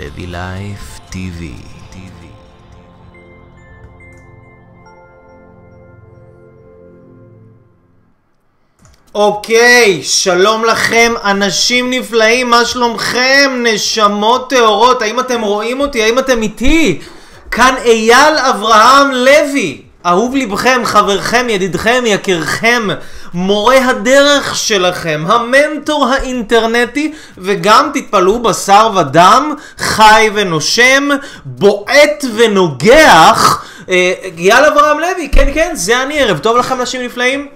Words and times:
לוי 0.00 0.26
לייף 0.26 1.00
טיווי. 1.10 1.54
אוקיי, 9.14 10.02
שלום 10.02 10.64
לכם, 10.64 11.12
אנשים 11.24 11.90
נפלאים, 11.90 12.50
מה 12.50 12.64
שלומכם? 12.64 13.64
נשמות 13.72 14.50
טהורות, 14.50 15.02
האם 15.02 15.20
אתם 15.20 15.40
רואים 15.40 15.80
אותי? 15.80 16.02
האם 16.02 16.18
אתם 16.18 16.42
איתי? 16.42 17.00
כאן 17.50 17.74
אייל 17.84 18.38
אברהם 18.50 19.10
לוי, 19.10 19.82
אהוב 20.06 20.36
לבכם, 20.36 20.80
חברכם, 20.84 21.46
ידידכם, 21.48 22.04
יקירכם, 22.06 22.88
מורה 23.34 23.88
הדרך 23.88 24.56
שלכם, 24.56 25.24
המנטור 25.28 26.06
האינטרנטי, 26.06 27.12
וגם 27.38 27.90
תתפלאו 27.94 28.42
בשר 28.42 28.90
ודם, 28.96 29.54
חי 29.78 30.30
ונושם, 30.34 31.08
בועט 31.44 32.24
ונוגח, 32.36 33.64
אה, 33.88 34.12
אייל 34.38 34.64
אברהם 34.64 34.98
לוי, 35.00 35.28
כן 35.32 35.50
כן, 35.54 35.70
זה 35.74 36.02
אני, 36.02 36.20
ערב 36.20 36.38
טוב 36.38 36.56
לכם 36.56 36.80
אנשים 36.80 37.02
נפלאים. 37.02 37.48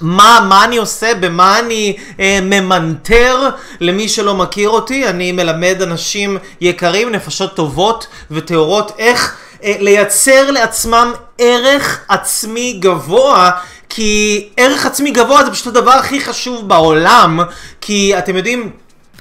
מה, 0.00 0.46
מה 0.48 0.64
אני 0.64 0.76
עושה, 0.76 1.14
במה 1.14 1.58
אני 1.58 1.96
אה, 2.20 2.38
ממנטר? 2.42 3.48
למי 3.80 4.08
שלא 4.08 4.34
מכיר 4.34 4.68
אותי, 4.68 5.08
אני 5.08 5.32
מלמד 5.32 5.82
אנשים 5.82 6.38
יקרים, 6.60 7.12
נפשות 7.12 7.56
טובות 7.56 8.06
וטהורות 8.30 8.92
איך 8.98 9.36
אה, 9.64 9.74
לייצר 9.78 10.50
לעצמם 10.50 11.12
ערך 11.38 12.04
עצמי 12.08 12.72
גבוה 12.80 13.50
כי 13.94 14.48
ערך 14.56 14.86
עצמי 14.86 15.10
גבוה 15.10 15.44
זה 15.44 15.50
פשוט 15.50 15.66
הדבר 15.66 15.90
הכי 15.90 16.20
חשוב 16.20 16.68
בעולם 16.68 17.40
כי 17.80 18.18
אתם 18.18 18.36
יודעים 18.36 18.70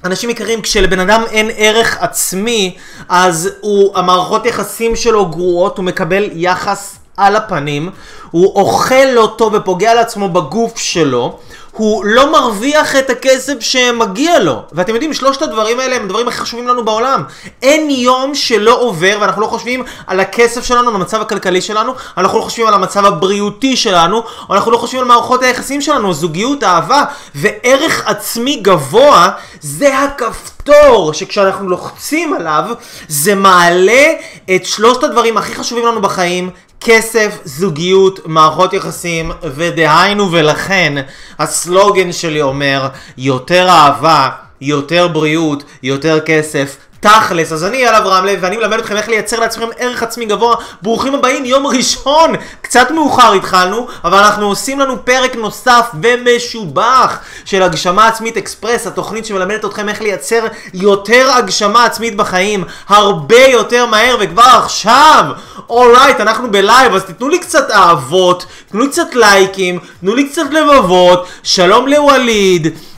אנשים 0.03 0.29
יקרים, 0.29 0.61
כשלבן 0.61 0.99
אדם 0.99 1.23
אין 1.31 1.49
ערך 1.55 1.97
עצמי, 1.99 2.77
אז 3.09 3.49
הוא, 3.61 3.97
המערכות 3.97 4.45
יחסים 4.45 4.95
שלו 4.95 5.29
גרועות, 5.29 5.77
הוא 5.77 5.85
מקבל 5.85 6.29
יחס 6.33 6.99
על 7.17 7.35
הפנים, 7.35 7.89
הוא 8.31 8.55
אוכל 8.55 9.05
לא 9.13 9.33
טוב 9.37 9.53
ופוגע 9.53 9.93
לעצמו 9.93 10.29
בגוף 10.29 10.77
שלו, 10.77 11.39
הוא 11.71 12.05
לא 12.05 12.31
מרוויח 12.31 12.95
את 12.95 13.09
הכסף 13.09 13.53
שמגיע 13.59 14.39
לו. 14.39 14.61
ואתם 14.71 14.93
יודעים, 14.93 15.13
שלושת 15.13 15.41
הדברים 15.41 15.79
האלה 15.79 15.95
הם 15.95 16.03
הדברים 16.03 16.27
הכי 16.27 16.37
חשובים 16.37 16.67
לנו 16.67 16.85
בעולם. 16.85 17.23
אין 17.61 17.89
יום 17.89 18.35
שלא 18.35 18.81
עובר 18.81 19.17
ואנחנו 19.21 19.41
לא 19.41 19.47
חושבים 19.47 19.83
על 20.07 20.19
הכסף 20.19 20.65
שלנו, 20.65 20.89
על 20.89 20.95
המצב 20.95 21.21
הכלכלי 21.21 21.61
שלנו, 21.61 21.93
אנחנו 22.17 22.37
לא 22.37 22.43
חושבים 22.43 22.67
על 22.67 22.73
המצב 22.73 23.05
הבריאותי 23.05 23.77
שלנו, 23.77 24.23
אנחנו 24.49 24.71
לא 24.71 24.77
חושבים 24.77 25.01
על 25.01 25.07
מערכות 25.07 25.43
היחסים 25.43 25.81
שלנו, 25.81 26.13
זוגיות, 26.13 26.63
אהבה, 26.63 27.03
וערך 27.35 28.07
עצמי 28.07 28.55
גבוה 28.55 29.29
זה 29.61 29.99
הכפתור 29.99 31.13
שכשאנחנו 31.13 31.69
לוחצים 31.69 32.33
עליו, 32.33 32.63
זה 33.07 33.35
מעלה 33.35 34.13
את 34.55 34.65
שלושת 34.65 35.03
הדברים 35.03 35.37
הכי 35.37 35.55
חשובים 35.55 35.85
לנו 35.85 36.01
בחיים, 36.01 36.49
כסף, 36.81 37.37
זוגיות, 37.45 38.19
מערכות 38.25 38.73
יחסים, 38.73 39.31
ודהיינו 39.43 40.31
ולכן 40.31 40.93
הסלוגן 41.39 42.11
שלי 42.11 42.41
אומר 42.41 42.87
יותר 43.17 43.69
אהבה, 43.69 44.29
יותר 44.61 45.07
בריאות, 45.07 45.63
יותר 45.83 46.19
כסף, 46.19 46.77
תכלס, 47.01 47.51
אז 47.51 47.63
אני 47.63 47.97
אברהם 47.97 48.25
לוי 48.25 48.37
ואני 48.41 48.57
מלמד 48.57 48.79
אתכם 48.79 48.97
איך 48.97 49.09
לייצר 49.09 49.39
לעצמכם 49.39 49.67
ערך 49.77 50.03
עצמי 50.03 50.25
גבוה. 50.25 50.55
ברוכים 50.81 51.15
הבאים, 51.15 51.45
יום 51.45 51.67
ראשון! 51.67 52.33
קצת 52.61 52.91
מאוחר 52.91 53.33
התחלנו, 53.33 53.87
אבל 54.03 54.17
אנחנו 54.17 54.47
עושים 54.47 54.79
לנו 54.79 55.05
פרק 55.05 55.35
נוסף 55.35 55.85
ומשובח 56.01 57.19
של 57.45 57.63
הגשמה 57.63 58.07
עצמית 58.07 58.37
אקספרס, 58.37 58.87
התוכנית 58.87 59.25
שמלמדת 59.25 59.65
אתכם 59.65 59.89
איך 59.89 60.01
לייצר 60.01 60.47
יותר 60.73 61.31
הגשמה 61.31 61.85
עצמית 61.85 62.15
בחיים, 62.15 62.63
הרבה 62.87 63.45
יותר 63.45 63.85
מהר 63.85 64.17
וכבר 64.19 64.59
עכשיו! 64.63 65.25
alright, 65.69 66.17
right, 66.17 66.21
אנחנו 66.21 66.51
בלייב, 66.51 66.95
אז 66.95 67.03
תיתנו 67.03 67.29
לי 67.29 67.39
קצת 67.39 67.71
אהבות, 67.71 68.45
תנו 68.71 68.81
לי 68.81 68.89
קצת 68.89 69.15
לייקים, 69.15 69.79
תנו 70.01 70.15
לי 70.15 70.29
קצת 70.29 70.45
לבבות, 70.51 71.27
שלום 71.43 71.87
לווליד. 71.87 72.90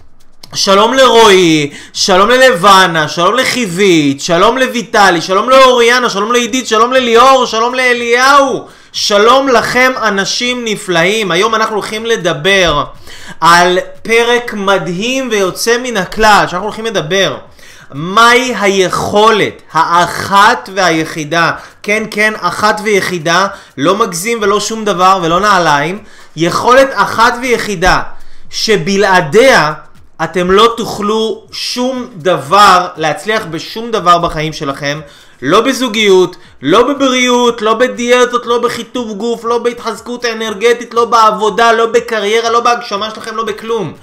שלום 0.56 0.94
לרועי, 0.94 1.70
שלום 1.94 2.30
ללבנה, 2.30 3.08
שלום 3.08 3.36
לחיבית, 3.36 4.22
שלום 4.22 4.58
לויטלי, 4.58 5.22
שלום 5.22 5.50
לאוריאנה, 5.50 6.10
שלום 6.10 6.32
לעידית, 6.32 6.68
שלום 6.68 6.94
לליאור, 6.94 7.46
שלום 7.46 7.76
לאליהו. 7.76 8.68
שלום 8.92 9.48
לכם 9.48 9.92
אנשים 10.04 10.66
נפלאים. 10.66 11.32
היום 11.32 11.56
אנחנו 11.56 11.76
הולכים 11.76 12.06
לדבר 12.06 12.84
על 13.42 13.80
פרק 14.04 14.54
מדהים 14.54 15.28
ויוצא 15.32 15.78
מן 15.84 15.98
הכלל, 15.98 16.46
שאנחנו 16.48 16.68
הולכים 16.68 16.86
לדבר. 16.86 17.38
מהי 17.92 18.56
היכולת 18.60 19.62
האחת 19.72 20.70
והיחידה, 20.76 21.52
כן 21.84 22.04
כן 22.12 22.34
אחת 22.42 22.82
ויחידה, 22.84 23.48
לא 23.78 23.96
מגזים 23.96 24.40
ולא 24.42 24.60
שום 24.60 24.86
דבר 24.86 25.20
ולא 25.24 25.40
נעליים, 25.40 26.04
יכולת 26.36 26.90
אחת 26.94 27.34
ויחידה 27.42 28.02
שבלעדיה 28.50 29.74
אתם 30.24 30.52
לא 30.52 30.74
תוכלו 30.78 31.44
שום 31.52 32.08
דבר, 32.16 32.88
להצליח 32.98 33.46
בשום 33.52 33.92
דבר 33.92 34.18
בחיים 34.18 34.54
שלכם, 34.54 35.00
לא 35.42 35.62
בזוגיות, 35.62 36.36
לא 36.62 36.88
בבריאות, 36.94 37.62
לא 37.62 37.74
בדיאטות, 37.74 38.46
לא 38.46 38.60
בחיטוב 38.60 39.18
גוף, 39.18 39.46
לא 39.46 39.58
בהתחזקות 39.58 40.26
אנרגטית, 40.26 40.94
לא 40.94 41.06
בעבודה, 41.06 41.72
לא 41.72 41.86
בקריירה, 41.86 42.50
לא 42.50 42.60
בהגשמה 42.60 43.10
שלכם, 43.10 43.36
לא 43.36 43.44
בכלום. 43.44 43.94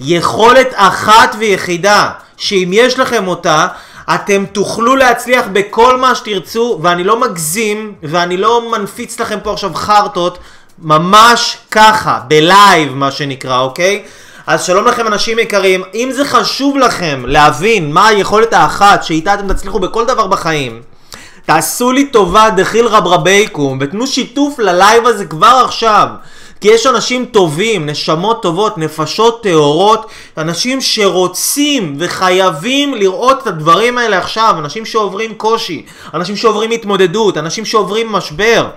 יכולת 0.00 0.68
אחת 0.74 1.36
ויחידה, 1.38 2.10
שאם 2.36 2.70
יש 2.72 2.98
לכם 2.98 3.28
אותה, 3.28 3.66
אתם 4.14 4.44
תוכלו 4.52 4.96
להצליח 4.96 5.44
בכל 5.52 5.96
מה 5.96 6.14
שתרצו, 6.14 6.78
ואני 6.82 7.04
לא 7.04 7.20
מגזים, 7.20 7.94
ואני 8.02 8.36
לא 8.36 8.70
מנפיץ 8.70 9.20
לכם 9.20 9.38
פה 9.42 9.52
עכשיו 9.52 9.74
חרטות, 9.74 10.38
ממש 10.78 11.58
ככה, 11.70 12.20
בלייב 12.28 12.94
מה 12.94 13.10
שנקרא, 13.10 13.60
אוקיי? 13.60 14.04
אז 14.46 14.64
שלום 14.64 14.86
לכם 14.86 15.06
אנשים 15.06 15.38
יקרים, 15.38 15.82
אם 15.94 16.08
זה 16.12 16.24
חשוב 16.24 16.76
לכם 16.76 17.24
להבין 17.26 17.92
מה 17.92 18.06
היכולת 18.06 18.52
האחת 18.52 19.02
שאיתה 19.04 19.34
אתם 19.34 19.52
תצליחו 19.52 19.78
בכל 19.78 20.06
דבר 20.06 20.26
בחיים, 20.26 20.82
תעשו 21.46 21.92
לי 21.92 22.06
טובה 22.06 22.50
דחיל 22.50 22.86
רברבייקום 22.86 23.78
ותנו 23.80 24.06
שיתוף 24.06 24.58
ללייב 24.58 25.06
הזה 25.06 25.24
כבר 25.24 25.62
עכשיו. 25.64 26.08
כי 26.60 26.68
יש 26.68 26.86
אנשים 26.86 27.24
טובים, 27.24 27.86
נשמות 27.86 28.42
טובות, 28.42 28.78
נפשות 28.78 29.42
טהורות, 29.42 30.06
אנשים 30.38 30.80
שרוצים 30.80 31.96
וחייבים 31.98 32.94
לראות 32.94 33.42
את 33.42 33.46
הדברים 33.46 33.98
האלה 33.98 34.18
עכשיו, 34.18 34.54
אנשים 34.58 34.86
שעוברים 34.86 35.34
קושי, 35.34 35.86
אנשים 36.14 36.36
שעוברים 36.36 36.70
התמודדות, 36.70 37.38
אנשים 37.38 37.64
שעוברים 37.64 38.12
משבר. 38.12 38.68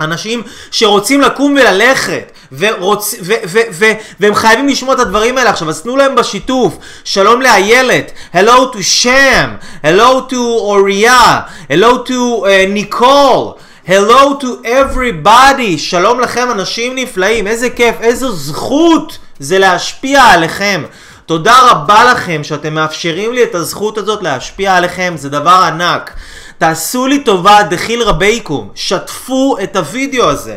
אנשים 0.00 0.42
שרוצים 0.70 1.20
לקום 1.20 1.52
וללכת, 1.52 2.32
ורוצ... 2.52 3.14
ו- 3.22 3.32
ו- 3.48 3.58
ו- 3.72 3.92
והם 4.20 4.34
חייבים 4.34 4.68
לשמוע 4.68 4.94
את 4.94 5.00
הדברים 5.00 5.38
האלה 5.38 5.50
עכשיו, 5.50 5.68
אז 5.68 5.82
תנו 5.82 5.96
להם 5.96 6.14
בשיתוף. 6.14 6.78
שלום 7.04 7.42
לאיילת, 7.42 8.12
hello 8.34 8.74
to 8.74 8.82
שם, 8.82 9.54
hello 9.84 10.30
to 10.30 10.36
אוריה, 10.36 11.40
hello 11.70 12.08
to. 12.08 12.44
Uh, 12.44 13.58
Hello 13.88 14.38
to 14.42 14.66
everybody, 14.66 15.78
שלום 15.78 16.20
לכם 16.20 16.48
אנשים 16.50 16.94
נפלאים, 16.94 17.46
איזה 17.46 17.70
כיף, 17.70 17.94
איזו 18.00 18.32
זכות 18.32 19.18
זה 19.38 19.58
להשפיע 19.58 20.22
עליכם. 20.22 20.82
תודה 21.26 21.58
רבה 21.70 22.04
לכם 22.04 22.44
שאתם 22.44 22.74
מאפשרים 22.74 23.32
לי 23.32 23.42
את 23.42 23.54
הזכות 23.54 23.98
הזאת 23.98 24.22
להשפיע 24.22 24.76
עליכם, 24.76 25.14
זה 25.16 25.28
דבר 25.28 25.50
ענק. 25.66 26.12
תעשו 26.58 27.06
לי 27.06 27.24
טובה, 27.24 27.62
דחיל 27.70 28.02
רבייקום, 28.02 28.68
שתפו 28.74 29.56
את 29.62 29.76
הוידאו 29.76 30.30
הזה. 30.30 30.56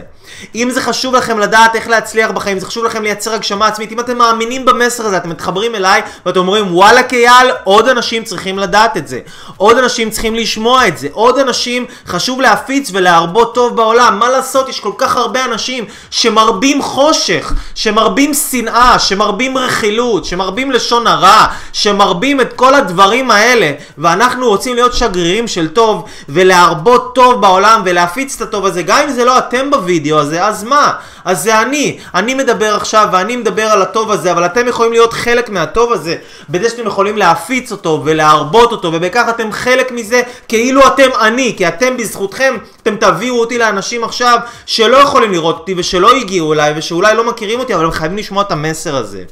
אם 0.55 0.69
זה 0.71 0.81
חשוב 0.81 1.15
לכם 1.15 1.39
לדעת 1.39 1.75
איך 1.75 1.87
להצליח 1.87 2.31
בחיים, 2.31 2.59
זה 2.59 2.65
חשוב 2.65 2.85
לכם 2.85 3.03
לייצר 3.03 3.33
הגשמה 3.33 3.67
עצמית, 3.67 3.91
אם 3.91 3.99
אתם 3.99 4.17
מאמינים 4.17 4.65
במסר 4.65 5.05
הזה, 5.05 5.17
אתם 5.17 5.29
מתחברים 5.29 5.75
אליי 5.75 6.01
ואתם 6.25 6.39
אומרים 6.39 6.75
וואלה 6.75 7.03
קייל, 7.03 7.51
עוד 7.63 7.87
אנשים 7.87 8.23
צריכים 8.23 8.59
לדעת 8.59 8.97
את 8.97 9.07
זה, 9.07 9.19
עוד 9.57 9.77
אנשים 9.77 10.09
צריכים 10.09 10.35
לשמוע 10.35 10.87
את 10.87 10.97
זה, 10.97 11.07
עוד 11.11 11.39
אנשים 11.39 11.85
חשוב 12.07 12.41
להפיץ 12.41 12.89
ולהרבות 12.93 13.55
טוב 13.55 13.75
בעולם, 13.75 14.19
מה 14.19 14.29
לעשות, 14.29 14.69
יש 14.69 14.79
כל 14.79 14.91
כך 14.97 15.17
הרבה 15.17 15.45
אנשים 15.45 15.85
שמרבים 16.11 16.81
חושך, 16.81 17.53
שמרבים 17.75 18.33
שנאה, 18.33 18.99
שמרבים 18.99 19.57
רכילות, 19.57 20.25
שמרבים 20.25 20.71
לשון 20.71 21.07
הרע, 21.07 21.45
שמרבים 21.73 22.41
את 22.41 22.53
כל 22.53 22.75
הדברים 22.75 23.31
האלה, 23.31 23.71
ואנחנו 23.97 24.47
רוצים 24.47 24.75
להיות 24.75 24.93
שגרירים 24.93 25.47
של 25.47 25.67
טוב 25.67 26.05
ולהרבות 26.29 27.15
טוב 27.15 27.41
בעולם 27.41 27.81
ולהפיץ 27.85 28.35
את 28.35 28.41
הטוב 28.41 28.65
הזה, 28.65 28.83
גם 28.83 28.99
אם 29.03 29.13
זה 29.13 29.25
לא 29.25 29.37
אתם 29.37 29.71
בווידאו 29.71 30.19
הזה, 30.19 30.30
אז 30.39 30.63
מה? 30.63 30.93
אז 31.25 31.43
זה 31.43 31.61
אני. 31.61 31.99
אני 32.15 32.33
מדבר 32.33 32.75
עכשיו 32.75 33.07
ואני 33.11 33.35
מדבר 33.35 33.63
על 33.63 33.81
הטוב 33.81 34.11
הזה, 34.11 34.31
אבל 34.31 34.45
אתם 34.45 34.67
יכולים 34.67 34.91
להיות 34.91 35.13
חלק 35.13 35.49
מהטוב 35.49 35.93
הזה, 35.93 36.15
בזה 36.49 36.69
שאתם 36.69 36.87
יכולים 36.87 37.17
להפיץ 37.17 37.71
אותו 37.71 38.01
ולהרבות 38.05 38.71
אותו, 38.71 38.87
ובכך 38.93 39.25
אתם 39.29 39.51
חלק 39.51 39.91
מזה 39.91 40.21
כאילו 40.47 40.87
אתם 40.87 41.09
אני, 41.21 41.53
כי 41.57 41.67
אתם 41.67 41.97
בזכותכם, 41.97 42.57
אתם 42.83 42.95
תביאו 42.95 43.39
אותי 43.39 43.57
לאנשים 43.57 44.03
עכשיו 44.03 44.39
שלא 44.65 44.97
יכולים 44.97 45.31
לראות 45.31 45.57
אותי 45.57 45.73
ושלא 45.77 46.15
הגיעו 46.15 46.53
אליי 46.53 46.73
ושאולי 46.77 47.15
לא 47.15 47.29
מכירים 47.29 47.59
אותי, 47.59 47.75
אבל 47.75 47.85
הם 47.85 47.91
חייבים 47.91 48.17
לשמוע 48.17 48.43
את 48.43 48.51
המסר 48.51 48.95
הזה. 48.95 49.23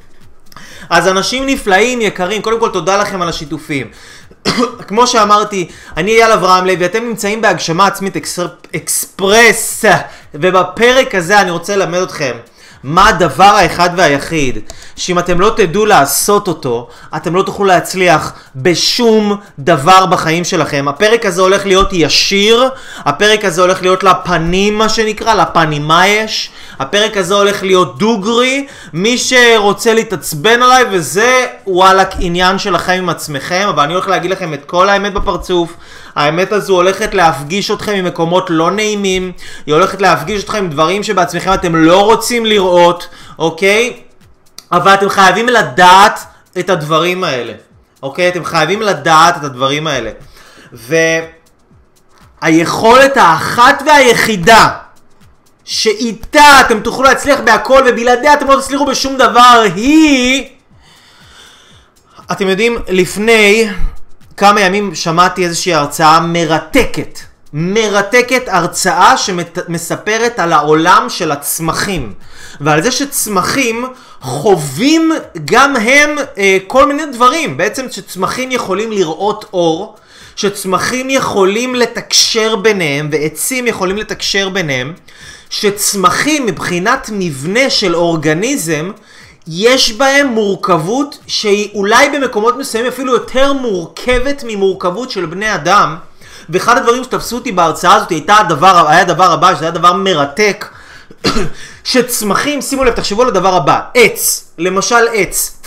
אז 0.90 1.08
אנשים 1.08 1.46
נפלאים, 1.46 2.02
יקרים, 2.02 2.42
קודם 2.42 2.60
כל 2.60 2.70
תודה 2.70 2.98
לכם 2.98 3.22
על 3.22 3.30
השיתופים. 3.30 3.88
כמו 4.88 5.08
שאמרתי, 5.08 5.68
אני 5.98 6.12
אייל 6.12 6.32
אברהם 6.32 6.66
לוי, 6.66 6.86
אתם 6.86 7.04
נמצאים 7.04 7.42
בהגשמה 7.42 7.88
עצמית 7.88 8.16
אקס... 8.16 8.40
אקספרס, 8.76 9.86
ובפרק 10.34 11.16
הזה 11.16 11.42
אני 11.42 11.52
רוצה 11.52 11.76
ללמד 11.76 12.00
אתכם 12.02 12.34
מה 12.84 13.10
הדבר 13.10 13.44
האחד 13.44 13.90
והיחיד, 13.98 14.60
שאם 14.96 15.20
אתם 15.20 15.40
לא 15.40 15.54
תדעו 15.58 15.86
לעשות 15.86 16.48
אותו, 16.48 16.88
אתם 17.16 17.36
לא 17.36 17.44
תוכלו 17.44 17.66
להצליח 17.66 18.34
בשום 18.56 19.38
דבר 19.60 20.06
בחיים 20.06 20.44
שלכם. 20.44 20.88
הפרק 20.88 21.26
הזה 21.26 21.42
הולך 21.42 21.66
להיות 21.66 21.90
ישיר, 21.92 22.70
הפרק 22.98 23.46
הזה 23.46 23.62
הולך 23.62 23.82
להיות 23.82 24.04
לפנים 24.04 24.78
מה 24.78 24.90
שנקרא, 24.90 25.34
לפנים 25.34 25.88
מה 25.88 26.08
יש, 26.08 26.52
הפרק 26.80 27.18
הזה 27.18 27.34
הולך 27.34 27.64
להיות 27.64 27.98
דוגרי, 27.98 28.68
מי 28.94 29.18
שרוצה 29.18 29.94
להתעצבן 29.94 30.64
עליי 30.64 30.86
וזה 30.92 31.48
וואלאק 31.68 32.10
עניין 32.20 32.60
שלכם 32.60 32.94
עם 32.94 33.10
עצמכם, 33.10 33.68
אבל 33.70 33.84
אני 33.84 33.94
הולך 33.94 34.08
להגיד 34.08 34.32
לכם 34.32 34.54
את 34.54 34.66
כל 34.66 34.90
האמת 34.90 35.14
בפרצוף. 35.14 35.74
האמת 36.16 36.52
הזו 36.52 36.74
הולכת 36.74 37.14
להפגיש 37.14 37.72
אתכם 37.72 37.94
ממקומות 37.94 38.46
לא 38.50 38.72
נעימים, 38.72 39.32
היא 39.66 39.74
הולכת 39.74 40.02
להפגיש 40.02 40.44
אתכם 40.44 40.58
עם 40.58 40.70
דברים 40.70 41.04
שבעצמכם 41.04 41.54
אתם 41.54 41.76
לא 41.76 42.06
רוצים 42.06 42.46
לראות, 42.46 43.08
אוקיי? 43.40 43.94
אבל 44.72 44.94
אתם 44.94 45.10
חייבים 45.10 45.50
לדעת 45.50 46.20
את 46.60 46.70
הדברים 46.70 47.24
האלה, 47.24 47.54
אוקיי? 48.04 48.28
אתם 48.28 48.46
חייבים 48.46 48.82
לדעת 48.82 49.38
את 49.38 49.44
הדברים 49.44 49.88
האלה. 49.88 50.12
והיכולת 52.42 53.18
האחת 53.18 53.84
והיחידה 53.86 54.70
שאיתה 55.70 56.62
אתם 56.62 56.80
תוכלו 56.80 57.04
להצליח 57.04 57.40
בהכל 57.40 57.84
ובלעדיה 57.88 58.34
אתם 58.34 58.48
לא 58.48 58.62
תצליחו 58.62 58.86
בשום 58.86 59.18
דבר 59.18 59.64
היא... 59.76 60.46
אתם 62.32 62.48
יודעים, 62.48 62.78
לפני 62.88 63.70
כמה 64.38 64.62
ימים 64.62 64.96
שמעתי 64.96 65.46
איזושהי 65.46 65.74
הרצאה 65.74 66.20
מרתקת. 66.20 67.20
מרתקת 67.54 68.44
הרצאה 68.48 69.18
שמספרת 69.18 70.40
על 70.40 70.54
העולם 70.54 71.06
של 71.10 71.32
הצמחים 71.32 72.14
ועל 72.62 72.82
זה 72.82 72.92
שצמחים 72.92 73.86
חווים 74.22 75.12
גם 75.46 75.76
הם 75.76 76.16
אה, 76.38 76.58
כל 76.68 76.88
מיני 76.88 77.06
דברים 77.06 77.58
בעצם 77.58 77.86
שצמחים 77.92 78.52
יכולים 78.52 78.92
לראות 78.92 79.46
אור 79.54 79.96
שצמחים 80.36 81.10
יכולים 81.10 81.76
לתקשר 81.76 82.56
ביניהם 82.56 83.10
ועצים 83.12 83.68
יכולים 83.68 83.98
לתקשר 83.98 84.50
ביניהם 84.50 84.94
שצמחים 85.50 86.46
מבחינת 86.46 87.10
מבנה 87.14 87.70
של 87.70 87.96
אורגניזם 87.96 88.92
יש 89.48 89.94
בהם 89.94 90.28
מורכבות 90.28 91.20
שהיא 91.28 91.70
אולי 91.74 92.10
במקומות 92.10 92.58
מסוימים 92.58 92.92
אפילו 92.92 93.14
יותר 93.14 93.54
מורכבת 93.54 94.44
ממורכבות 94.48 95.12
של 95.12 95.26
בני 95.26 95.56
אדם. 95.56 95.96
ואחד 96.50 96.78
הדברים 96.78 97.04
שתפסו 97.04 97.36
אותי 97.36 97.52
בהרצאה 97.52 97.96
הזאת 97.96 98.10
הייתה 98.10 98.38
הדבר, 98.38 98.88
היה 98.88 99.02
הדבר 99.02 99.32
הבא, 99.32 99.56
שזה 99.56 99.66
היה 99.66 99.72
דבר 99.72 99.94
מרתק, 99.94 100.66
שצמחים, 101.84 102.62
שימו 102.62 102.84
לב, 102.84 102.94
תחשבו 102.94 103.22
על 103.22 103.28
הדבר 103.28 103.56
הבא, 103.56 103.80
עץ, 103.94 104.52
למשל 104.58 105.08
עץ, 105.14 105.62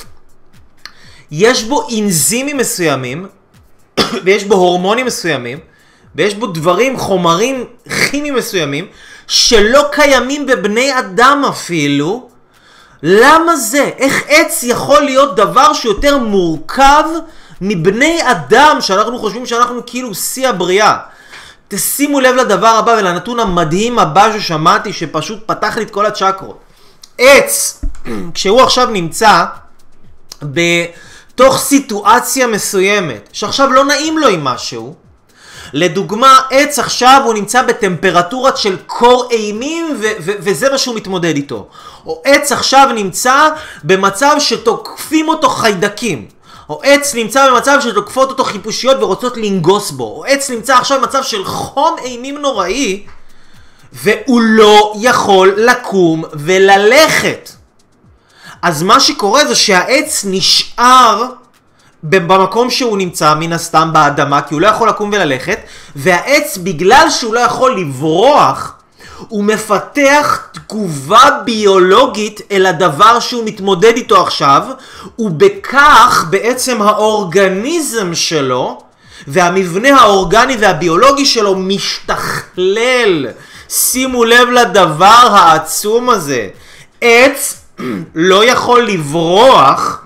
יש 1.30 1.64
בו 1.64 1.88
אינזימים 1.88 2.56
מסוימים, 2.56 3.26
ויש 4.24 4.44
בו 4.44 4.54
הורמונים 4.54 5.06
מסוימים, 5.06 5.58
ויש 6.14 6.34
בו 6.34 6.46
דברים, 6.46 6.98
חומרים 6.98 7.64
כימיים 8.10 8.34
מסוימים, 8.34 8.86
שלא 9.26 9.84
קיימים 9.92 10.46
בבני 10.46 10.98
אדם 10.98 11.44
אפילו, 11.48 12.28
למה 13.02 13.56
זה? 13.56 13.90
איך 13.98 14.22
עץ 14.28 14.62
יכול 14.62 15.00
להיות 15.00 15.36
דבר 15.36 15.72
שיותר 15.72 16.18
מורכב 16.18 17.04
מבני 17.60 18.18
אדם 18.24 18.76
שאנחנו 18.80 19.18
חושבים 19.18 19.46
שאנחנו 19.46 19.80
כאילו 19.86 20.14
שיא 20.14 20.48
הבריאה? 20.48 20.96
תשימו 21.68 22.20
לב 22.20 22.34
לדבר 22.34 22.68
הבא 22.68 22.90
ולנתון 22.90 23.40
המדהים 23.40 23.98
הבא 23.98 24.38
ששמעתי 24.38 24.92
שפשוט 24.92 25.38
פתח 25.46 25.76
לי 25.76 25.82
את 25.82 25.90
כל 25.90 26.06
הצ'קרות. 26.06 26.58
עץ, 27.18 27.80
כשהוא 28.34 28.60
עכשיו 28.60 28.86
נמצא 28.86 29.44
בתוך 30.42 31.58
סיטואציה 31.58 32.46
מסוימת, 32.46 33.28
שעכשיו 33.32 33.72
לא 33.72 33.84
נעים 33.84 34.18
לו 34.18 34.28
עם 34.28 34.44
משהו, 34.44 34.94
לדוגמה, 35.72 36.40
עץ 36.50 36.78
עכשיו 36.78 37.22
הוא 37.24 37.34
נמצא 37.34 37.62
בטמפרטורה 37.62 38.56
של 38.56 38.76
קור 38.86 39.28
אימים 39.30 39.96
ו- 40.00 40.12
ו- 40.20 40.32
וזה 40.38 40.70
מה 40.70 40.78
שהוא 40.78 40.94
מתמודד 40.96 41.36
איתו. 41.36 41.66
או 42.06 42.22
עץ 42.24 42.52
עכשיו 42.52 42.88
נמצא 42.94 43.48
במצב 43.84 44.36
שתוקפים 44.38 45.28
אותו 45.28 45.48
חיידקים. 45.48 46.26
או 46.68 46.80
עץ 46.82 47.14
נמצא 47.14 47.50
במצב 47.50 47.78
שתוקפות 47.80 48.30
אותו 48.30 48.44
חיפושיות 48.44 48.96
ורוצות 49.00 49.36
לנגוס 49.36 49.90
בו. 49.90 50.04
או 50.04 50.24
עץ 50.24 50.50
נמצא 50.50 50.76
עכשיו 50.76 51.00
במצב 51.00 51.22
של 51.22 51.44
חום 51.44 51.96
אימים 52.04 52.38
נוראי 52.38 53.06
והוא 53.92 54.40
לא 54.40 54.92
יכול 55.00 55.54
לקום 55.56 56.24
וללכת. 56.32 57.50
אז 58.62 58.82
מה 58.82 59.00
שקורה 59.00 59.46
זה 59.46 59.54
שהעץ 59.54 60.24
נשאר 60.28 61.26
במקום 62.02 62.70
שהוא 62.70 62.98
נמצא, 62.98 63.34
מן 63.34 63.52
הסתם 63.52 63.90
באדמה, 63.92 64.42
כי 64.42 64.54
הוא 64.54 64.60
לא 64.60 64.66
יכול 64.66 64.88
לקום 64.88 65.10
וללכת, 65.12 65.58
והעץ, 65.96 66.58
בגלל 66.58 67.06
שהוא 67.10 67.34
לא 67.34 67.40
יכול 67.40 67.80
לברוח, 67.80 68.74
הוא 69.28 69.44
מפתח 69.44 70.48
תגובה 70.52 71.30
ביולוגית 71.44 72.40
אל 72.50 72.66
הדבר 72.66 73.20
שהוא 73.20 73.44
מתמודד 73.44 73.96
איתו 73.96 74.22
עכשיו, 74.22 74.62
ובכך 75.18 76.26
בעצם 76.30 76.82
האורגניזם 76.82 78.14
שלו 78.14 78.82
והמבנה 79.26 80.00
האורגני 80.00 80.56
והביולוגי 80.60 81.26
שלו 81.26 81.54
משתכלל. 81.54 83.26
שימו 83.68 84.24
לב 84.24 84.48
לדבר 84.48 85.28
העצום 85.32 86.10
הזה. 86.10 86.48
עץ 87.00 87.64
לא 88.14 88.44
יכול 88.44 88.82
לברוח 88.82 90.02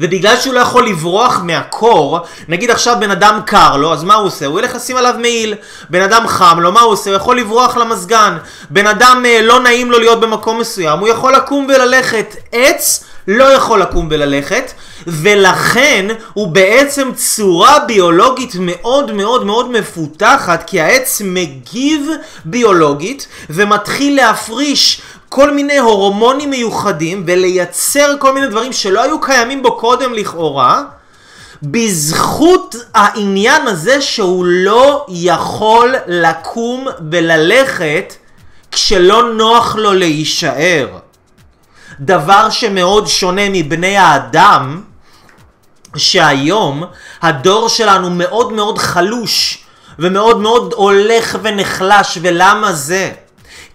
ובגלל 0.00 0.36
שהוא 0.36 0.54
לא 0.54 0.60
יכול 0.60 0.86
לברוח 0.86 1.40
מהקור, 1.44 2.20
נגיד 2.48 2.70
עכשיו 2.70 2.96
בן 3.00 3.10
אדם 3.10 3.40
קר 3.46 3.76
לו, 3.76 3.92
אז 3.92 4.04
מה 4.04 4.14
הוא 4.14 4.26
עושה? 4.26 4.46
הוא 4.46 4.60
ילך 4.60 4.74
לשים 4.74 4.96
עליו 4.96 5.14
מעיל. 5.18 5.54
בן 5.90 6.02
אדם 6.02 6.26
חם 6.26 6.60
לו, 6.60 6.72
מה 6.72 6.80
הוא 6.80 6.92
עושה? 6.92 7.10
הוא 7.10 7.16
יכול 7.16 7.38
לברוח 7.38 7.76
למזגן. 7.76 8.36
בן 8.70 8.86
אדם 8.86 9.22
אה, 9.26 9.42
לא 9.42 9.60
נעים 9.60 9.90
לו 9.90 9.98
להיות 9.98 10.20
במקום 10.20 10.58
מסוים, 10.58 10.98
הוא 10.98 11.08
יכול 11.08 11.34
לקום 11.34 11.66
וללכת. 11.68 12.36
עץ 12.52 13.04
לא 13.28 13.44
יכול 13.44 13.80
לקום 13.80 14.08
וללכת, 14.10 14.72
ולכן 15.06 16.06
הוא 16.32 16.48
בעצם 16.48 17.10
צורה 17.14 17.78
ביולוגית 17.78 18.52
מאוד 18.58 19.12
מאוד 19.12 19.46
מאוד 19.46 19.70
מפותחת, 19.70 20.64
כי 20.66 20.80
העץ 20.80 21.22
מגיב 21.24 22.10
ביולוגית 22.44 23.28
ומתחיל 23.50 24.16
להפריש 24.16 25.02
כל 25.28 25.50
מיני 25.50 25.78
הורמונים 25.78 26.50
מיוחדים 26.50 27.24
ולייצר 27.26 28.14
כל 28.18 28.34
מיני 28.34 28.46
דברים 28.46 28.72
שלא 28.72 29.02
היו 29.02 29.20
קיימים 29.20 29.62
בו 29.62 29.76
קודם 29.78 30.14
לכאורה, 30.14 30.82
בזכות 31.62 32.74
העניין 32.94 33.68
הזה 33.68 34.00
שהוא 34.02 34.44
לא 34.44 35.06
יכול 35.08 35.94
לקום 36.06 36.86
וללכת 37.10 38.14
כשלא 38.72 39.32
נוח 39.34 39.76
לו 39.76 39.92
להישאר. 39.92 40.88
דבר 42.00 42.50
שמאוד 42.50 43.06
שונה 43.06 43.48
מבני 43.50 43.96
האדם, 43.96 44.82
שהיום 45.96 46.84
הדור 47.22 47.68
שלנו 47.68 48.10
מאוד 48.10 48.52
מאוד 48.52 48.78
חלוש 48.78 49.64
ומאוד 49.98 50.40
מאוד 50.40 50.72
הולך 50.76 51.38
ונחלש, 51.42 52.18
ולמה 52.22 52.72
זה? 52.72 53.12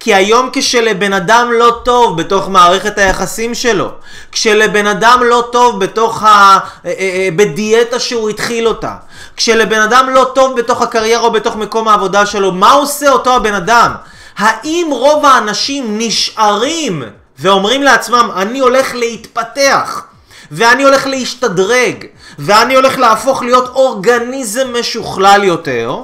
כי 0.03 0.13
היום 0.13 0.49
כשלבן 0.53 1.13
אדם 1.13 1.51
לא 1.51 1.81
טוב 1.83 2.17
בתוך 2.17 2.49
מערכת 2.49 2.97
היחסים 2.97 3.55
שלו, 3.55 3.91
כשלבן 4.31 4.87
אדם 4.87 5.19
לא 5.23 5.49
טוב 5.51 5.79
בתוך 5.79 6.23
ה... 6.23 6.27
אה, 6.27 6.59
אה, 6.85 6.91
אה, 6.99 7.29
בדיאטה 7.35 7.99
שהוא 7.99 8.29
התחיל 8.29 8.67
אותה, 8.67 8.95
כשלבן 9.37 9.81
אדם 9.81 10.09
לא 10.09 10.31
טוב 10.35 10.55
בתוך 10.55 10.81
הקריירה 10.81 11.23
או 11.23 11.31
בתוך 11.31 11.55
מקום 11.55 11.87
העבודה 11.87 12.25
שלו, 12.25 12.51
מה 12.51 12.71
עושה 12.71 13.09
אותו 13.09 13.35
הבן 13.35 13.53
אדם? 13.53 13.91
האם 14.37 14.87
רוב 14.91 15.25
האנשים 15.25 15.97
נשארים 15.97 17.03
ואומרים 17.39 17.83
לעצמם, 17.83 18.29
אני 18.35 18.59
הולך 18.59 18.95
להתפתח, 18.95 20.05
ואני 20.51 20.83
הולך 20.83 21.07
להשתדרג, 21.07 22.05
ואני 22.39 22.75
הולך 22.75 22.97
להפוך 22.97 23.43
להיות 23.43 23.67
אורגניזם 23.67 24.79
משוכלל 24.79 25.43
יותר, 25.43 25.95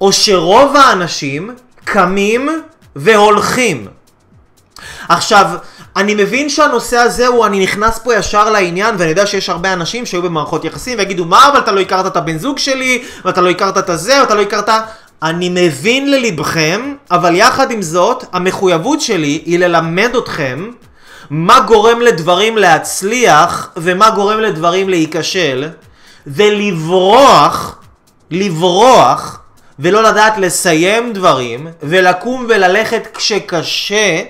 או 0.00 0.12
שרוב 0.12 0.76
האנשים 0.76 1.54
קמים 1.84 2.62
והולכים. 3.00 3.86
עכשיו, 5.08 5.46
אני 5.96 6.14
מבין 6.14 6.48
שהנושא 6.48 6.96
הזה 6.96 7.26
הוא, 7.26 7.46
אני 7.46 7.62
נכנס 7.62 7.98
פה 7.98 8.14
ישר 8.14 8.50
לעניין, 8.50 8.94
ואני 8.98 9.10
יודע 9.10 9.26
שיש 9.26 9.48
הרבה 9.48 9.72
אנשים 9.72 10.06
שהיו 10.06 10.22
במערכות 10.22 10.64
יחסים 10.64 10.98
ויגידו, 10.98 11.24
מה, 11.24 11.48
אבל 11.48 11.58
אתה 11.58 11.72
לא 11.72 11.80
הכרת 11.80 12.06
את 12.06 12.16
הבן 12.16 12.38
זוג 12.38 12.58
שלי, 12.58 13.02
ואתה 13.24 13.40
לא 13.40 13.50
הכרת 13.50 13.78
את 13.78 13.90
הזה, 13.90 14.20
ואתה 14.20 14.34
לא 14.34 14.42
הכרת... 14.42 14.68
אני 15.22 15.48
מבין 15.48 16.10
ללבכם, 16.10 16.94
אבל 17.10 17.36
יחד 17.36 17.70
עם 17.70 17.82
זאת, 17.82 18.24
המחויבות 18.32 19.00
שלי 19.00 19.42
היא 19.46 19.58
ללמד 19.58 20.16
אתכם 20.18 20.70
מה 21.30 21.60
גורם 21.60 22.00
לדברים 22.00 22.58
להצליח, 22.58 23.70
ומה 23.76 24.10
גורם 24.10 24.40
לדברים 24.40 24.88
להיכשל, 24.88 25.68
ולברוח, 26.26 27.78
לברוח, 28.30 29.39
ולא 29.80 30.02
לדעת 30.02 30.38
לסיים 30.38 31.12
דברים, 31.12 31.68
ולקום 31.82 32.46
וללכת 32.48 33.08
כשקשה, 33.14 34.20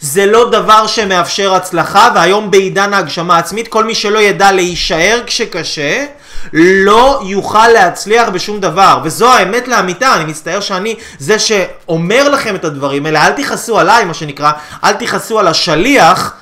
זה 0.00 0.26
לא 0.26 0.50
דבר 0.50 0.86
שמאפשר 0.86 1.54
הצלחה, 1.54 2.08
והיום 2.14 2.50
בעידן 2.50 2.92
ההגשמה 2.92 3.36
העצמית, 3.36 3.68
כל 3.68 3.84
מי 3.84 3.94
שלא 3.94 4.18
ידע 4.18 4.52
להישאר 4.52 5.20
כשקשה, 5.26 6.06
לא 6.52 7.20
יוכל 7.26 7.68
להצליח 7.68 8.28
בשום 8.28 8.60
דבר. 8.60 9.00
וזו 9.04 9.32
האמת 9.32 9.68
לאמיתה, 9.68 10.14
אני 10.14 10.24
מצטער 10.24 10.60
שאני 10.60 10.94
זה 11.18 11.38
שאומר 11.38 12.28
לכם 12.28 12.54
את 12.54 12.64
הדברים 12.64 13.06
האלה, 13.06 13.26
אל 13.26 13.32
תכעסו 13.32 13.78
עליי, 13.78 14.04
מה 14.04 14.14
שנקרא, 14.14 14.52
אל 14.84 14.92
תכעסו 14.92 15.38
על 15.38 15.48
השליח. 15.48 16.34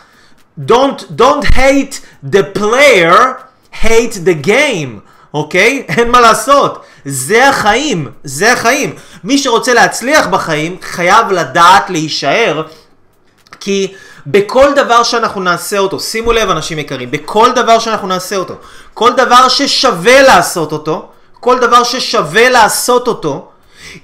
Don't, 0.67 1.03
don't 1.19 1.45
hate 1.55 2.01
the 2.33 2.59
player, 2.59 3.17
hate 3.83 4.17
the 4.25 4.47
game, 4.47 5.06
אוקיי? 5.37 5.85
אין 5.89 6.11
מה 6.11 6.21
לעשות. 6.21 6.85
זה 7.05 7.49
החיים, 7.49 8.09
זה 8.25 8.53
החיים. 8.53 8.95
מי 9.25 9.39
שרוצה 9.39 9.75
להצליח 9.75 10.27
בחיים, 10.27 10.77
חייב 10.83 11.31
לדעת 11.33 11.91
להישאר. 11.91 12.63
כי 13.61 13.95
בכל 14.27 14.75
דבר 14.75 15.03
שאנחנו 15.03 15.41
נעשה 15.41 15.79
אותו, 15.79 16.01
שימו 16.01 16.33
לב 16.33 16.51
אנשים 16.51 16.79
יקרים, 16.79 17.11
בכל 17.11 17.53
דבר 17.53 17.79
שאנחנו 17.79 18.09
נעשה 18.09 18.37
אותו, 18.37 18.55
כל 18.95 19.13
דבר 19.13 19.49
ששווה 19.49 20.23
לעשות 20.23 20.73
אותו, 20.73 21.09
כל 21.41 21.59
דבר 21.59 21.85
ששווה 21.85 22.51
לעשות 22.51 23.09
אותו, 23.09 23.49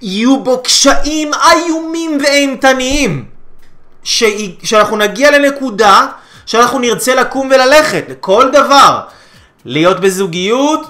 יהיו 0.02 0.40
בו 0.40 0.62
קשיים 0.62 1.30
איומים 1.34 2.18
ואימתניים. 2.22 3.24
ש... 4.04 4.24
שאנחנו 4.62 4.96
נגיע 4.96 5.30
לנקודה 5.30 6.06
שאנחנו 6.46 6.78
נרצה 6.78 7.14
לקום 7.14 7.46
וללכת, 7.46 8.04
לכל 8.08 8.48
דבר. 8.52 9.00
להיות 9.64 10.00
בזוגיות, 10.00 10.80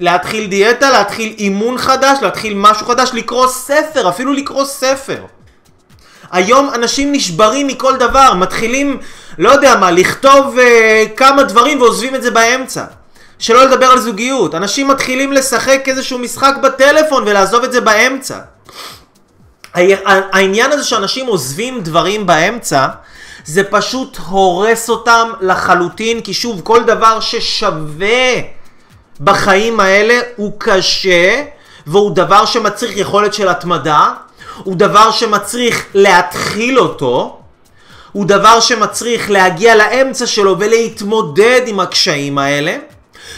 להתחיל 0.00 0.46
דיאטה, 0.46 0.90
להתחיל 0.90 1.34
אימון 1.38 1.78
חדש, 1.78 2.18
להתחיל 2.22 2.54
משהו 2.56 2.86
חדש, 2.86 3.10
לקרוא 3.12 3.46
ספר, 3.48 4.08
אפילו 4.08 4.32
לקרוא 4.32 4.64
ספר. 4.64 5.24
היום 6.30 6.70
אנשים 6.74 7.12
נשברים 7.12 7.66
מכל 7.66 7.96
דבר, 7.96 8.34
מתחילים, 8.34 8.98
לא 9.38 9.50
יודע 9.50 9.76
מה, 9.76 9.90
לכתוב 9.90 10.56
uh, 10.58 11.08
כמה 11.16 11.42
דברים 11.42 11.80
ועוזבים 11.80 12.14
את 12.14 12.22
זה 12.22 12.30
באמצע. 12.30 12.84
שלא 13.38 13.64
לדבר 13.64 13.86
על 13.86 13.98
זוגיות. 13.98 14.54
אנשים 14.54 14.88
מתחילים 14.88 15.32
לשחק 15.32 15.84
איזשהו 15.86 16.18
משחק 16.18 16.54
בטלפון 16.62 17.22
ולעזוב 17.26 17.64
את 17.64 17.72
זה 17.72 17.80
באמצע. 17.80 18.38
העניין 19.74 20.72
הזה 20.72 20.84
שאנשים 20.84 21.26
עוזבים 21.26 21.80
דברים 21.80 22.26
באמצע, 22.26 22.86
זה 23.44 23.64
פשוט 23.64 24.18
הורס 24.28 24.88
אותם 24.88 25.30
לחלוטין, 25.40 26.20
כי 26.20 26.34
שוב, 26.34 26.60
כל 26.64 26.82
דבר 26.82 27.20
ששווה 27.20 28.40
בחיים 29.20 29.80
האלה 29.80 30.20
הוא 30.36 30.52
קשה, 30.58 31.42
והוא 31.86 32.10
דבר 32.10 32.44
שמצריך 32.44 32.96
יכולת 32.96 33.34
של 33.34 33.48
התמדה, 33.48 34.12
הוא 34.64 34.76
דבר 34.76 35.10
שמצריך 35.10 35.86
להתחיל 35.94 36.78
אותו, 36.78 37.38
הוא 38.12 38.26
דבר 38.26 38.60
שמצריך 38.60 39.30
להגיע 39.30 39.76
לאמצע 39.76 40.26
שלו 40.26 40.58
ולהתמודד 40.58 41.60
עם 41.66 41.80
הקשיים 41.80 42.38
האלה, 42.38 42.76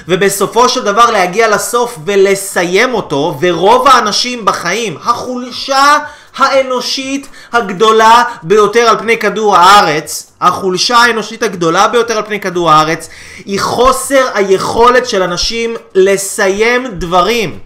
ובסופו 0.09 0.69
של 0.69 0.85
דבר 0.85 1.11
להגיע 1.11 1.49
לסוף 1.49 1.99
ולסיים 2.05 2.95
אותו, 2.95 3.39
ורוב 3.41 3.89
האנשים 3.89 4.45
בחיים, 4.45 4.97
החולשה 5.05 5.99
האנושית 6.37 7.29
הגדולה 7.53 8.25
ביותר 8.43 8.81
על 8.81 8.99
פני 8.99 9.19
כדור 9.19 9.57
הארץ, 9.57 10.33
החולשה 10.41 10.97
האנושית 10.97 11.43
הגדולה 11.43 11.89
ביותר 11.89 12.17
על 12.17 12.25
פני 12.27 12.41
כדור 12.41 12.71
הארץ, 12.71 13.09
היא 13.45 13.61
חוסר 13.61 14.27
היכולת 14.35 15.09
של 15.09 15.23
אנשים 15.23 15.77
לסיים 15.95 16.87
דברים. 16.87 17.59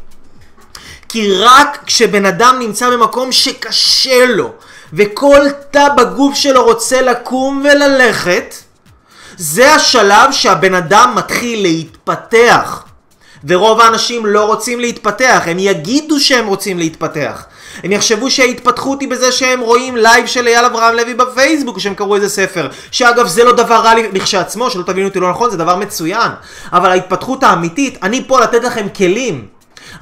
כי 1.08 1.34
רק 1.38 1.78
כשבן 1.86 2.26
אדם 2.26 2.56
נמצא 2.58 2.90
במקום 2.90 3.32
שקשה 3.32 4.26
לו, 4.26 4.52
וכל 4.92 5.40
תא 5.70 5.88
בגוף 5.88 6.34
שלו 6.34 6.64
רוצה 6.64 7.02
לקום 7.02 7.64
וללכת, 7.64 8.54
זה 9.36 9.74
השלב 9.74 10.32
שהבן 10.32 10.74
אדם 10.74 11.12
מתחיל 11.16 11.62
להתפתח. 11.62 12.84
ורוב 13.48 13.80
האנשים 13.80 14.26
לא 14.26 14.44
רוצים 14.44 14.80
להתפתח, 14.80 15.42
הם 15.46 15.58
יגידו 15.58 16.20
שהם 16.20 16.46
רוצים 16.46 16.78
להתפתח. 16.78 17.44
הם 17.84 17.92
יחשבו 17.92 18.30
שההתפתחות 18.30 19.00
היא 19.00 19.08
בזה 19.08 19.32
שהם 19.32 19.60
רואים 19.60 19.96
לייב 19.96 20.26
של 20.26 20.46
אייל 20.46 20.64
אברהם 20.64 20.94
לוי 20.94 21.14
בפייסבוק 21.14 21.78
שהם 21.78 21.94
קראו 21.94 22.16
איזה 22.16 22.28
ספר. 22.28 22.68
שאגב 22.90 23.26
זה 23.26 23.44
לא 23.44 23.52
דבר 23.52 23.74
רע 23.74 23.92
לכשעצמו, 24.12 24.70
שלא 24.70 24.82
תבינו 24.82 25.08
אותי 25.08 25.20
לא 25.20 25.30
נכון, 25.30 25.50
זה 25.50 25.56
דבר 25.56 25.76
מצוין. 25.76 26.30
אבל 26.72 26.90
ההתפתחות 26.90 27.42
האמיתית, 27.42 27.98
אני 28.02 28.24
פה 28.26 28.40
לתת 28.40 28.64
לכם 28.64 28.86
כלים. 28.88 29.46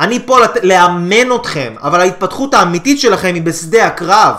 אני 0.00 0.21
פה 0.26 0.41
לת... 0.41 0.57
לאמן 0.62 1.35
אתכם, 1.35 1.75
אבל 1.83 2.00
ההתפתחות 2.00 2.55
האמיתית 2.55 3.00
שלכם 3.00 3.35
היא 3.35 3.43
בשדה 3.43 3.87
הקרב. 3.87 4.35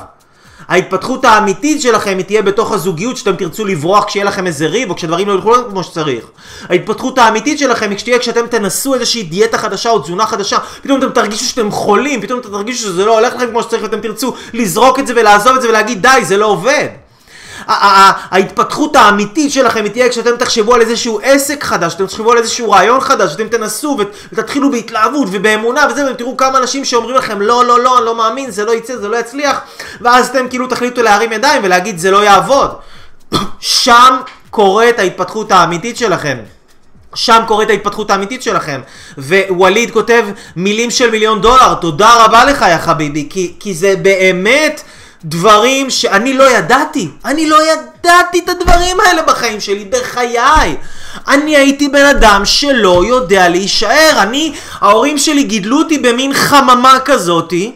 ההתפתחות 0.67 1.25
האמיתית 1.25 1.81
שלכם 1.81 2.17
היא 2.17 2.25
תהיה 2.25 2.41
בתוך 2.41 2.71
הזוגיות 2.71 3.17
שאתם 3.17 3.35
תרצו 3.35 3.65
לברוח 3.65 4.03
כשיהיה 4.03 4.25
לכם 4.25 4.47
איזה 4.47 4.67
ריב 4.67 4.89
או 4.89 4.95
כשדברים 4.95 5.27
לא 5.27 5.33
ילכו 5.33 5.53
כמו 5.69 5.83
שצריך. 5.83 6.25
ההתפתחות 6.69 7.17
האמיתית 7.17 7.59
שלכם 7.59 7.89
היא 7.89 7.97
כשתהיה 7.97 8.19
כשאתם 8.19 8.47
תנסו 8.47 8.93
איזושהי 8.93 9.23
דיאטה 9.23 9.57
חדשה 9.57 9.89
או 9.89 9.99
תזונה 9.99 10.25
חדשה, 10.25 10.57
פתאום 10.81 10.99
אתם 10.99 11.09
תרגישו 11.09 11.45
שאתם 11.45 11.71
חולים, 11.71 12.21
פתאום 12.21 12.39
אתם 12.39 12.49
תרגישו 12.49 12.83
שזה 12.83 13.05
לא 13.05 13.19
הולך 13.19 13.35
לכם 13.35 13.47
כמו 13.49 13.63
שצריך 13.63 13.83
ואתם 13.83 13.99
תרצו 13.99 14.33
לזרוק 14.53 14.99
את 14.99 15.07
זה 15.07 15.13
ולעזוב 15.15 15.55
את 15.55 15.61
זה 15.61 15.69
ולהגיד 15.69 16.01
די 16.01 16.25
זה 16.25 16.37
לא 16.37 16.45
עובד. 16.45 17.02
ההתפתחות 17.67 18.95
האמיתית 18.95 19.51
שלכם 19.51 19.83
היא 19.83 19.91
תהיה 19.91 20.09
כשאתם 20.09 20.35
תחשבו 20.35 20.73
על 20.75 20.81
איזשהו 20.81 21.19
עסק 21.23 21.63
חדש, 21.63 21.93
אתם 21.93 22.05
תחשבו 22.05 22.31
על 22.31 22.37
איזשהו 22.37 22.71
רעיון 22.71 23.01
חדש, 23.01 23.35
אתם 23.35 23.47
תנסו 23.47 23.97
ותתחילו 24.31 24.71
בהתלהבות 24.71 25.27
ובאמונה 25.31 25.85
וזה, 25.91 26.11
ותראו 26.11 26.37
כמה 26.37 26.57
אנשים 26.57 26.85
שאומרים 26.85 27.15
לכם 27.15 27.41
לא, 27.41 27.65
לא, 27.65 27.79
לא, 27.79 27.97
אני 27.97 28.05
לא 28.05 28.15
מאמין, 28.15 28.51
זה 28.51 28.65
לא 28.65 28.71
יצא, 28.71 28.97
זה 28.97 29.07
לא 29.07 29.17
יצליח, 29.17 29.61
ואז 30.01 30.29
אתם 30.29 30.49
כאילו 30.49 30.67
תחליטו 30.67 31.03
להרים 31.03 31.33
ידיים 31.33 31.61
ולהגיד 31.65 31.97
זה 31.97 32.11
לא 32.11 32.23
יעבוד. 32.23 32.71
שם 33.59 34.17
קורית 34.49 34.99
ההתפתחות 34.99 35.51
האמיתית 35.51 35.97
שלכם. 35.97 36.37
שם 37.15 37.41
קורית 37.47 37.69
ההתפתחות 37.69 38.11
האמיתית 38.11 38.43
שלכם. 38.43 38.81
ווליד 39.49 39.91
כותב 39.91 40.25
מילים 40.55 40.91
של 40.91 41.11
מיליון 41.11 41.41
דולר, 41.41 41.73
תודה 41.73 42.25
רבה 42.25 42.45
לך 42.45 42.65
יא 42.69 42.77
חביבי, 42.77 43.27
כי, 43.29 43.53
כי 43.59 43.73
זה 43.73 43.95
באמת... 44.01 44.81
דברים 45.25 45.89
שאני 45.89 46.33
לא 46.33 46.51
ידעתי. 46.51 47.09
אני 47.25 47.49
לא 47.49 47.57
ידעתי 47.63 48.39
את 48.39 48.49
הדברים 48.49 48.99
האלה 48.99 49.21
בחיים 49.21 49.59
שלי, 49.59 49.85
בחיי. 49.85 50.75
אני 51.27 51.57
הייתי 51.57 51.87
בן 51.87 52.05
אדם 52.05 52.41
שלא 52.45 53.03
יודע 53.05 53.49
להישאר. 53.49 54.11
אני, 54.17 54.53
ההורים 54.81 55.17
שלי 55.17 55.43
גידלו 55.43 55.77
אותי 55.77 55.97
במין 55.97 56.33
חממה 56.33 56.99
כזאתי. 57.05 57.71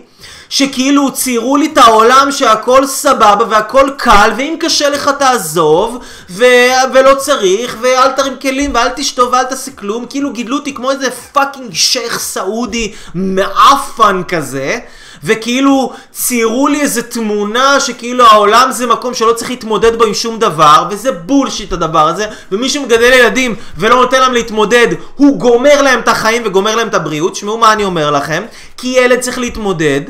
שכאילו 0.50 1.12
ציירו 1.12 1.58
לי 1.58 1.70
את 1.74 1.78
העולם 1.78 2.28
שהכל 2.32 2.86
סבבה 2.86 3.46
והכל 3.50 3.90
קל 3.98 4.32
ואם 4.38 4.56
קשה 4.60 4.90
לך 4.90 5.12
תעזוב 5.20 6.00
ו... 6.30 6.46
ולא 6.94 7.16
צריך 7.16 7.78
ואל 7.82 8.12
תרים 8.12 8.36
כלים 8.42 8.72
ואל 8.74 8.90
תשטוף 8.96 9.34
ואל 9.34 9.44
תעשה 9.44 9.72
כלום 9.72 10.06
כאילו 10.10 10.34
גידלו 10.34 10.56
אותי 10.58 10.74
כמו 10.74 10.92
איזה 10.92 11.12
fucking 11.12 11.74
שייח 11.74 12.20
סעודי 12.20 12.94
מעפן 13.16 14.22
כזה 14.28 14.80
וכאילו 15.24 15.94
ציירו 16.12 16.68
לי 16.68 16.82
איזה 16.82 17.04
תמונה 17.04 17.80
שכאילו 17.80 18.26
העולם 18.26 18.72
זה 18.72 18.88
מקום 18.88 19.14
שלא 19.14 19.34
צריך 19.34 19.50
להתמודד 19.50 19.98
בו 19.98 20.04
עם 20.04 20.14
שום 20.14 20.40
דבר, 20.40 20.88
וזה 20.90 21.12
בולשיט 21.12 21.74
הדבר 21.74 22.08
הזה, 22.08 22.26
ומי 22.52 22.70
שמגדל 22.70 23.14
ילדים 23.14 23.56
ולא 23.78 23.96
נותן 23.96 24.20
להם 24.22 24.34
להתמודד, 24.34 24.88
הוא 25.16 25.40
גומר 25.40 25.82
להם 25.82 26.00
את 26.00 26.08
החיים 26.08 26.42
וגומר 26.46 26.76
להם 26.76 26.88
את 26.88 26.94
הבריאות. 26.94 27.36
שמעו 27.36 27.58
מה 27.58 27.74
אני 27.74 27.84
אומר 27.84 28.12
לכם, 28.12 28.44
כי 28.78 28.88
ילד 28.88 29.20
צריך 29.20 29.40
להתמודד, 29.40 30.02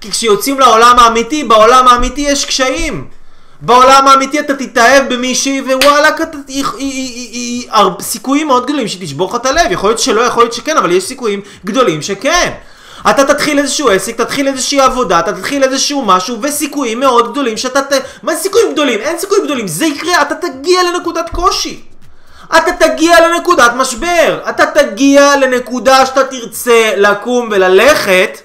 כי 0.00 0.10
כשיוצאים 0.10 0.60
לעולם 0.60 0.98
האמיתי, 0.98 1.44
בעולם 1.44 1.88
האמיתי 1.88 2.20
יש 2.20 2.44
קשיים. 2.44 3.06
בעולם 3.60 4.08
האמיתי 4.08 4.40
אתה 4.40 4.54
תתאהב 4.54 5.14
במישהי 5.14 5.60
ווואלאק. 5.60 6.20
סיכויים 8.00 8.46
מאוד 8.46 8.64
גדולים 8.64 8.88
שתשבור 8.88 9.30
לך 9.30 9.34
את 9.34 9.46
הלב, 9.46 9.66
יכול 9.70 9.90
להיות 9.90 9.98
שלא, 9.98 10.20
יכול 10.20 10.42
להיות 10.42 10.52
שכן, 10.52 10.76
אבל 10.76 10.92
יש 10.92 11.04
סיכויים 11.04 11.40
גדולים 11.64 12.02
שכן. 12.02 12.50
אתה 13.10 13.24
תתחיל 13.24 13.58
איזשהו 13.58 13.90
עסק, 13.90 14.16
תתחיל 14.16 14.48
איזושהי 14.48 14.80
עבודה, 14.80 15.20
אתה 15.20 15.32
תתחיל 15.32 15.64
איזשהו 15.64 16.02
משהו, 16.02 16.38
וסיכויים 16.42 17.00
מאוד 17.00 17.32
גדולים 17.32 17.56
שאתה 17.56 17.82
ת... 17.82 17.92
מה 18.22 18.34
סיכויים 18.36 18.72
גדולים? 18.72 18.98
אין 19.00 19.18
סיכויים 19.18 19.44
גדולים, 19.44 19.68
זה 19.68 19.86
יקרה, 19.86 20.22
אתה 20.22 20.34
תגיע 20.34 20.82
לנקודת 20.82 21.30
קושי. 21.30 21.80
אתה 22.56 22.72
תגיע 22.72 23.28
לנקודת 23.28 23.72
משבר. 23.76 24.40
אתה 24.48 24.66
תגיע 24.66 25.36
לנקודה 25.36 26.06
שאתה 26.06 26.24
תרצה 26.24 26.92
לקום 26.96 27.48
וללכת, 27.50 28.38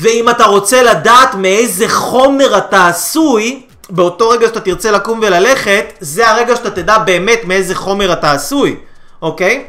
ואם 0.00 0.28
אתה 0.28 0.44
רוצה 0.44 0.82
לדעת 0.82 1.34
מאיזה 1.34 1.88
חומר 1.88 2.58
אתה 2.58 2.88
עשוי, 2.88 3.62
באותו 3.90 4.28
רגע 4.28 4.46
שאתה 4.46 4.60
תרצה 4.60 4.90
לקום 4.90 5.18
וללכת, 5.22 5.92
זה 6.00 6.30
הרגע 6.30 6.56
שאתה 6.56 6.70
תדע 6.70 6.98
באמת 6.98 7.40
מאיזה 7.44 7.74
חומר 7.74 8.12
אתה 8.12 8.32
עשוי, 8.32 8.76
אוקיי? 9.22 9.64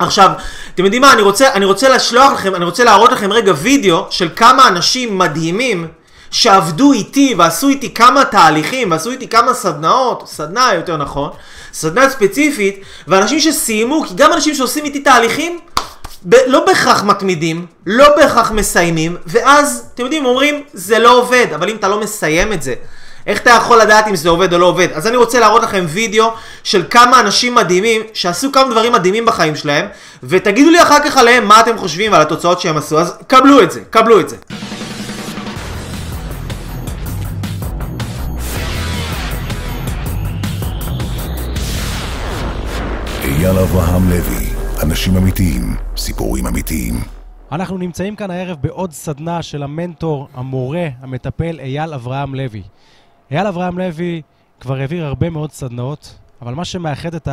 עכשיו, 0.00 0.30
אתם 0.74 0.84
יודעים 0.84 1.02
מה, 1.02 1.12
אני 1.12 1.22
רוצה, 1.22 1.52
אני 1.52 1.64
רוצה 1.64 1.88
לשלוח 1.88 2.32
לכם, 2.32 2.54
אני 2.54 2.64
רוצה 2.64 2.84
להראות 2.84 3.12
לכם 3.12 3.32
רגע 3.32 3.52
וידאו 3.56 4.06
של 4.10 4.28
כמה 4.36 4.68
אנשים 4.68 5.18
מדהימים 5.18 5.88
שעבדו 6.30 6.92
איתי 6.92 7.34
ועשו 7.38 7.68
איתי 7.68 7.94
כמה 7.94 8.24
תהליכים 8.24 8.90
ועשו 8.90 9.10
איתי 9.10 9.28
כמה 9.28 9.54
סדנאות, 9.54 10.22
סדנה 10.26 10.70
יותר 10.74 10.96
נכון, 10.96 11.30
סדנה 11.72 12.10
ספציפית, 12.10 12.80
ואנשים 13.08 13.40
שסיימו, 13.40 14.04
כי 14.08 14.14
גם 14.14 14.32
אנשים 14.32 14.54
שעושים 14.54 14.84
איתי 14.84 15.00
תהליכים, 15.00 15.58
ב- 16.28 16.34
לא 16.46 16.64
בהכרח 16.66 17.02
מתמידים, 17.02 17.66
לא 17.86 18.16
בהכרח 18.16 18.50
מסיימים, 18.50 19.16
ואז, 19.26 19.84
אתם 19.94 20.02
יודעים, 20.02 20.24
אומרים, 20.24 20.62
זה 20.72 20.98
לא 20.98 21.18
עובד, 21.18 21.46
אבל 21.54 21.68
אם 21.68 21.76
אתה 21.76 21.88
לא 21.88 22.00
מסיים 22.00 22.52
את 22.52 22.62
זה, 22.62 22.74
איך 23.26 23.40
אתה 23.40 23.50
יכול 23.50 23.80
לדעת 23.80 24.08
אם 24.08 24.16
זה 24.16 24.28
עובד 24.28 24.52
או 24.52 24.58
לא 24.58 24.66
עובד? 24.66 24.88
אז 24.94 25.06
אני 25.06 25.16
רוצה 25.16 25.40
להראות 25.40 25.62
לכם 25.62 25.84
וידאו 25.88 26.30
של 26.64 26.84
כמה 26.90 27.20
אנשים 27.20 27.54
מדהימים 27.54 28.02
שעשו 28.14 28.52
כמה 28.52 28.70
דברים 28.70 28.92
מדהימים 28.92 29.26
בחיים 29.26 29.56
שלהם 29.56 29.86
ותגידו 30.22 30.70
לי 30.70 30.82
אחר 30.82 30.98
כך 31.04 31.16
עליהם 31.16 31.48
מה 31.48 31.60
אתם 31.60 31.78
חושבים 31.78 32.14
על 32.14 32.22
התוצאות 32.22 32.60
שהם 32.60 32.76
עשו 32.76 33.00
אז 33.00 33.14
קבלו 33.26 33.62
את 33.62 33.70
זה, 33.70 33.80
קבלו 33.90 34.20
את 34.20 34.28
זה. 34.28 34.36
אייל 43.24 43.58
אברהם 43.58 44.10
לוי, 44.10 44.46
אנשים 44.82 45.16
אמיתיים, 45.16 45.76
סיפורים 45.96 46.46
אמיתיים. 46.46 47.00
אנחנו 47.52 47.78
נמצאים 47.78 48.16
כאן 48.16 48.30
הערב 48.30 48.56
בעוד 48.60 48.92
סדנה 48.92 49.42
של 49.42 49.62
המנטור, 49.62 50.28
המורה, 50.34 50.88
המטפל 51.00 51.60
אייל 51.60 51.94
אברהם 51.94 52.34
לוי. 52.34 52.62
אייל 53.30 53.46
אברהם 53.46 53.78
לוי 53.78 54.22
כבר 54.60 54.80
העביר 54.80 55.04
הרבה 55.04 55.30
מאוד 55.30 55.52
סדנאות, 55.52 56.18
אבל 56.42 56.54
מה 56.54 56.64
שמאחד 56.64 57.14
את 57.14 57.28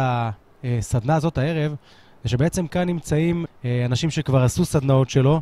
הסדנה 0.64 1.16
הזאת 1.16 1.38
הערב, 1.38 1.76
זה 2.24 2.30
שבעצם 2.30 2.68
כאן 2.68 2.82
נמצאים 2.82 3.46
אה, 3.66 3.86
אנשים 3.86 4.10
שכבר 4.10 4.44
עשו 4.44 4.66
סדנאות 4.66 5.10
שלו, 5.10 5.42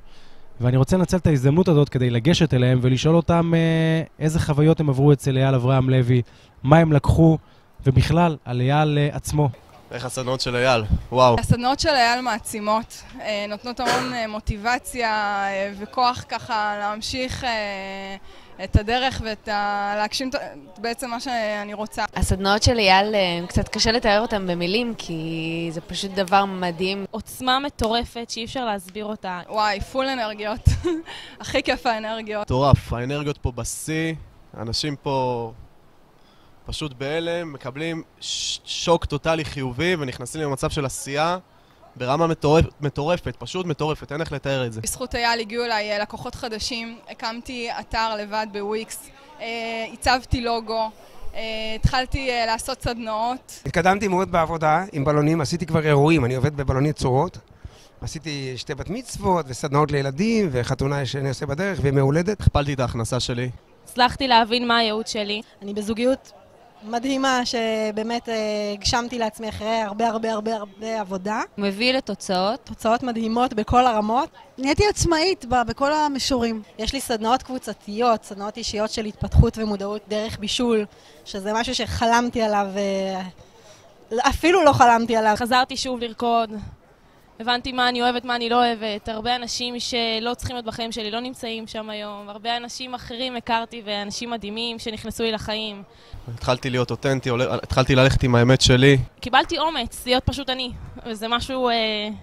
ואני 0.62 0.77
רוצה 0.77 0.97
לנצל 0.97 1.17
את 1.17 1.27
ההזדמנות 1.27 1.67
הזאת 1.67 1.89
כדי 1.89 2.09
לגשת 2.09 2.53
אליהם 2.53 2.79
ולשאול 2.81 3.15
אותם 3.15 3.53
אה, 3.55 4.03
איזה 4.19 4.39
חוויות 4.39 4.79
הם 4.79 4.89
עברו 4.89 5.13
אצל 5.13 5.38
אייל 5.38 5.55
אברהם 5.55 5.89
לוי, 5.89 6.21
מה 6.63 6.77
הם 6.77 6.93
לקחו, 6.93 7.38
ובכלל, 7.85 8.38
על 8.45 8.62
אייל 8.62 8.97
אה, 8.97 9.09
עצמו. 9.12 9.50
איך 9.91 10.05
הסדנאות 10.05 10.41
של 10.41 10.55
אייל? 10.55 10.83
וואו. 11.12 11.35
הסדנאות 11.39 11.79
של 11.79 11.89
אייל 11.89 12.21
מעצימות, 12.21 13.03
נותנות 13.50 13.79
המון 13.79 14.13
מוטיבציה 14.29 15.43
וכוח 15.79 16.25
ככה 16.29 16.75
להמשיך 16.79 17.45
את 18.63 18.75
הדרך 18.75 19.21
ואת 19.25 19.47
ה... 19.47 19.93
להגשים 19.97 20.29
את- 20.29 20.35
בעצם 20.79 21.09
מה 21.09 21.19
שאני 21.19 21.74
רוצה. 21.74 22.05
הסדנאות 22.15 22.63
של 22.63 22.77
אייל, 22.77 23.15
אה, 23.15 23.47
קצת 23.47 23.69
קשה 23.69 23.91
לתאר 23.91 24.19
אותן 24.21 24.47
במילים, 24.47 24.93
כי 24.97 25.19
זה 25.71 25.81
פשוט 25.81 26.12
דבר 26.12 26.45
מדהים. 26.45 27.05
עוצמה 27.12 27.59
מטורפת 27.59 28.29
שאי 28.29 28.45
אפשר 28.45 28.65
להסביר 28.65 29.05
אותה. 29.05 29.41
וואי, 29.50 29.81
פול 29.81 30.05
אנרגיות. 30.05 30.59
הכי 31.41 31.63
כיף 31.63 31.85
האנרגיות. 31.85 32.41
מטורף, 32.47 32.93
האנרגיות 32.93 33.38
פה 33.38 33.51
בשיא, 33.51 34.13
אנשים 34.57 34.95
פה 34.95 35.51
פשוט 36.65 36.93
בהלם, 36.93 37.53
מקבלים 37.53 38.03
ש- 38.19 38.59
שוק 38.65 39.05
טוטאלי 39.05 39.45
חיובי 39.45 39.95
ונכנסים 40.00 40.41
למצב 40.41 40.69
של 40.69 40.85
עשייה 40.85 41.38
ברמה 41.96 42.28
מטורפ, 42.28 42.66
מטורפת, 42.82 43.36
פשוט 43.40 43.66
מטורפת, 43.66 44.12
אין 44.12 44.22
איך 44.22 44.32
לתאר 44.32 44.66
את 44.66 44.74
זה. 44.74 44.82
בזכות 44.82 45.16
אייל 45.16 45.40
הגיעו 45.40 45.66
אליי 45.66 45.92
אה, 45.92 46.00
לקוחות 46.00 46.36
חדשים, 46.36 46.98
הקמתי 47.10 47.70
אתר 47.80 48.16
לבד 48.16 48.48
בוויקס, 48.52 49.10
אה, 49.42 49.86
הצבתי 49.94 50.42
לוגו, 50.42 50.90
אה, 51.36 51.42
התחלתי 51.75 52.30
אה, 52.30 52.46
לעשות 52.46 52.82
סדנאות. 52.82 53.62
התקדמתי 53.66 54.08
מאוד 54.08 54.32
בעבודה 54.32 54.84
עם 54.92 55.06
בלונים, 55.06 55.42
עשיתי 55.42 55.66
כבר 55.66 55.86
אירועים, 55.86 56.25
אני 56.25 56.36
עובד 56.36 56.58
בבלוני 56.58 56.94
צורות. 56.94 57.38
עשיתי 58.02 58.54
שתי 58.58 58.75
בת 58.75 58.90
מצוות 58.90 59.46
וסדנאות 59.50 59.92
לילדים 59.92 60.50
וחתונה 60.52 61.06
שאני 61.06 61.30
עושה 61.30 61.46
בדרך 61.46 61.80
וימי 61.82 62.02
הולדת. 62.02 62.42
הכפלתי 62.42 62.74
את 62.74 62.80
ההכנסה 62.80 63.20
שלי. 63.20 63.50
הצלחתי 63.84 64.28
להבין 64.28 64.68
מה 64.68 64.78
הייעוד 64.78 65.08
שלי. 65.08 65.42
אני 65.62 65.74
בזוגיות 65.74 66.32
מדהימה 66.88 67.42
שבאמת 67.46 68.30
אה, 68.30 68.36
הגשמתי 68.74 69.20
לעצמי 69.20 69.50
אחרי 69.50 69.82
הרבה 69.82 70.08
הרבה 70.08 70.32
הרבה 70.34 70.56
הרבה 70.56 71.00
עבודה. 71.01 71.42
מביא 71.58 71.94
לתוצאות. 71.94 72.60
תוצאות 72.63 73.04
מדהימות 73.04 73.53
בכל 73.53 73.86
הרמות. 73.88 74.29
נהייתי 74.57 74.88
עצמאית 74.88 75.46
ב- 75.46 75.62
בכל 75.68 75.94
המישורים. 75.94 76.62
יש 76.79 76.94
לי 76.94 77.01
סדנאות 77.01 77.44
קבוצתיות, 77.44 78.24
סדנאות 78.24 78.57
אישיות 78.57 78.90
של 78.90 79.05
התפתחות 79.05 79.57
ומודעות 79.57 80.01
דרך 80.07 80.40
בישול, 80.40 80.86
שזה 81.25 81.53
משהו 81.53 81.75
שחלמתי 81.75 82.42
עליו, 82.42 82.68
אה, 82.77 83.22
אפילו 84.29 84.64
לא 84.64 84.74
חלמתי 84.74 85.16
עליו. 85.16 85.33
חזרתי 85.36 85.77
שוב 85.77 86.00
לרקוד. 86.00 86.50
הבנתי 87.39 87.71
מה 87.71 87.89
אני 87.89 88.01
אוהבת, 88.01 88.25
מה 88.25 88.35
אני 88.35 88.50
לא 88.50 88.55
אוהבת. 88.55 89.09
הרבה 89.09 89.35
אנשים 89.35 89.79
שלא 89.79 90.33
צריכים 90.33 90.55
להיות 90.55 90.65
בחיים 90.65 90.91
שלי 90.91 91.11
לא 91.11 91.19
נמצאים 91.19 91.67
שם 91.67 91.89
היום. 91.89 92.29
הרבה 92.29 92.57
אנשים 92.57 92.93
אחרים 92.93 93.35
הכרתי 93.35 93.81
ואנשים 93.85 94.29
מדהימים 94.29 94.79
שנכנסו 94.79 95.24
לי 95.24 95.31
לחיים. 95.31 95.83
התחלתי 96.33 96.69
להיות 96.69 96.91
אותנטי, 96.91 97.29
התחלתי 97.63 97.95
ללכת 97.95 98.24
עם 98.24 98.35
האמת 98.35 98.61
שלי. 98.61 98.98
קיבלתי 99.19 99.59
אומץ 99.59 100.05
להיות 100.05 100.24
פשוט 100.25 100.50
אני, 100.50 100.71
וזה 101.05 101.27
משהו 101.27 101.69
אה, 101.69 101.74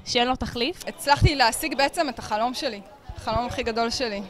שאין 0.05 0.29
לו 0.29 0.37
תחליף. 0.37 0.85
הצלחתי 0.87 1.35
להשיג 1.37 1.77
בעצם 1.77 2.09
את 2.09 2.19
החלום 2.19 2.55
שלי, 2.55 2.81
החלום 3.17 3.47
הכי 3.47 3.63
גדול 3.63 3.91
שלי. 3.91 4.23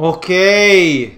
אוקיי. 0.00 1.10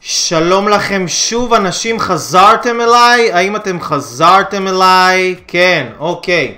שלום 0.00 0.68
לכם 0.68 1.04
שוב 1.08 1.54
אנשים, 1.54 2.00
חזרתם 2.00 2.80
אליי? 2.80 3.32
האם 3.32 3.56
אתם 3.56 3.80
חזרתם 3.80 4.68
אליי? 4.68 5.34
כן, 5.46 5.86
אוקיי. 5.98 6.54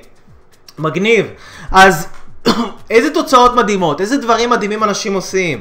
מגניב. 0.78 1.26
אז 1.70 2.06
איזה 2.90 3.10
תוצאות 3.10 3.54
מדהימות, 3.54 4.00
איזה 4.00 4.16
דברים 4.16 4.50
מדהימים 4.50 4.84
אנשים 4.84 5.14
עושים. 5.14 5.58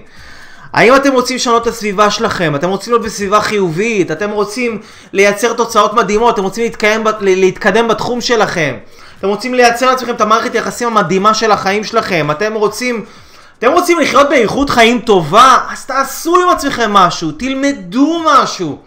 האם 0.74 0.96
אתם 0.96 1.14
רוצים 1.14 1.36
לשנות 1.36 1.62
את 1.62 1.68
הסביבה 1.68 2.10
שלכם? 2.10 2.56
אתם 2.56 2.70
רוצים 2.70 2.94
להיות 2.94 3.06
בסביבה 3.06 3.42
חיובית? 3.42 4.12
אתם 4.12 4.30
רוצים 4.30 4.82
לייצר 5.14 5.54
תוצאות 5.54 5.94
מדהימות? 5.94 6.34
אתם 6.34 6.44
רוצים 6.44 6.64
להתקיים, 6.64 7.04
להתקדם 7.22 7.88
בתחום 7.88 8.22
שלכם? 8.22 8.76
אתם 9.20 9.28
רוצים 9.28 9.54
לייצר 9.54 9.90
לעצמכם 9.90 10.16
את 10.16 10.22
המערכת 10.22 10.56
יחסים 10.56 10.88
המדהימה 10.88 11.34
של 11.34 11.52
החיים 11.52 11.84
שלכם? 11.84 12.28
אתם 12.32 12.54
רוצים... 12.54 13.06
אתם 13.64 13.72
רוצים 13.72 14.00
לחיות 14.00 14.30
באיכות 14.30 14.70
חיים 14.70 15.00
טובה? 15.00 15.58
אז 15.72 15.86
תעשו 15.86 16.36
עם 16.42 16.50
עצמכם 16.50 16.94
משהו, 16.94 17.32
תלמדו 17.32 18.22
משהו. 18.26 18.80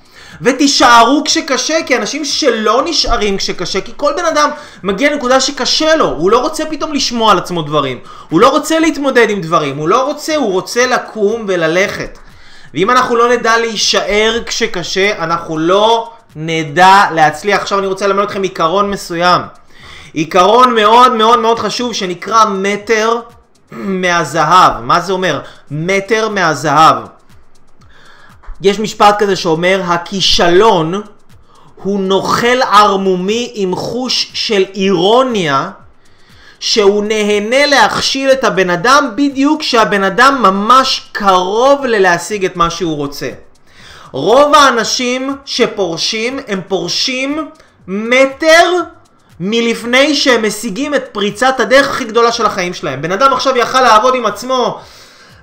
ותישארו 0.42 1.22
כשקשה, 1.24 1.82
כי 1.86 1.96
אנשים 1.96 2.24
שלא 2.24 2.82
נשארים 2.84 3.36
כשקשה, 3.36 3.80
כי 3.80 3.92
כל 3.96 4.12
בן 4.16 4.24
אדם 4.24 4.50
מגיע 4.82 5.12
לנקודה 5.12 5.40
שקשה 5.40 5.96
לו, 5.96 6.04
הוא 6.04 6.30
לא 6.30 6.38
רוצה 6.38 6.64
פתאום 6.66 6.92
לשמוע 6.92 7.32
על 7.32 7.38
עצמו 7.38 7.62
דברים, 7.62 7.98
הוא 8.28 8.40
לא 8.40 8.48
רוצה 8.48 8.78
להתמודד 8.78 9.30
עם 9.30 9.40
דברים, 9.40 9.76
הוא 9.76 9.88
לא 9.88 10.02
רוצה, 10.02 10.36
הוא 10.36 10.52
רוצה 10.52 10.86
לקום 10.86 11.44
וללכת. 11.48 12.18
ואם 12.74 12.90
אנחנו 12.90 13.16
לא 13.16 13.28
נדע 13.28 13.58
להישאר 13.58 14.38
כשקשה, 14.46 15.24
אנחנו 15.24 15.58
לא 15.58 16.10
נדע 16.36 17.04
להצליח. 17.14 17.60
עכשיו 17.60 17.78
אני 17.78 17.86
רוצה 17.86 18.06
ללמד 18.06 18.22
אתכם 18.22 18.42
עיקרון 18.42 18.90
מסוים. 18.90 19.40
עיקרון 20.12 20.74
מאוד 20.74 21.12
מאוד 21.12 21.38
מאוד 21.38 21.58
חשוב 21.58 21.94
שנקרא 21.94 22.44
מטר 22.44 23.20
מהזהב. 23.72 24.72
מה 24.82 25.00
זה 25.00 25.12
אומר? 25.12 25.40
מטר 25.70 26.28
מהזהב. 26.28 26.96
יש 28.62 28.80
משפט 28.80 29.18
כזה 29.18 29.36
שאומר, 29.36 29.82
הכישלון 29.86 31.02
הוא 31.82 32.00
נוכל 32.00 32.62
ערמומי 32.62 33.50
עם 33.54 33.76
חוש 33.76 34.30
של 34.34 34.64
אירוניה, 34.74 35.70
שהוא 36.60 37.04
נהנה 37.04 37.66
להכשיל 37.66 38.32
את 38.32 38.44
הבן 38.44 38.70
אדם 38.70 39.10
בדיוק 39.14 39.60
כשהבן 39.60 40.04
אדם 40.04 40.38
ממש 40.42 41.08
קרוב 41.12 41.84
ללהשיג 41.84 42.44
את 42.44 42.56
מה 42.56 42.70
שהוא 42.70 42.96
רוצה. 42.96 43.30
רוב 44.12 44.54
האנשים 44.54 45.36
שפורשים, 45.44 46.38
הם 46.48 46.60
פורשים 46.68 47.48
מטר 47.88 48.72
מלפני 49.40 50.14
שהם 50.14 50.46
משיגים 50.46 50.94
את 50.94 51.04
פריצת 51.12 51.60
הדרך 51.60 51.88
הכי 51.88 52.04
גדולה 52.04 52.32
של 52.32 52.46
החיים 52.46 52.74
שלהם. 52.74 53.02
בן 53.02 53.12
אדם 53.12 53.32
עכשיו 53.32 53.56
יכל 53.56 53.80
לעבוד 53.80 54.14
עם 54.14 54.26
עצמו 54.26 54.80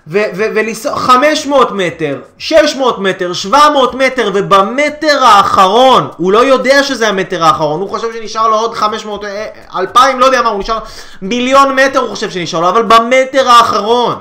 ולנסוע 0.07 0.95
500 0.95 1.71
מטר, 1.71 2.19
600 2.37 2.99
מטר, 2.99 3.33
700 3.33 3.93
מטר, 3.93 4.31
ובמטר 4.33 5.23
האחרון, 5.23 6.07
הוא 6.17 6.31
לא 6.31 6.45
יודע 6.45 6.83
שזה 6.83 7.07
המטר 7.07 7.43
האחרון, 7.43 7.81
הוא 7.81 7.89
חושב 7.89 8.07
שנשאר 8.13 8.47
לו 8.47 8.55
עוד 8.55 8.73
500, 8.73 9.23
אה, 9.23 9.45
2,000, 9.75 10.19
לא 10.19 10.25
יודע 10.25 10.41
מה, 10.41 10.49
הוא 10.49 10.59
נשאר, 10.59 10.79
מיליון 11.21 11.75
מטר 11.75 11.99
הוא 11.99 12.09
חושב 12.09 12.29
שנשאר 12.29 12.59
לו, 12.59 12.69
אבל 12.69 12.81
במטר 12.81 13.49
האחרון. 13.49 14.15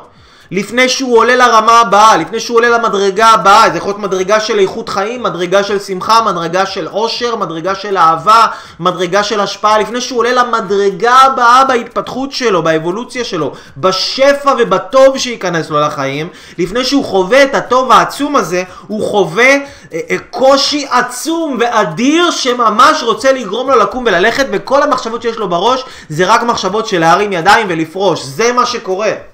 לפני 0.52 0.88
שהוא 0.88 1.18
עולה 1.18 1.36
לרמה 1.36 1.80
הבאה, 1.80 2.16
לפני 2.16 2.40
שהוא 2.40 2.56
עולה 2.56 2.68
למדרגה 2.68 3.26
הבאה, 3.26 3.70
זה 3.70 3.78
יכול 3.78 3.88
להיות 3.88 3.98
מדרגה 3.98 4.40
של 4.40 4.58
איכות 4.58 4.88
חיים, 4.88 5.22
מדרגה 5.22 5.64
של 5.64 5.78
שמחה, 5.78 6.22
מדרגה 6.22 6.66
של 6.66 6.86
עושר, 6.86 7.36
מדרגה 7.36 7.74
של 7.74 7.96
אהבה, 7.96 8.46
מדרגה 8.80 9.22
של 9.22 9.40
השפעה, 9.40 9.78
לפני 9.78 10.00
שהוא 10.00 10.18
עולה 10.18 10.32
למדרגה 10.32 11.14
הבאה 11.14 11.64
בהתפתחות 11.64 12.32
שלו, 12.32 12.62
באבולוציה 12.62 13.24
שלו, 13.24 13.52
בשפע 13.76 14.54
ובטוב 14.58 15.18
שייכנס 15.18 15.70
לו 15.70 15.80
לחיים, 15.80 16.28
לפני 16.58 16.84
שהוא 16.84 17.04
חווה 17.04 17.42
את 17.42 17.54
הטוב 17.54 17.92
העצום 17.92 18.36
הזה, 18.36 18.62
הוא 18.86 19.02
חווה 19.10 19.44
אה, 19.44 20.00
אה, 20.10 20.16
קושי 20.30 20.86
עצום 20.90 21.56
ואדיר 21.60 22.30
שממש 22.30 23.02
רוצה 23.02 23.32
לגרום 23.32 23.70
לו 23.70 23.78
לקום 23.78 24.04
וללכת, 24.06 24.46
וכל 24.52 24.82
המחשבות 24.82 25.22
שיש 25.22 25.36
לו 25.36 25.48
בראש 25.48 25.84
זה 26.08 26.26
רק 26.26 26.42
מחשבות 26.42 26.86
של 26.86 26.98
להרים 27.00 27.32
ידיים 27.32 27.66
ולפרוש, 27.70 28.22
זה 28.22 28.52
מה 28.52 28.66
שקורה. 28.66 29.31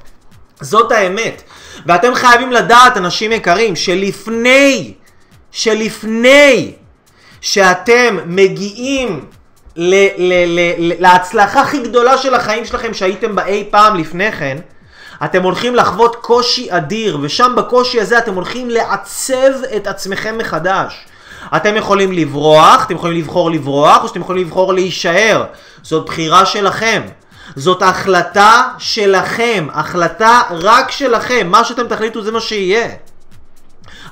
זאת 0.60 0.92
האמת. 0.92 1.42
ואתם 1.86 2.14
חייבים 2.14 2.52
לדעת, 2.52 2.96
אנשים 2.96 3.32
יקרים, 3.32 3.76
שלפני, 3.76 4.94
שלפני 5.52 6.72
שאתם 7.40 8.18
מגיעים 8.26 9.24
ל- 9.76 9.94
ל- 10.16 10.44
ל- 10.46 10.74
ל- 10.78 11.02
להצלחה 11.02 11.60
הכי 11.60 11.78
גדולה 11.78 12.18
של 12.18 12.34
החיים 12.34 12.64
שלכם 12.64 12.94
שהייתם 12.94 13.34
בה 13.36 13.46
אי 13.46 13.64
פעם 13.70 13.96
לפני 13.96 14.32
כן, 14.32 14.58
אתם 15.24 15.42
הולכים 15.42 15.74
לחוות 15.74 16.16
קושי 16.16 16.66
אדיר, 16.70 17.18
ושם 17.22 17.52
בקושי 17.56 18.00
הזה 18.00 18.18
אתם 18.18 18.34
הולכים 18.34 18.70
לעצב 18.70 19.62
את 19.76 19.86
עצמכם 19.86 20.38
מחדש. 20.38 21.06
אתם 21.56 21.76
יכולים 21.76 22.12
לברוח, 22.12 22.84
אתם 22.86 22.94
יכולים 22.94 23.18
לבחור 23.18 23.50
לברוח, 23.50 24.02
או 24.02 24.08
שאתם 24.08 24.20
יכולים 24.20 24.46
לבחור 24.46 24.72
להישאר. 24.72 25.44
זאת 25.82 26.06
בחירה 26.06 26.46
שלכם. 26.46 27.02
זאת 27.58 27.82
החלטה 27.82 28.62
שלכם, 28.78 29.66
החלטה 29.72 30.42
רק 30.50 30.90
שלכם, 30.90 31.48
מה 31.50 31.64
שאתם 31.64 31.88
תחליטו 31.88 32.22
זה 32.22 32.32
מה 32.32 32.40
שיהיה. 32.40 32.88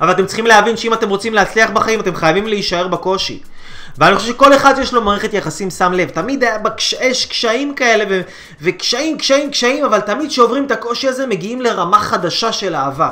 אבל 0.00 0.10
אתם 0.10 0.26
צריכים 0.26 0.46
להבין 0.46 0.76
שאם 0.76 0.94
אתם 0.94 1.08
רוצים 1.08 1.34
להצליח 1.34 1.70
בחיים, 1.70 2.00
אתם 2.00 2.14
חייבים 2.14 2.46
להישאר 2.46 2.88
בקושי. 2.88 3.42
ואני 3.98 4.16
חושב 4.16 4.28
שכל 4.28 4.54
אחד 4.54 4.74
שיש 4.76 4.94
לו 4.94 5.02
מערכת 5.02 5.34
יחסים 5.34 5.70
שם 5.70 5.92
לב, 5.92 6.08
תמיד 6.08 6.44
בקש... 6.62 6.92
יש 6.92 7.26
קשיים 7.26 7.74
כאלה, 7.74 8.04
ו... 8.10 8.20
וקשיים, 8.60 9.18
קשיים, 9.18 9.50
קשיים, 9.50 9.84
אבל 9.84 10.00
תמיד 10.00 10.30
כשעוברים 10.30 10.66
את 10.66 10.70
הקושי 10.70 11.08
הזה 11.08 11.26
מגיעים 11.26 11.60
לרמה 11.60 11.98
חדשה 11.98 12.52
של 12.52 12.74
אהבה. 12.74 13.10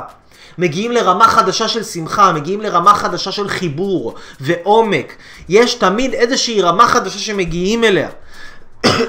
מגיעים 0.57 0.91
לרמה 0.91 1.27
חדשה 1.27 1.67
של 1.67 1.83
שמחה, 1.83 2.31
מגיעים 2.31 2.61
לרמה 2.61 2.93
חדשה 2.93 3.31
של 3.31 3.47
חיבור 3.47 4.15
ועומק. 4.39 5.15
יש 5.49 5.73
תמיד 5.73 6.13
איזושהי 6.13 6.61
רמה 6.61 6.87
חדשה 6.87 7.19
שמגיעים 7.19 7.83
אליה. 7.83 8.09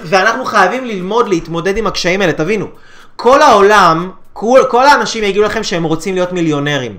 ואנחנו 0.04 0.44
חייבים 0.44 0.84
ללמוד 0.84 1.28
להתמודד 1.28 1.76
עם 1.76 1.86
הקשיים 1.86 2.20
האלה, 2.20 2.32
תבינו. 2.32 2.66
כל 3.16 3.42
העולם, 3.42 4.10
כל, 4.32 4.60
כל 4.70 4.86
האנשים 4.86 5.24
יגידו 5.24 5.42
לכם 5.42 5.62
שהם 5.62 5.84
רוצים 5.84 6.14
להיות 6.14 6.32
מיליונרים. 6.32 6.96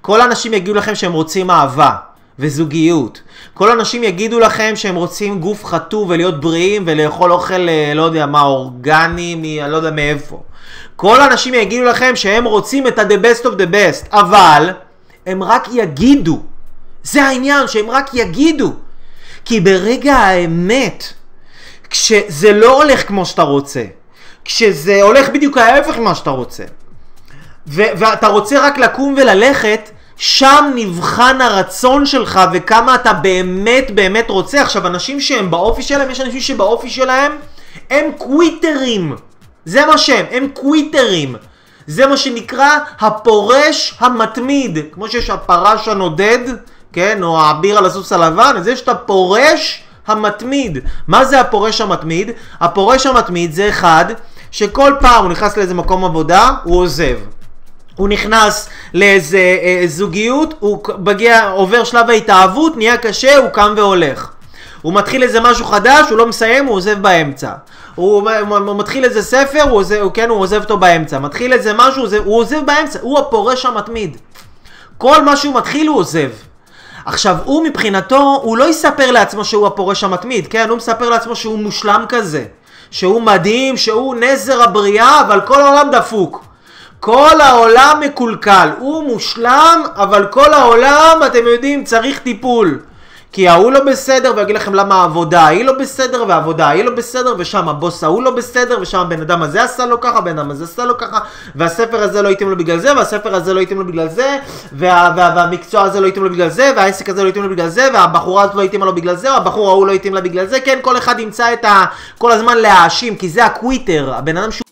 כל 0.00 0.20
האנשים 0.20 0.54
יגידו 0.54 0.74
לכם 0.74 0.94
שהם 0.94 1.12
רוצים 1.12 1.50
אהבה 1.50 1.90
וזוגיות. 2.38 3.22
כל 3.54 3.70
האנשים 3.70 4.04
יגידו 4.04 4.40
לכם 4.40 4.72
שהם 4.76 4.94
רוצים 4.94 5.40
גוף 5.40 5.64
חטוב 5.64 6.10
ולהיות 6.10 6.40
בריאים 6.40 6.82
ולאכול 6.86 7.32
אוכל, 7.32 7.68
אה, 7.68 7.92
לא 7.94 8.02
יודע 8.02 8.26
מה, 8.26 8.42
אורגני. 8.42 9.58
אני 9.62 9.72
לא 9.72 9.76
יודע 9.76 9.90
מאיפה. 9.90 10.42
כל 10.96 11.20
האנשים 11.20 11.54
יגידו 11.54 11.84
לכם 11.84 12.16
שהם 12.16 12.44
רוצים 12.44 12.86
את 12.86 12.98
ה-the 12.98 13.24
best 13.24 13.44
of 13.44 13.50
the 13.50 13.72
best, 13.72 14.06
אבל 14.12 14.70
הם 15.26 15.42
רק 15.42 15.68
יגידו. 15.72 16.42
זה 17.02 17.24
העניין, 17.24 17.68
שהם 17.68 17.90
רק 17.90 18.10
יגידו. 18.14 18.72
כי 19.44 19.60
ברגע 19.60 20.16
האמת, 20.16 21.12
כשזה 21.90 22.52
לא 22.52 22.82
הולך 22.82 23.08
כמו 23.08 23.26
שאתה 23.26 23.42
רוצה, 23.42 23.84
כשזה 24.44 25.02
הולך 25.02 25.28
בדיוק 25.28 25.58
ההפך 25.58 25.98
ממה 25.98 26.14
שאתה 26.14 26.30
רוצה, 26.30 26.64
ו- 27.66 27.92
ואתה 27.96 28.26
רוצה 28.26 28.66
רק 28.66 28.78
לקום 28.78 29.14
וללכת, 29.18 29.90
שם 30.18 30.72
נבחן 30.74 31.40
הרצון 31.40 32.06
שלך 32.06 32.40
וכמה 32.52 32.94
אתה 32.94 33.12
באמת 33.12 33.90
באמת 33.90 34.30
רוצה. 34.30 34.62
עכשיו, 34.62 34.86
אנשים 34.86 35.20
שהם 35.20 35.50
באופי 35.50 35.82
שלהם, 35.82 36.10
יש 36.10 36.20
אנשים 36.20 36.40
שבאופי 36.40 36.90
שלהם 36.90 37.32
הם 37.90 38.12
קוויטרים. 38.18 39.16
זה 39.64 39.86
מה 39.86 39.98
שהם, 39.98 40.26
הם 40.30 40.48
קוויטרים. 40.54 41.36
זה 41.86 42.06
מה 42.06 42.16
שנקרא 42.16 42.78
הפורש 43.00 43.94
המתמיד. 43.98 44.78
כמו 44.92 45.08
שיש 45.08 45.30
הפרש 45.30 45.88
הנודד, 45.88 46.38
כן, 46.92 47.22
או 47.22 47.40
האביר 47.40 47.78
על 47.78 47.86
הסוס 47.86 48.12
הלבן, 48.12 48.54
אז 48.56 48.68
יש 48.68 48.80
את 48.80 48.88
הפורש 48.88 49.82
המתמיד. 50.10 50.78
מה 51.08 51.24
זה 51.24 51.40
הפורש 51.40 51.80
המתמיד? 51.80 52.30
הפורש 52.60 53.06
המתמיד 53.06 53.52
זה 53.52 53.68
אחד 53.68 54.04
שכל 54.50 54.92
פעם 55.00 55.24
הוא 55.24 55.32
נכנס 55.32 55.56
לאיזה 55.56 55.74
מקום 55.74 56.04
עבודה, 56.04 56.50
הוא 56.64 56.80
עוזב. 56.80 57.16
הוא 57.96 58.08
נכנס 58.08 58.68
לאיזה 58.94 59.38
אה, 59.38 59.82
זוגיות, 59.86 60.54
הוא 60.60 60.82
מגיע, 60.98 61.48
עובר 61.48 61.84
שלב 61.84 62.10
ההתאהבות, 62.10 62.76
נהיה 62.76 62.96
קשה, 62.96 63.36
הוא 63.36 63.48
קם 63.48 63.74
והולך. 63.76 64.30
הוא 64.82 64.94
מתחיל 64.94 65.22
איזה 65.22 65.40
משהו 65.40 65.64
חדש, 65.64 66.10
הוא 66.10 66.18
לא 66.18 66.26
מסיים, 66.26 66.66
הוא 66.66 66.76
עוזב 66.76 67.02
באמצע. 67.02 67.52
הוא, 67.94 68.30
הוא, 68.48 68.56
הוא 68.58 68.76
מתחיל 68.76 69.04
איזה 69.04 69.22
ספר, 69.22 69.62
הוא 69.62 69.78
עוזב, 69.78 70.08
כן, 70.14 70.28
הוא 70.28 70.40
עוזב 70.40 70.60
אותו 70.62 70.76
באמצע. 70.78 71.18
מתחיל 71.18 71.52
איזה 71.52 71.72
משהו, 71.76 72.06
הוא, 72.06 72.16
הוא 72.24 72.38
עוזב 72.38 72.60
באמצע. 72.66 72.98
הוא 73.02 73.18
הפורש 73.18 73.66
המתמיד. 73.66 74.16
כל 74.98 75.22
מה 75.22 75.36
שהוא 75.36 75.54
מתחיל 75.54 75.88
הוא 75.88 75.96
עוזב. 75.96 76.30
עכשיו, 77.08 77.36
הוא 77.44 77.64
מבחינתו, 77.64 78.40
הוא 78.42 78.58
לא 78.58 78.64
יספר 78.64 79.10
לעצמו 79.10 79.44
שהוא 79.44 79.66
הפורש 79.66 80.04
המתמיד, 80.04 80.46
כן? 80.46 80.68
הוא 80.68 80.76
מספר 80.76 81.08
לעצמו 81.08 81.36
שהוא 81.36 81.58
מושלם 81.58 82.04
כזה. 82.08 82.44
שהוא 82.90 83.22
מדהים, 83.22 83.76
שהוא 83.76 84.14
נזר 84.14 84.62
הבריאה, 84.62 85.20
אבל 85.20 85.40
כל 85.40 85.60
העולם 85.60 85.90
דפוק. 85.90 86.44
כל 87.00 87.40
העולם 87.40 88.00
מקולקל. 88.00 88.68
הוא 88.78 89.04
מושלם, 89.04 89.82
אבל 89.96 90.26
כל 90.26 90.54
העולם, 90.54 91.20
אתם 91.26 91.46
יודעים, 91.46 91.84
צריך 91.84 92.18
טיפול. 92.18 92.78
כי 93.32 93.48
ההוא 93.48 93.72
לא 93.72 93.84
בסדר, 93.84 94.32
ויגיד 94.36 94.56
לכם 94.56 94.74
למה 94.74 94.94
העבודה 94.94 95.40
ההיא 95.40 95.64
לא 95.64 95.72
בסדר, 95.72 96.24
והעבודה 96.28 96.66
ההיא 96.66 96.84
לא 96.84 96.90
בסדר, 96.94 97.34
ושם 97.38 97.68
הבוס 97.68 98.04
ההוא 98.04 98.22
לא 98.22 98.30
בסדר, 98.30 98.78
ושם 98.80 98.98
הבן 98.98 99.20
אדם 99.20 99.42
הזה 99.42 99.62
עשה 99.62 99.86
לו 99.86 100.00
ככה, 100.00 100.18
הבן 100.18 100.38
אדם 100.38 100.50
הזה 100.50 100.64
עשה 100.64 100.84
לו 100.84 100.98
ככה, 100.98 101.18
והספר 101.54 102.02
הזה 102.02 102.22
לא 102.22 102.28
התאים 102.28 102.50
לו 102.50 102.56
בגלל 102.56 102.78
זה, 102.78 102.96
והספר 102.96 103.34
הזה 103.34 103.54
לא 103.54 103.60
התאים 103.60 103.78
לו 103.78 103.86
בגלל 103.86 104.08
זה, 104.08 104.38
וה, 104.72 105.12
וה, 105.16 105.32
והמקצוע 105.36 105.82
הזה 105.82 106.00
לא 106.00 106.06
התאים 106.06 106.24
לו 106.24 106.30
בגלל 106.30 106.48
זה, 106.48 106.72
והעסק 106.76 107.08
הזה 107.08 107.24
לא 107.24 107.28
התאים 107.28 107.44
לו 107.44 107.50
בגלל 107.50 107.68
זה, 107.68 107.88
והבחורה 107.94 108.42
הזאת 108.42 108.54
לא 108.54 108.62
התאימה 108.62 108.86
לו 108.86 108.94
בגלל 108.94 109.16
זה, 109.16 109.32
והבחור 109.32 109.68
ההוא 109.68 109.86
לא 109.86 109.92
התאים 109.92 110.14
לה 110.14 110.20
בגלל 110.20 110.46
זה, 110.46 110.60
כן, 110.60 110.78
כל 110.82 110.96
אחד 110.96 111.20
ימצא 111.20 111.52
את 111.52 111.64
ה... 111.64 111.84
כל 112.18 112.32
הזמן 112.32 112.58
להאשים, 112.58 113.16
כי 113.16 113.28
זה 113.28 113.44
הקוויטר, 113.44 114.14
הבן 114.14 114.36
אדם 114.36 114.50
שהוא... 114.50 114.64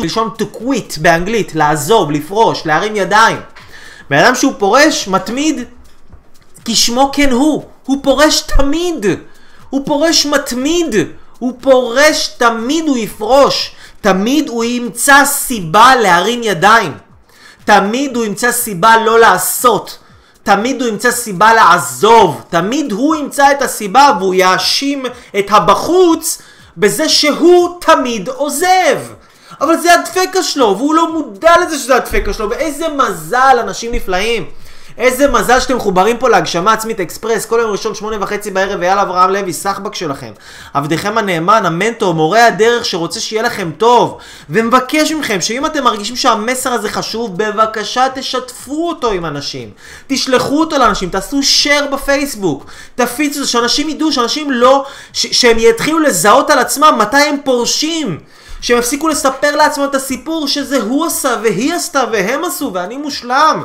מלשון 0.00 0.30
to 0.38 0.56
quit 0.56 1.00
באנגלית, 1.00 1.54
לעזוב, 1.54 2.10
לפרוש, 2.10 2.66
להרים 2.66 2.96
ידיים. 2.96 3.36
בן 4.10 4.18
אדם 4.18 4.34
שהוא 4.34 4.52
פורש, 4.58 5.08
מתמיד, 5.08 5.64
כשמו 6.66 7.10
כן 7.12 7.30
הוא, 7.30 7.64
הוא 7.84 7.98
פורש 8.02 8.40
תמיד, 8.40 9.06
הוא 9.70 9.86
פורש 9.86 10.26
מתמיד, 10.26 10.94
הוא 11.38 11.52
פורש 11.60 12.28
תמיד 12.38 12.88
הוא 12.88 12.98
יפרוש, 12.98 13.74
תמיד 14.00 14.48
הוא 14.48 14.64
ימצא 14.64 15.24
סיבה 15.24 15.96
להרים 15.96 16.42
ידיים, 16.42 16.92
תמיד 17.64 18.16
הוא 18.16 18.24
ימצא 18.24 18.52
סיבה 18.52 18.96
לא 18.96 19.18
לעשות, 19.20 19.98
תמיד 20.42 20.82
הוא 20.82 20.88
ימצא 20.88 21.10
סיבה 21.10 21.54
לעזוב, 21.54 22.42
תמיד 22.48 22.92
הוא 22.92 23.16
ימצא 23.16 23.50
את 23.50 23.62
הסיבה 23.62 24.10
והוא 24.18 24.34
יאשים 24.34 25.06
את 25.38 25.46
הבחוץ 25.48 26.42
בזה 26.76 27.08
שהוא 27.08 27.80
תמיד 27.80 28.28
עוזב. 28.28 28.98
אבל 29.60 29.76
זה 29.76 29.94
הדפקה 29.94 30.42
שלו, 30.42 30.74
והוא 30.78 30.94
לא 30.94 31.12
מודע 31.12 31.52
לזה 31.60 31.78
שזה 31.78 31.96
הדפקה 31.96 32.32
שלו, 32.32 32.50
ואיזה 32.50 32.86
מזל, 32.88 33.56
אנשים 33.60 33.92
נפלאים. 33.92 34.44
איזה 34.98 35.28
מזל 35.28 35.60
שאתם 35.60 35.76
מחוברים 35.76 36.16
פה 36.18 36.28
להגשמה 36.28 36.72
עצמית 36.72 37.00
אקספרס, 37.00 37.46
כל 37.46 37.58
יום 37.62 37.70
ראשון 37.70 37.94
שמונה 37.94 38.16
וחצי 38.20 38.50
בערב, 38.50 38.80
ויאללה 38.80 39.02
אברהם 39.02 39.30
לוי, 39.30 39.52
סחבק 39.52 39.94
שלכם. 39.94 40.32
עבדכם 40.74 41.18
הנאמן, 41.18 41.66
המנטור, 41.66 42.14
מורה 42.14 42.46
הדרך 42.46 42.84
שרוצה 42.84 43.20
שיהיה 43.20 43.42
לכם 43.42 43.70
טוב, 43.78 44.18
ומבקש 44.50 45.12
מכם 45.12 45.40
שאם 45.40 45.66
אתם 45.66 45.84
מרגישים 45.84 46.16
שהמסר 46.16 46.72
הזה 46.72 46.88
חשוב, 46.88 47.36
בבקשה 47.36 48.06
תשתפו 48.14 48.88
אותו 48.88 49.10
עם 49.10 49.26
אנשים. 49.26 49.70
תשלחו 50.06 50.60
אותו 50.60 50.78
לאנשים, 50.78 51.08
תעשו 51.08 51.40
share 51.64 51.86
בפייסבוק, 51.92 52.64
תפיצו 52.94 53.46
שאנשים 53.48 53.88
ידעו, 53.88 54.12
שאנשים 54.12 54.50
לא, 54.50 54.84
ש- 55.12 55.40
שהם 55.40 55.56
יתחילו 55.58 55.98
לזהות 55.98 56.50
על 56.50 56.58
עצמם 56.58 56.96
מתי 57.00 57.16
הם 57.16 57.36
פורשים. 57.44 58.18
שהם 58.60 58.78
יפסיקו 58.78 59.08
לספר 59.08 59.56
לעצמם 59.56 59.84
את 59.84 59.94
הסיפור 59.94 60.48
שזה 60.48 60.82
הוא 60.82 61.06
עשה 61.06 61.36
והיא 61.42 61.74
עשתה 61.74 62.04
והם 62.12 62.44
עשו 62.44 62.70
ואני 62.74 62.96
מושלם. 62.96 63.62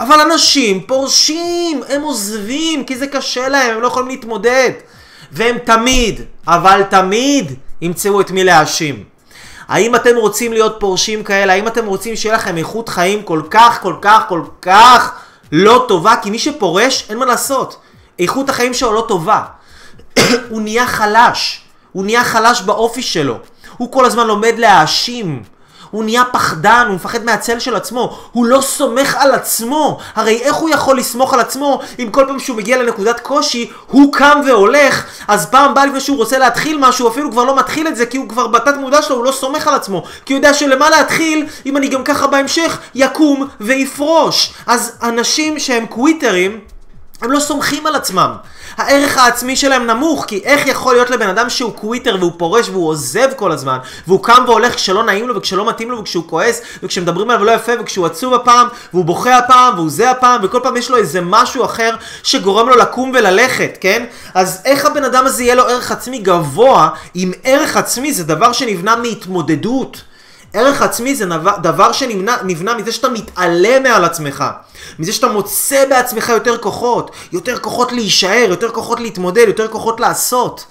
אבל 0.00 0.20
אנשים 0.20 0.80
פורשים, 0.80 1.82
הם 1.88 2.02
עוזבים 2.02 2.84
כי 2.84 2.96
זה 2.96 3.06
קשה 3.06 3.48
להם, 3.48 3.74
הם 3.74 3.80
לא 3.80 3.86
יכולים 3.86 4.08
להתמודד. 4.08 4.70
והם 5.32 5.58
תמיד, 5.58 6.20
אבל 6.46 6.82
תמיד, 6.90 7.54
ימצאו 7.80 8.20
את 8.20 8.30
מי 8.30 8.44
להאשים. 8.44 9.04
האם 9.68 9.94
אתם 9.94 10.16
רוצים 10.16 10.52
להיות 10.52 10.76
פורשים 10.80 11.22
כאלה? 11.22 11.52
האם 11.52 11.66
אתם 11.66 11.86
רוצים 11.86 12.16
שיהיה 12.16 12.34
לכם 12.34 12.56
איכות 12.56 12.88
חיים 12.88 13.22
כל 13.22 13.42
כך, 13.50 13.78
כל 13.82 13.94
כך, 14.02 14.22
כל 14.28 14.42
כך 14.62 15.12
לא 15.52 15.84
טובה? 15.88 16.14
כי 16.22 16.30
מי 16.30 16.38
שפורש, 16.38 17.06
אין 17.10 17.18
מה 17.18 17.26
לעשות. 17.26 17.76
איכות 18.18 18.48
החיים 18.48 18.74
שלו 18.74 18.92
לא 18.92 19.04
טובה. 19.08 19.42
הוא 20.50 20.62
נהיה 20.62 20.86
חלש. 20.86 21.60
הוא 21.92 22.04
נהיה 22.04 22.24
חלש 22.24 22.62
באופי 22.62 23.02
שלו. 23.02 23.38
הוא 23.80 23.92
כל 23.92 24.04
הזמן 24.04 24.26
לומד 24.26 24.54
להאשים. 24.58 25.42
הוא 25.90 26.04
נהיה 26.04 26.24
פחדן, 26.32 26.84
הוא 26.88 26.94
מפחד 26.94 27.24
מהצל 27.24 27.58
של 27.58 27.76
עצמו, 27.76 28.18
הוא 28.32 28.46
לא 28.46 28.60
סומך 28.60 29.16
על 29.18 29.34
עצמו. 29.34 29.98
הרי 30.14 30.40
איך 30.42 30.54
הוא 30.54 30.70
יכול 30.70 30.98
לסמוך 30.98 31.34
על 31.34 31.40
עצמו 31.40 31.80
אם 31.98 32.08
כל 32.10 32.24
פעם 32.28 32.38
שהוא 32.38 32.56
מגיע 32.56 32.82
לנקודת 32.82 33.20
קושי, 33.20 33.70
הוא 33.86 34.12
קם 34.12 34.40
והולך, 34.46 35.04
אז 35.28 35.46
פעם 35.50 35.74
בא 35.74 35.84
לפני 35.84 36.00
שהוא 36.00 36.16
רוצה 36.16 36.38
להתחיל 36.38 36.78
משהו, 36.80 37.08
אפילו 37.08 37.30
כבר 37.30 37.44
לא 37.44 37.56
מתחיל 37.56 37.88
את 37.88 37.96
זה, 37.96 38.06
כי 38.06 38.16
הוא 38.16 38.28
כבר 38.28 38.46
בתת 38.46 38.74
מודע 38.76 39.02
שלו, 39.02 39.16
הוא 39.16 39.24
לא 39.24 39.32
סומך 39.32 39.66
על 39.68 39.74
עצמו. 39.74 40.02
כי 40.24 40.32
הוא 40.32 40.38
יודע 40.38 40.54
שלמה 40.54 40.90
להתחיל, 40.90 41.46
אם 41.66 41.76
אני 41.76 41.88
גם 41.88 42.04
ככה 42.04 42.26
בהמשך, 42.26 42.78
יקום 42.94 43.48
ויפרוש. 43.60 44.52
אז 44.66 44.92
אנשים 45.02 45.58
שהם 45.58 45.86
קוויטרים, 45.86 46.60
הם 47.22 47.32
לא 47.32 47.40
סומכים 47.40 47.86
על 47.86 47.94
עצמם. 47.94 48.32
הערך 48.76 49.18
העצמי 49.18 49.56
שלהם 49.56 49.86
נמוך, 49.86 50.24
כי 50.28 50.40
איך 50.44 50.66
יכול 50.66 50.94
להיות 50.94 51.10
לבן 51.10 51.28
אדם 51.28 51.50
שהוא 51.50 51.72
קוויטר 51.72 52.16
והוא 52.20 52.32
פורש 52.36 52.68
והוא 52.68 52.88
עוזב 52.88 53.28
כל 53.36 53.52
הזמן, 53.52 53.78
והוא 54.06 54.24
קם 54.24 54.44
והולך 54.46 54.74
כשלא 54.74 55.04
נעים 55.04 55.28
לו 55.28 55.36
וכשלא 55.36 55.68
מתאים 55.68 55.90
לו 55.90 55.98
וכשהוא 55.98 56.24
כועס 56.26 56.62
וכשמדברים 56.82 57.30
עליו 57.30 57.44
לא 57.44 57.50
יפה 57.50 57.72
וכשהוא 57.80 58.06
עצוב 58.06 58.34
הפעם 58.34 58.68
והוא 58.92 59.04
בוכה 59.04 59.38
הפעם 59.38 59.74
והוא 59.74 59.90
זה 59.90 60.10
הפעם 60.10 60.40
וכל 60.44 60.60
פעם 60.62 60.76
יש 60.76 60.90
לו 60.90 60.96
איזה 60.96 61.20
משהו 61.20 61.64
אחר 61.64 61.96
שגורם 62.22 62.68
לו 62.68 62.76
לקום 62.76 63.12
וללכת, 63.14 63.78
כן? 63.80 64.04
אז 64.34 64.62
איך 64.64 64.86
הבן 64.86 65.04
אדם 65.04 65.26
הזה 65.26 65.42
יהיה 65.42 65.54
לו 65.54 65.62
ערך 65.62 65.92
עצמי 65.92 66.18
גבוה 66.18 66.88
אם 67.16 67.32
ערך 67.44 67.76
עצמי 67.76 68.12
זה 68.12 68.24
דבר 68.24 68.52
שנבנה 68.52 68.96
מהתמודדות? 68.96 70.02
ערך 70.52 70.82
עצמי 70.82 71.14
זה 71.14 71.24
דבר 71.62 71.92
שנבנה 71.92 72.74
מזה 72.78 72.92
שאתה 72.92 73.08
מתעלה 73.08 73.80
מעל 73.80 74.04
עצמך. 74.04 74.44
מזה 74.98 75.12
שאתה 75.12 75.28
מוצא 75.28 75.84
בעצמך 75.90 76.28
יותר 76.28 76.58
כוחות. 76.58 77.10
יותר 77.32 77.58
כוחות 77.58 77.92
להישאר, 77.92 78.46
יותר 78.48 78.70
כוחות 78.70 79.00
להתמודד, 79.00 79.44
יותר 79.46 79.68
כוחות 79.68 80.00
לעשות. 80.00 80.66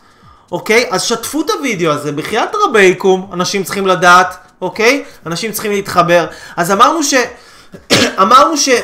אוקיי? 0.52 0.86
אז 0.90 1.04
שתפו 1.04 1.42
את 1.42 1.50
הוידאו 1.50 1.92
הזה, 1.92 2.12
בחייאת 2.12 2.50
רבייקום, 2.64 3.30
אנשים 3.34 3.64
צריכים 3.64 3.88
לדעת, 3.88 4.36
אוקיי? 4.62 5.04
אנשים 5.26 5.52
צריכים 5.52 5.72
להתחבר. 5.72 6.28
אז 6.58 6.72
אמרנו 6.72 7.04
ש... 7.04 7.14
אמרנו 8.22 8.58
ש... 8.58 8.70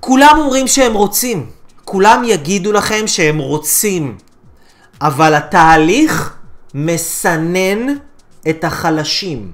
כולם 0.00 0.34
אומרים 0.38 0.68
שהם 0.68 0.94
רוצים. 0.94 1.50
כולם 1.84 2.22
יגידו 2.24 2.72
לכם 2.72 3.06
שהם 3.06 3.38
רוצים. 3.38 4.18
אבל 5.00 5.34
התהליך 5.34 6.32
מסנן 6.74 7.86
את 8.50 8.64
החלשים. 8.64 9.52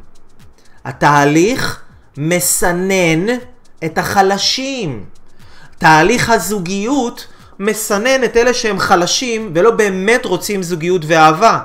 התהליך 0.85 1.81
מסנן 2.17 3.27
את 3.85 3.99
החלשים. 3.99 5.05
תהליך 5.79 6.31
הזוגיות 6.31 7.27
מסנן 7.59 8.25
את 8.25 8.37
אלה 8.37 8.55
שהם 8.55 8.79
חלשים 8.79 9.51
ולא 9.55 9.71
באמת 9.71 10.25
רוצים 10.25 10.63
זוגיות 10.63 11.03
ואהבה. 11.07 11.59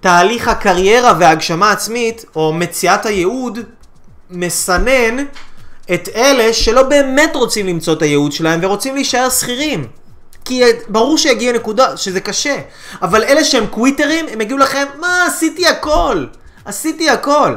תהליך 0.00 0.48
הקריירה 0.48 1.14
וההגשמה 1.18 1.68
העצמית, 1.68 2.24
או 2.36 2.52
מציאת 2.52 3.06
הייעוד, 3.06 3.58
מסנן 4.30 5.24
את 5.94 6.08
אלה 6.14 6.52
שלא 6.52 6.82
באמת 6.82 7.36
רוצים 7.36 7.66
למצוא 7.66 7.92
את 7.92 8.02
הייעוד 8.02 8.32
שלהם 8.32 8.60
ורוצים 8.62 8.94
להישאר 8.94 9.30
שכירים. 9.30 9.86
כי 10.44 10.62
ברור 10.88 11.18
שיגיע 11.18 11.52
נקודה 11.52 11.96
שזה 11.96 12.20
קשה. 12.20 12.56
אבל 13.02 13.24
אלה 13.24 13.44
שהם 13.44 13.66
קוויטרים, 13.66 14.26
הם 14.32 14.40
יגידו 14.40 14.58
לכם, 14.58 14.84
מה, 15.00 15.24
עשיתי 15.26 15.66
הכל. 15.66 16.26
עשיתי 16.64 17.10
הכל. 17.10 17.54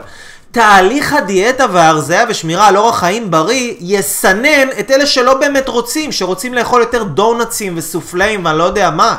תהליך 0.52 1.14
הדיאטה 1.14 1.66
וההרזיה 1.72 2.26
ושמירה 2.30 2.68
על 2.68 2.78
אורח 2.78 3.00
חיים 3.00 3.32
בריא 3.32 3.74
יסנן 3.80 4.70
את 4.80 4.92
אלה 4.92 5.06
שלא 5.06 5.34
באמת 5.34 5.70
רוצים, 5.70 6.12
שרוצים 6.12 6.54
לאכול 6.54 6.82
יותר 6.82 7.04
דונצים 7.04 7.74
וסופלאים 7.78 8.46
ואני 8.46 8.58
לא 8.58 8.64
יודע 8.64 8.90
מה. 8.90 9.16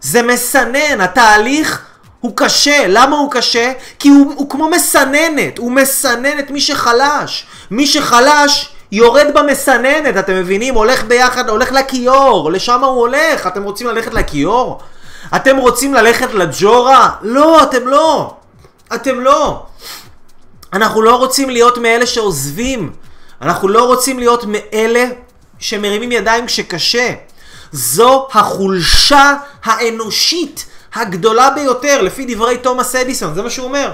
זה 0.00 0.22
מסנן, 0.22 1.00
התהליך 1.00 1.82
הוא 2.20 2.32
קשה. 2.36 2.84
למה 2.88 3.16
הוא 3.16 3.30
קשה? 3.30 3.72
כי 3.98 4.08
הוא, 4.08 4.32
הוא 4.36 4.50
כמו 4.50 4.68
מסננת, 4.68 5.58
הוא 5.58 5.72
מסנן 5.72 6.38
את 6.38 6.50
מי 6.50 6.60
שחלש. 6.60 7.46
מי 7.70 7.86
שחלש 7.86 8.72
יורד 8.92 9.26
במסננת, 9.34 10.16
אתם 10.16 10.34
מבינים? 10.34 10.74
הולך 10.74 11.04
ביחד, 11.04 11.48
הולך 11.48 11.72
לכיור, 11.72 12.52
לשם 12.52 12.84
הוא 12.84 13.00
הולך. 13.00 13.46
אתם 13.46 13.62
רוצים 13.62 13.86
ללכת 13.86 14.14
לכיור? 14.14 14.80
אתם 15.36 15.56
רוצים 15.56 15.94
ללכת 15.94 16.34
לג'ורה? 16.34 17.10
לא, 17.22 17.62
אתם 17.62 17.88
לא. 17.88 18.34
אתם 18.94 19.20
לא. 19.20 19.66
אנחנו 20.72 21.02
לא 21.02 21.16
רוצים 21.16 21.50
להיות 21.50 21.78
מאלה 21.78 22.06
שעוזבים. 22.06 22.92
אנחנו 23.42 23.68
לא 23.68 23.84
רוצים 23.84 24.18
להיות 24.18 24.44
מאלה 24.48 25.04
שמרימים 25.58 26.12
ידיים 26.12 26.46
כשקשה. 26.46 27.12
זו 27.72 28.28
החולשה 28.32 29.34
האנושית 29.64 30.66
הגדולה 30.94 31.50
ביותר, 31.50 32.02
לפי 32.02 32.34
דברי 32.34 32.58
תומאס 32.58 32.94
אדיסון, 32.94 33.34
זה 33.34 33.42
מה 33.42 33.50
שהוא 33.50 33.66
אומר. 33.66 33.92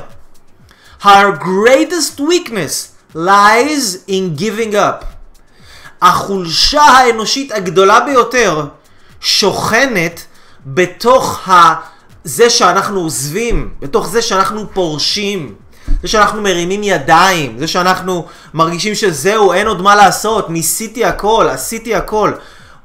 Our 1.02 1.38
greatest 1.40 2.20
weakness 2.20 2.95
lies 3.16 4.08
in 4.08 4.40
giving 4.40 4.74
up. 4.74 5.04
החולשה 6.02 6.82
האנושית 6.82 7.52
הגדולה 7.52 8.00
ביותר 8.00 8.66
שוכנת 9.20 10.24
בתוך 10.66 11.48
ה... 11.48 11.74
זה 12.24 12.50
שאנחנו 12.50 13.00
עוזבים, 13.00 13.70
בתוך 13.80 14.08
זה 14.08 14.22
שאנחנו 14.22 14.66
פורשים, 14.74 15.54
זה 16.02 16.08
שאנחנו 16.08 16.42
מרימים 16.42 16.82
ידיים, 16.82 17.58
זה 17.58 17.66
שאנחנו 17.66 18.26
מרגישים 18.54 18.94
שזהו, 18.94 19.52
אין 19.52 19.66
עוד 19.66 19.82
מה 19.82 19.94
לעשות, 19.94 20.50
ניסיתי 20.50 21.04
הכל, 21.04 21.46
עשיתי 21.50 21.94
הכל. 21.94 22.32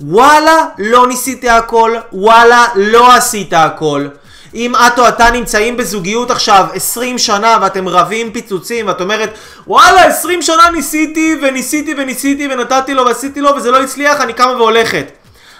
וואלה, 0.01 0.65
לא 0.77 1.07
ניסית 1.07 1.43
הכל, 1.43 1.95
וואלה, 2.13 2.65
לא 2.75 3.15
עשית 3.15 3.53
הכל. 3.53 4.07
אם 4.55 4.75
את 4.75 4.99
או 4.99 5.07
אתה 5.07 5.31
נמצאים 5.31 5.77
בזוגיות 5.77 6.31
עכשיו 6.31 6.65
20 6.73 7.17
שנה 7.17 7.57
ואתם 7.61 7.87
רבים 7.87 8.31
פיצוצים 8.31 8.87
ואת 8.87 9.01
אומרת 9.01 9.33
וואלה 9.67 10.05
20 10.05 10.41
שנה 10.41 10.69
ניסיתי 10.73 11.35
וניסיתי 11.41 11.93
וניסיתי 11.97 12.47
ונתתי 12.51 12.93
לו 12.93 13.05
ועשיתי 13.05 13.41
לו 13.41 13.55
וזה 13.55 13.71
לא 13.71 13.83
הצליח 13.83 14.21
אני 14.21 14.33
קמה 14.33 14.51
והולכת 14.51 15.05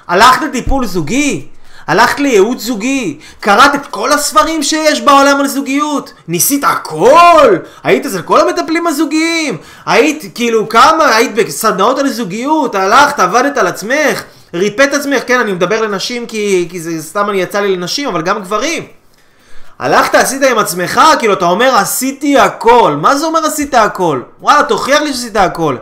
הלכת 0.08 0.42
לטיפול 0.42 0.86
זוגי? 0.86 1.46
הלכת 1.88 2.20
לייעוץ 2.20 2.62
זוגי? 2.62 3.20
קראת 3.40 3.76
את 3.76 3.88
כל 3.88 4.12
הספרים 4.12 4.64
שיש 4.64 5.02
בעולם 5.02 5.40
על 5.40 5.48
זוגיות? 5.48 6.14
ניסית 6.28 6.64
הכל? 6.64 7.56
היית 7.84 8.06
אצל 8.06 8.22
כל 8.22 8.40
המטפלים 8.40 8.88
הזוגיים? 8.88 9.58
היית 9.86 10.24
כאילו 10.36 10.70
כמה? 10.70 11.16
היית 11.16 11.36
בסדנאות 11.36 12.00
על 12.00 12.10
זוגיות? 12.10 12.76
הלכת, 12.76 13.20
עבדת 13.20 13.58
על 13.58 13.68
עצמך? 13.68 14.24
ריפאת 14.54 14.94
עצמך, 14.94 15.24
כן, 15.28 15.40
אני 15.40 15.54
מדבר 15.54 15.82
לנשים 15.82 16.26
כי, 16.26 16.68
כי 16.72 16.82
זה 16.82 17.02
סתם 17.02 17.30
אני 17.30 17.42
יצא 17.42 17.60
לי 17.60 17.76
לנשים, 17.76 18.08
אבל 18.08 18.22
גם 18.22 18.42
גברים. 18.42 18.88
הלכת, 19.80 20.16
עשית 20.16 20.44
עם 20.44 20.60
עצמך, 20.60 21.02
כאילו, 21.20 21.34
אתה 21.34 21.46
אומר, 21.46 21.76
עשיתי 21.76 22.38
הכל. 22.38 22.98
מה 23.02 23.16
זה 23.16 23.26
אומר 23.26 23.46
עשית 23.46 23.74
הכל? 23.74 24.22
וואלה, 24.42 24.64
תוכיח 24.64 25.02
לי 25.02 25.14
שעשית 25.14 25.36
הכל. 25.36 25.76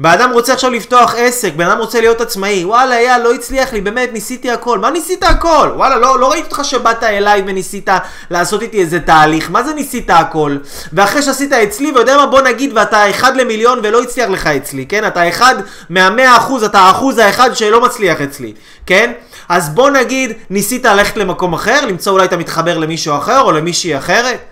בן 0.00 0.10
אדם 0.10 0.30
רוצה 0.32 0.52
עכשיו 0.52 0.70
לפתוח 0.70 1.14
עסק, 1.18 1.52
בן 1.56 1.66
אדם 1.66 1.78
רוצה 1.78 2.00
להיות 2.00 2.20
עצמאי, 2.20 2.64
וואלה, 2.64 2.98
אייל, 2.98 3.22
לא 3.22 3.34
הצליח 3.34 3.72
לי, 3.72 3.80
באמת, 3.80 4.12
ניסיתי 4.12 4.50
הכל. 4.50 4.78
מה 4.78 4.90
ניסית 4.90 5.22
הכל? 5.22 5.70
וואלה, 5.74 5.96
לא, 5.98 6.18
לא 6.20 6.30
ראיתי 6.30 6.44
אותך 6.44 6.60
שבאת 6.64 7.02
אליי 7.02 7.42
וניסית 7.46 7.88
לעשות 8.30 8.62
איתי 8.62 8.80
איזה 8.80 9.00
תהליך. 9.00 9.50
מה 9.50 9.62
זה 9.62 9.74
ניסית 9.74 10.10
הכל? 10.10 10.56
ואחרי 10.92 11.22
שעשית 11.22 11.52
אצלי, 11.52 11.92
ויודע 11.94 12.16
מה, 12.16 12.26
בוא 12.26 12.40
נגיד, 12.40 12.70
ואתה 12.74 13.10
אחד 13.10 13.36
למיליון 13.36 13.78
ולא 13.82 14.02
הצליח 14.02 14.30
לך 14.30 14.46
אצלי, 14.46 14.86
כן? 14.86 15.06
אתה 15.06 15.28
אחד 15.28 15.54
מהמאה 15.90 16.36
אחוז, 16.36 16.64
אתה 16.64 16.78
האחוז 16.78 17.18
האחד 17.18 17.54
שלא 17.54 17.80
מצליח 17.80 18.20
אצלי, 18.20 18.52
כן? 18.86 19.12
אז 19.48 19.68
בוא 19.68 19.90
נגיד, 19.90 20.32
ניסית 20.50 20.84
ללכת 20.84 21.16
למקום 21.16 21.54
אחר, 21.54 21.86
למצוא 21.86 22.12
אולי 22.12 22.24
אתה 22.24 22.36
מתחבר 22.36 22.78
למישהו 22.78 23.16
אחר 23.16 23.40
או 23.40 23.52
למישהי 23.52 23.98
אחרת. 23.98 24.49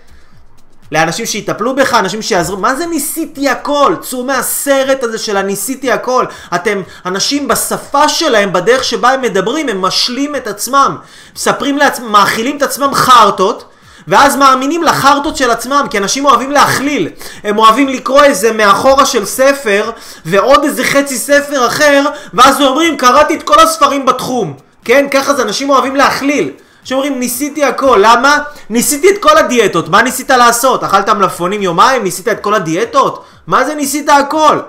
לאנשים 0.91 1.25
שיטפלו 1.25 1.75
בך, 1.75 1.93
אנשים 1.93 2.21
שיעזרו, 2.21 2.57
מה 2.57 2.75
זה 2.75 2.85
ניסיתי 2.85 3.49
הכל? 3.49 3.95
צאו 4.01 4.23
מהסרט 4.23 5.03
הזה 5.03 5.17
של 5.17 5.37
הניסיתי 5.37 5.91
הכל. 5.91 6.25
אתם, 6.55 6.81
אנשים 7.05 7.47
בשפה 7.47 8.09
שלהם, 8.09 8.53
בדרך 8.53 8.83
שבה 8.83 9.09
הם 9.09 9.21
מדברים, 9.21 9.69
הם 9.69 9.81
משלים 9.81 10.35
את 10.35 10.47
עצמם. 10.47 10.95
מספרים 11.35 11.77
לעצמם, 11.77 12.11
מאכילים 12.11 12.57
את 12.57 12.61
עצמם 12.61 12.89
חרטות. 12.93 13.65
ואז 14.07 14.35
מאמינים 14.35 14.83
לחרטות 14.83 15.37
של 15.37 15.51
עצמם, 15.51 15.87
כי 15.91 15.97
אנשים 15.97 16.25
אוהבים 16.25 16.51
להכליל. 16.51 17.09
הם 17.43 17.57
אוהבים 17.57 17.87
לקרוא 17.87 18.23
איזה 18.23 18.51
מאחורה 18.51 19.05
של 19.05 19.25
ספר, 19.25 19.91
ועוד 20.25 20.63
איזה 20.63 20.83
חצי 20.83 21.17
ספר 21.17 21.67
אחר, 21.67 22.03
ואז 22.33 22.61
אומרים, 22.61 22.97
קראתי 22.97 23.35
את 23.35 23.43
כל 23.43 23.59
הספרים 23.59 24.05
בתחום. 24.05 24.53
כן, 24.85 25.07
ככה 25.11 25.33
זה, 25.33 25.41
אנשים 25.41 25.69
אוהבים 25.69 25.95
להכליל. 25.95 26.51
שאומרים 26.83 27.19
ניסיתי 27.19 27.63
הכל, 27.63 27.99
למה? 28.01 28.39
ניסיתי 28.69 29.09
את 29.09 29.21
כל 29.21 29.37
הדיאטות, 29.37 29.89
מה 29.89 30.01
ניסית 30.01 30.29
לעשות? 30.29 30.83
אכלת 30.83 31.09
מלפפונים 31.09 31.61
יומיים? 31.61 32.03
ניסית 32.03 32.27
את 32.27 32.39
כל 32.39 32.53
הדיאטות? 32.53 33.25
מה 33.47 33.65
זה 33.65 33.75
ניסית 33.75 34.09
הכל? 34.09 34.59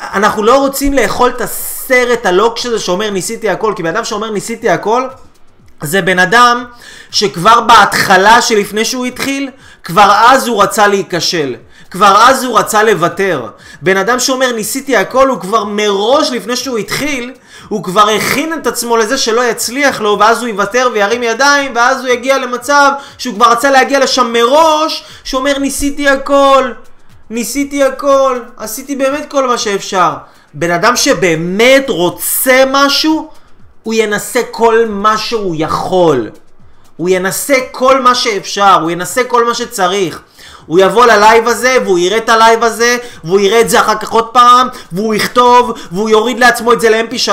אנחנו 0.00 0.42
לא 0.42 0.58
רוצים 0.58 0.94
לאכול 0.94 1.30
את 1.30 1.40
הסרט 1.40 2.26
הלוקש 2.26 2.66
הזה 2.66 2.78
שאומר 2.78 3.10
ניסיתי 3.10 3.48
הכל, 3.50 3.72
כי 3.76 3.82
בן 3.82 3.88
אדם 3.88 4.04
שאומר 4.04 4.30
ניסיתי 4.30 4.68
הכל, 4.70 5.08
זה 5.82 6.02
בן 6.02 6.18
אדם 6.18 6.64
שכבר 7.10 7.60
בהתחלה 7.60 8.42
שלפני 8.42 8.84
שהוא 8.84 9.06
התחיל, 9.06 9.50
כבר 9.84 10.12
אז 10.28 10.46
הוא 10.46 10.62
רצה 10.62 10.86
להיכשל. 10.86 11.54
כבר 11.90 12.16
אז 12.28 12.44
הוא 12.44 12.58
רצה 12.58 12.82
לוותר. 12.82 13.46
בן 13.82 13.96
אדם 13.96 14.20
שאומר 14.20 14.52
ניסיתי 14.52 14.96
הכל, 14.96 15.28
הוא 15.28 15.40
כבר 15.40 15.64
מראש, 15.64 16.30
לפני 16.30 16.56
שהוא 16.56 16.78
התחיל, 16.78 17.32
הוא 17.68 17.84
כבר 17.84 18.08
הכין 18.08 18.52
את 18.54 18.66
עצמו 18.66 18.96
לזה 18.96 19.18
שלא 19.18 19.50
יצליח 19.50 20.00
לו, 20.00 20.16
ואז 20.20 20.40
הוא 20.40 20.48
יוותר 20.48 20.88
וירים 20.92 21.22
ידיים, 21.22 21.72
ואז 21.74 22.00
הוא 22.00 22.08
יגיע 22.08 22.38
למצב 22.38 22.92
שהוא 23.18 23.34
כבר 23.34 23.50
רצה 23.50 23.70
להגיע 23.70 23.98
לשם 24.00 24.32
מראש, 24.32 25.04
שהוא 25.24 25.38
אומר 25.38 25.58
ניסיתי 25.58 26.08
הכל, 26.08 26.72
ניסיתי 27.30 27.84
הכל, 27.84 28.40
עשיתי 28.56 28.96
באמת 28.96 29.30
כל 29.30 29.48
מה 29.48 29.58
שאפשר. 29.58 30.12
בן 30.54 30.70
אדם 30.70 30.96
שבאמת 30.96 31.84
רוצה 31.88 32.64
משהו, 32.70 33.30
הוא 33.82 33.94
ינסה 33.94 34.40
כל 34.50 34.86
מה 34.88 35.18
שהוא 35.18 35.54
יכול. 35.58 36.30
הוא 36.96 37.08
ינסה 37.08 37.54
כל 37.70 38.00
מה 38.02 38.14
שאפשר, 38.14 38.78
הוא 38.82 38.90
ינסה 38.90 39.24
כל 39.24 39.44
מה 39.44 39.54
שצריך. 39.54 40.22
הוא 40.66 40.78
יבוא 40.78 41.06
ללייב 41.06 41.48
הזה, 41.48 41.76
והוא 41.84 41.98
יראה 41.98 42.18
את 42.18 42.28
הלייב 42.28 42.64
הזה, 42.64 42.96
והוא 43.24 43.40
יראה 43.40 43.60
את 43.60 43.70
זה 43.70 43.80
אחר 43.80 43.94
כך 43.94 44.10
עוד 44.10 44.26
פעם, 44.26 44.68
והוא 44.92 45.14
יכתוב, 45.14 45.72
והוא 45.92 46.08
יוריד 46.10 46.38
לעצמו 46.38 46.72
את 46.72 46.80
זה 46.80 46.90
ל-MP3, 46.90 47.30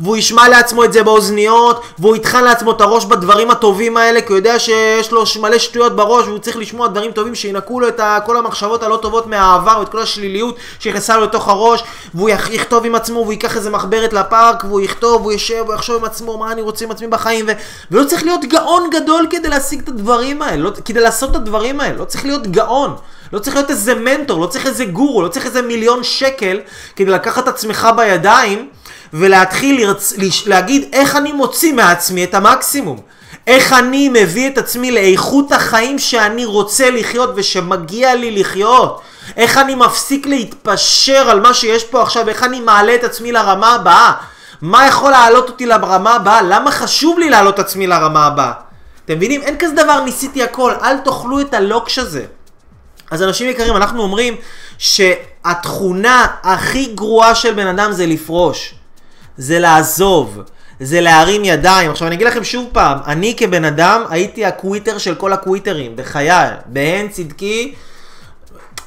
והוא 0.00 0.16
ישמע 0.16 0.48
לעצמו 0.48 0.84
את 0.84 0.92
זה 0.92 1.02
באוזניות, 1.02 1.82
והוא 1.98 2.16
יטחן 2.16 2.44
לעצמו 2.44 2.70
את 2.70 2.80
הראש 2.80 3.04
בדברים 3.04 3.50
הטובים 3.50 3.96
האלה, 3.96 4.20
כי 4.20 4.26
הוא 4.28 4.36
יודע 4.36 4.58
שיש 4.58 5.12
לו 5.12 5.24
מלא 5.40 5.58
שטויות 5.58 5.96
בראש, 5.96 6.26
והוא 6.26 6.38
צריך 6.38 6.56
לשמוע 6.56 6.88
דברים 6.88 7.12
טובים 7.12 7.34
שינקו 7.34 7.80
לו 7.80 7.88
את 7.88 8.00
כל 8.26 8.36
המחשבות 8.36 8.82
הלא 8.82 8.96
טובות 8.96 9.26
מהעבר, 9.26 9.76
ואת 9.80 9.88
כל 9.88 9.98
השליליות 9.98 10.56
שנכנסה 10.78 11.16
לו 11.16 11.22
לתוך 11.24 11.48
הראש, 11.48 11.84
והוא 12.14 12.30
יכ- 12.30 12.50
יכתוב 12.50 12.84
עם 12.84 12.94
עצמו, 12.94 13.20
והוא 13.20 13.32
ייקח 13.32 13.56
איזה 13.56 13.70
מחברת 13.70 14.12
לפארק, 14.12 14.64
והוא 14.64 14.80
יכתוב, 14.80 15.20
והוא 15.22 15.32
יושב, 15.32 15.62
והוא 15.64 15.74
יחשוב 15.74 15.96
עם 15.96 16.04
עצמו, 16.04 16.38
מה 16.38 16.52
אני 16.52 16.62
רוצה 16.62 16.84
עם 16.84 16.90
עצמי 16.90 17.06
בחיים, 17.06 17.44
ו... 17.48 17.52
ולא 17.90 18.04
צריך 18.04 18.22
להיות 18.24 18.44
גאון 18.44 18.90
גדול 18.90 19.26
כדי 19.30 19.48
להשיג 19.48 19.80
את 19.82 19.88
הדברים 19.88 20.42
האלה, 20.42 20.56
לא... 20.62 20.70
כדי 20.84 21.00
לעשות 21.00 21.30
את 21.30 21.36
הדברים 21.36 21.80
האלה, 21.80 21.98
לא 21.98 22.04
צריך 22.04 22.24
להיות 22.24 22.46
גאון. 22.68 22.96
לא 23.32 23.38
צריך 23.38 23.56
להיות 23.56 23.70
איזה 23.70 23.94
מנטור, 23.94 24.40
לא 24.40 24.46
צריך 24.46 24.66
איזה 24.66 24.84
גורו, 24.84 25.22
לא 25.22 25.28
צריך 25.28 25.46
איזה 25.46 25.62
מיליון 25.62 26.04
שקל 26.04 26.60
כדי 26.96 27.10
לקחת 27.10 27.42
את 27.42 27.48
עצמך 27.48 27.88
בידיים 27.96 28.68
ולהתחיל 29.12 29.80
לרצ... 29.80 30.12
להגיד 30.46 30.88
איך 30.92 31.16
אני 31.16 31.32
מוציא 31.32 31.72
מעצמי 31.72 32.24
את 32.24 32.34
המקסימום. 32.34 33.00
איך 33.46 33.72
אני 33.72 34.08
מביא 34.08 34.50
את 34.50 34.58
עצמי 34.58 34.90
לאיכות 34.90 35.52
החיים 35.52 35.98
שאני 35.98 36.44
רוצה 36.44 36.90
לחיות 36.90 37.30
ושמגיע 37.36 38.14
לי 38.14 38.40
לחיות. 38.40 39.00
איך 39.36 39.58
אני 39.58 39.74
מפסיק 39.74 40.26
להתפשר 40.26 41.30
על 41.30 41.40
מה 41.40 41.54
שיש 41.54 41.84
פה 41.84 42.02
עכשיו, 42.02 42.28
איך 42.28 42.42
אני 42.42 42.60
מעלה 42.60 42.94
את 42.94 43.04
עצמי 43.04 43.32
לרמה 43.32 43.74
הבאה. 43.74 44.12
מה 44.62 44.86
יכול 44.86 45.10
להעלות 45.10 45.48
אותי 45.48 45.66
לרמה 45.66 46.14
הבאה? 46.14 46.42
למה 46.42 46.70
חשוב 46.70 47.18
לי 47.18 47.30
להעלות 47.30 47.54
את 47.54 47.58
עצמי 47.58 47.86
לרמה 47.86 48.26
הבאה? 48.26 48.52
אתם 49.04 49.16
מבינים? 49.16 49.42
אין 49.42 49.56
כזה 49.58 49.74
דבר 49.74 50.00
ניסיתי 50.00 50.42
הכל, 50.42 50.72
אל 50.82 50.98
תאכלו 50.98 51.40
את 51.40 51.54
הלוקש 51.54 51.98
הזה. 51.98 52.24
אז 53.10 53.22
אנשים 53.22 53.50
יקרים, 53.50 53.76
אנחנו 53.76 54.02
אומרים 54.02 54.36
שהתכונה 54.78 56.26
הכי 56.42 56.92
גרועה 56.94 57.34
של 57.34 57.54
בן 57.54 57.66
אדם 57.66 57.92
זה 57.92 58.06
לפרוש. 58.06 58.74
זה 59.36 59.58
לעזוב. 59.58 60.42
זה 60.80 61.00
להרים 61.00 61.44
ידיים. 61.44 61.90
עכשיו 61.90 62.08
אני 62.08 62.16
אגיד 62.16 62.26
לכם 62.26 62.44
שוב 62.44 62.68
פעם, 62.72 62.98
אני 63.06 63.34
כבן 63.36 63.64
אדם 63.64 64.02
הייתי 64.10 64.44
הקוויטר 64.44 64.98
של 64.98 65.14
כל 65.14 65.32
הקוויטרים, 65.32 65.96
בחיי, 65.96 66.50
בהן 66.66 67.08
צדקי, 67.08 67.74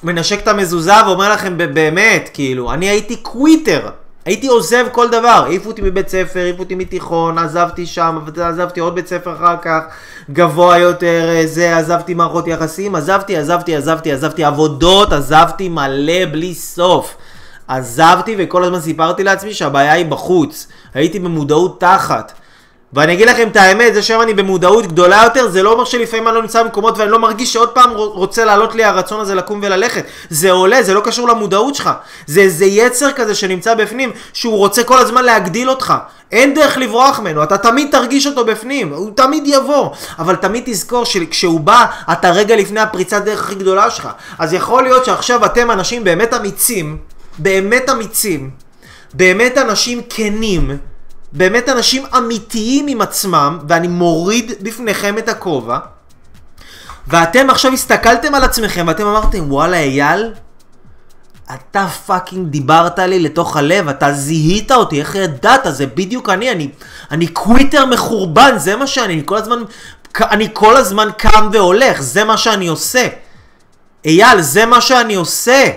מנשק 0.04 0.40
את 0.40 0.48
המזוזה 0.48 1.06
ואומר 1.06 1.32
לכם 1.32 1.58
באמת, 1.58 2.30
כאילו, 2.34 2.74
אני 2.74 2.90
הייתי 2.90 3.16
קוויטר. 3.16 3.90
הייתי 4.26 4.48
עוזב 4.48 4.86
כל 4.92 5.08
דבר, 5.08 5.44
העיפו 5.46 5.70
אותי 5.70 5.82
מבית 5.82 6.10
ספר, 6.10 6.40
העיפו 6.40 6.64
אותי 6.64 6.76
מתיכון, 6.76 7.38
עזבתי 7.38 7.86
שם, 7.86 8.20
עזבתי 8.42 8.80
עוד 8.80 8.96
בית 8.96 9.08
ספר 9.08 9.36
אחר 9.36 9.56
כך, 9.62 9.82
גבוה 10.32 10.78
יותר, 10.78 11.30
אה, 11.30 11.48
זה, 11.48 11.78
עזבתי 11.78 12.14
מערכות 12.14 12.48
יחסים, 12.48 12.96
עזבתי, 12.96 13.38
עזבתי, 13.38 13.76
עזבתי, 13.76 14.12
עזבתי 14.12 14.44
עבודות, 14.44 15.14
עזבתי 15.14 15.70
מלא 15.70 16.26
בלי 16.32 16.54
סוף. 16.54 17.16
עזבתי 17.68 18.36
וכל 18.38 18.64
הזמן 18.64 18.82
סיפרתי 18.82 19.24
לעצמי 19.24 19.54
שהבעיה 19.54 19.94
היא 19.94 20.06
בחוץ. 20.06 20.68
הייתי 20.94 21.20
במודעות 21.20 21.80
תחת. 21.80 22.34
ואני 22.94 23.14
אגיד 23.14 23.28
לכם 23.30 23.48
את 23.48 23.58
האמת, 23.58 23.94
זה 23.94 24.02
שהיום 24.02 24.22
אני 24.22 24.34
במודעות 24.34 24.88
גדולה 24.88 25.22
יותר, 25.24 25.50
זה 25.50 25.64
לא 25.64 25.72
אומר 25.72 25.86
שלפעמים 25.86 26.28
אני 26.28 26.36
לא 26.36 26.42
נמצא 26.42 26.64
במקומות 26.64 26.98
ואני 26.98 27.12
לא 27.12 27.20
מרגיש 27.20 27.54
שעוד 27.54 27.70
פעם 27.70 27.92
רוצה 27.94 28.46
לעלות 28.46 28.76
לי 28.76 28.84
הרצון 28.84 29.20
הזה 29.20 29.36
לקום 29.36 29.60
וללכת. 29.64 30.06
זה 30.30 30.52
עולה, 30.52 30.84
זה 30.84 30.94
לא 30.94 31.02
קשור 31.04 31.28
למודעות 31.28 31.76
שלך. 31.76 31.90
זה 32.28 32.42
איזה 32.42 32.66
יצר 32.66 33.12
כזה 33.12 33.36
שנמצא 33.36 33.76
בפנים, 33.76 34.12
שהוא 34.34 34.58
רוצה 34.58 34.84
כל 34.84 34.98
הזמן 34.98 35.24
להגדיל 35.24 35.70
אותך. 35.70 35.94
אין 36.32 36.54
דרך 36.54 36.78
לברוח 36.78 37.20
ממנו, 37.20 37.44
אתה 37.44 37.58
תמיד 37.58 37.88
תרגיש 37.92 38.28
אותו 38.28 38.46
בפנים, 38.46 38.94
הוא 38.94 39.12
תמיד 39.16 39.44
יבוא. 39.46 39.90
אבל 40.20 40.36
תמיד 40.36 40.64
תזכור 40.66 41.06
שכשהוא 41.06 41.60
בא, 41.60 41.86
אתה 42.12 42.32
רגע 42.32 42.56
לפני 42.56 42.80
הפריצת 42.80 43.24
דרך 43.24 43.44
הכי 43.44 43.56
גדולה 43.56 43.90
שלך. 43.90 44.10
אז 44.40 44.54
יכול 44.54 44.84
להיות 44.84 45.06
שעכשיו 45.06 45.46
אתם 45.46 45.72
אנשים 45.72 46.04
באמת 46.04 46.34
אמיצים, 46.34 46.98
באמת 47.38 47.90
אמיצים, 47.90 48.50
באמת 49.14 49.58
אנשים 49.58 50.02
כנים, 50.10 50.78
באמת 51.34 51.70
אנשים 51.70 52.06
אמיתיים 52.18 52.88
עם 52.88 53.02
עצמם, 53.02 53.60
ואני 53.70 53.88
מוריד 53.88 54.52
בפניכם 54.62 55.18
את 55.18 55.30
הכובע, 55.30 55.80
ואתם 57.08 57.50
עכשיו 57.50 57.74
הסתכלתם 57.74 58.36
על 58.36 58.44
עצמכם 58.44 58.86
ואתם 58.88 59.06
אמרתם, 59.06 59.52
וואלה 59.52 59.78
אייל, 59.78 60.34
אתה 61.54 61.88
fucking 62.06 62.48
דיברת 62.48 63.00
לי 63.00 63.20
לתוך 63.20 63.58
הלב, 63.58 63.90
אתה 63.90 64.14
זיהית 64.14 64.72
אותי, 64.72 65.00
איך 65.00 65.16
ידעת? 65.16 65.62
זה 65.70 65.86
בדיוק 65.88 66.30
אני, 66.30 66.52
אני, 66.52 66.70
אני 67.12 67.28
quitter 67.28 67.86
מחורבן, 67.86 68.58
זה 68.58 68.76
מה 68.76 68.88
שאני, 68.88 69.14
אני 69.14 69.22
כל 69.26 69.38
הזמן, 69.38 69.64
אני 70.22 70.50
כל 70.54 70.78
הזמן 70.78 71.10
קם 71.18 71.50
והולך, 71.54 72.02
זה 72.02 72.24
מה 72.24 72.38
שאני 72.38 72.68
עושה. 72.68 73.08
אייל, 74.06 74.42
זה 74.42 74.66
מה 74.66 74.82
שאני 74.82 75.16
עושה. 75.16 75.70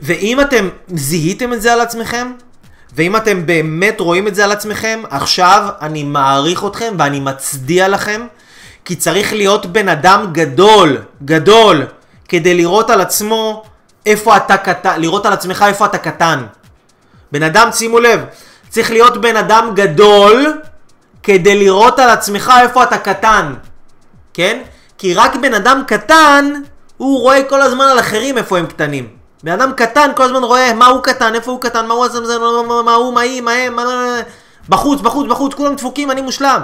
ואם 0.00 0.40
אתם 0.40 0.68
זיהיתם 0.88 1.52
את 1.52 1.62
זה 1.62 1.72
על 1.72 1.80
עצמכם, 1.80 2.32
ואם 2.94 3.16
אתם 3.16 3.46
באמת 3.46 4.00
רואים 4.00 4.28
את 4.28 4.34
זה 4.34 4.44
על 4.44 4.52
עצמכם, 4.52 5.02
עכשיו 5.10 5.68
אני 5.80 6.04
מעריך 6.04 6.64
אתכם 6.64 6.94
ואני 6.98 7.20
מצדיע 7.20 7.88
לכם, 7.88 8.26
כי 8.84 8.96
צריך 8.96 9.32
להיות 9.32 9.66
בן 9.66 9.88
אדם 9.88 10.26
גדול, 10.32 10.98
גדול, 11.24 11.86
כדי 12.28 12.54
לראות 12.54 12.90
על 12.90 13.00
עצמו 13.00 13.62
איפה 14.06 14.36
אתה 14.36 14.56
קטן, 14.56 15.00
לראות 15.00 15.26
על 15.26 15.32
עצמך 15.32 15.64
איפה 15.68 15.86
אתה 15.86 15.98
קטן. 15.98 16.44
בן 17.32 17.42
אדם, 17.42 17.68
שימו 17.72 17.98
לב, 17.98 18.20
צריך 18.68 18.90
להיות 18.90 19.20
בן 19.20 19.36
אדם 19.36 19.70
גדול 19.74 20.60
כדי 21.22 21.58
לראות 21.58 21.98
על 21.98 22.10
עצמך 22.10 22.52
איפה 22.62 22.82
אתה 22.82 22.98
קטן, 22.98 23.54
כן? 24.34 24.62
כי 24.98 25.14
רק 25.14 25.36
בן 25.36 25.54
אדם 25.54 25.82
קטן, 25.86 26.52
הוא 26.96 27.20
רואה 27.20 27.42
כל 27.48 27.62
הזמן 27.62 27.84
על 27.84 28.00
אחרים 28.00 28.38
איפה 28.38 28.58
הם 28.58 28.66
קטנים. 28.66 29.19
בן 29.42 29.52
אדם 29.52 29.72
קטן 29.76 30.10
כל 30.16 30.22
הזמן 30.22 30.42
רואה 30.42 30.74
מה 30.74 30.86
הוא 30.86 31.02
קטן, 31.02 31.34
איפה 31.34 31.50
הוא 31.50 31.60
קטן, 31.60 31.86
מה 31.86 31.94
הוא 31.94 32.04
עזם, 32.04 32.22
מה 32.84 32.94
הוא, 32.94 33.14
מה 33.14 33.20
היא, 33.20 33.40
מה 33.40 33.52
הם, 33.52 33.76
מה... 33.76 33.84
בחוץ, 34.68 35.00
בחוץ, 35.00 35.26
בחוץ, 35.30 35.54
כולם 35.54 35.74
דפוקים, 35.74 36.10
אני 36.10 36.20
מושלם. 36.20 36.60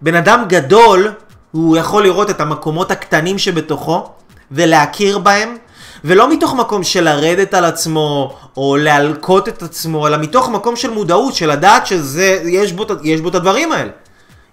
בן 0.00 0.14
אדם 0.14 0.44
גדול, 0.48 1.12
הוא 1.52 1.76
יכול 1.76 2.02
לראות 2.02 2.30
את 2.30 2.40
המקומות 2.40 2.90
הקטנים 2.90 3.38
שבתוכו, 3.38 4.10
ולהכיר 4.50 5.18
בהם, 5.18 5.56
ולא 6.04 6.32
מתוך 6.32 6.54
מקום 6.54 6.82
של 6.82 7.04
לרדת 7.04 7.54
על 7.54 7.64
עצמו, 7.64 8.36
או 8.56 8.76
להלקות 8.76 9.48
את 9.48 9.62
עצמו, 9.62 10.06
אלא 10.06 10.16
מתוך 10.16 10.48
מקום 10.48 10.76
של 10.76 10.90
מודעות, 10.90 11.34
של 11.34 11.50
לדעת 11.50 11.86
שזה, 11.86 12.42
יש 12.44 12.72
בו, 12.72 12.86
יש 13.02 13.20
בו 13.20 13.28
את 13.28 13.34
הדברים 13.34 13.72
האלה. 13.72 13.90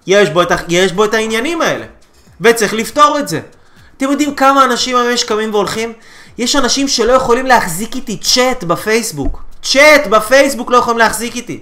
יש 0.07 0.29
בו, 0.29 0.41
את, 0.41 0.51
יש 0.67 0.91
בו 0.91 1.05
את 1.05 1.13
העניינים 1.13 1.61
האלה. 1.61 1.85
וצריך 2.41 2.73
לפתור 2.73 3.19
את 3.19 3.27
זה. 3.27 3.39
אתם 3.97 4.11
יודעים 4.11 4.35
כמה 4.35 4.65
אנשים 4.65 4.97
היום 4.97 5.11
יש 5.11 5.23
קמים 5.23 5.53
והולכים? 5.53 5.93
יש 6.37 6.55
אנשים 6.55 6.87
שלא 6.87 7.13
יכולים 7.13 7.45
להחזיק 7.45 7.95
איתי 7.95 8.17
צ'אט 8.17 8.63
בפייסבוק. 8.63 9.43
צ'אט 9.63 10.07
בפייסבוק 10.07 10.71
לא 10.71 10.77
יכולים 10.77 10.97
להחזיק 10.97 11.35
איתי. 11.35 11.59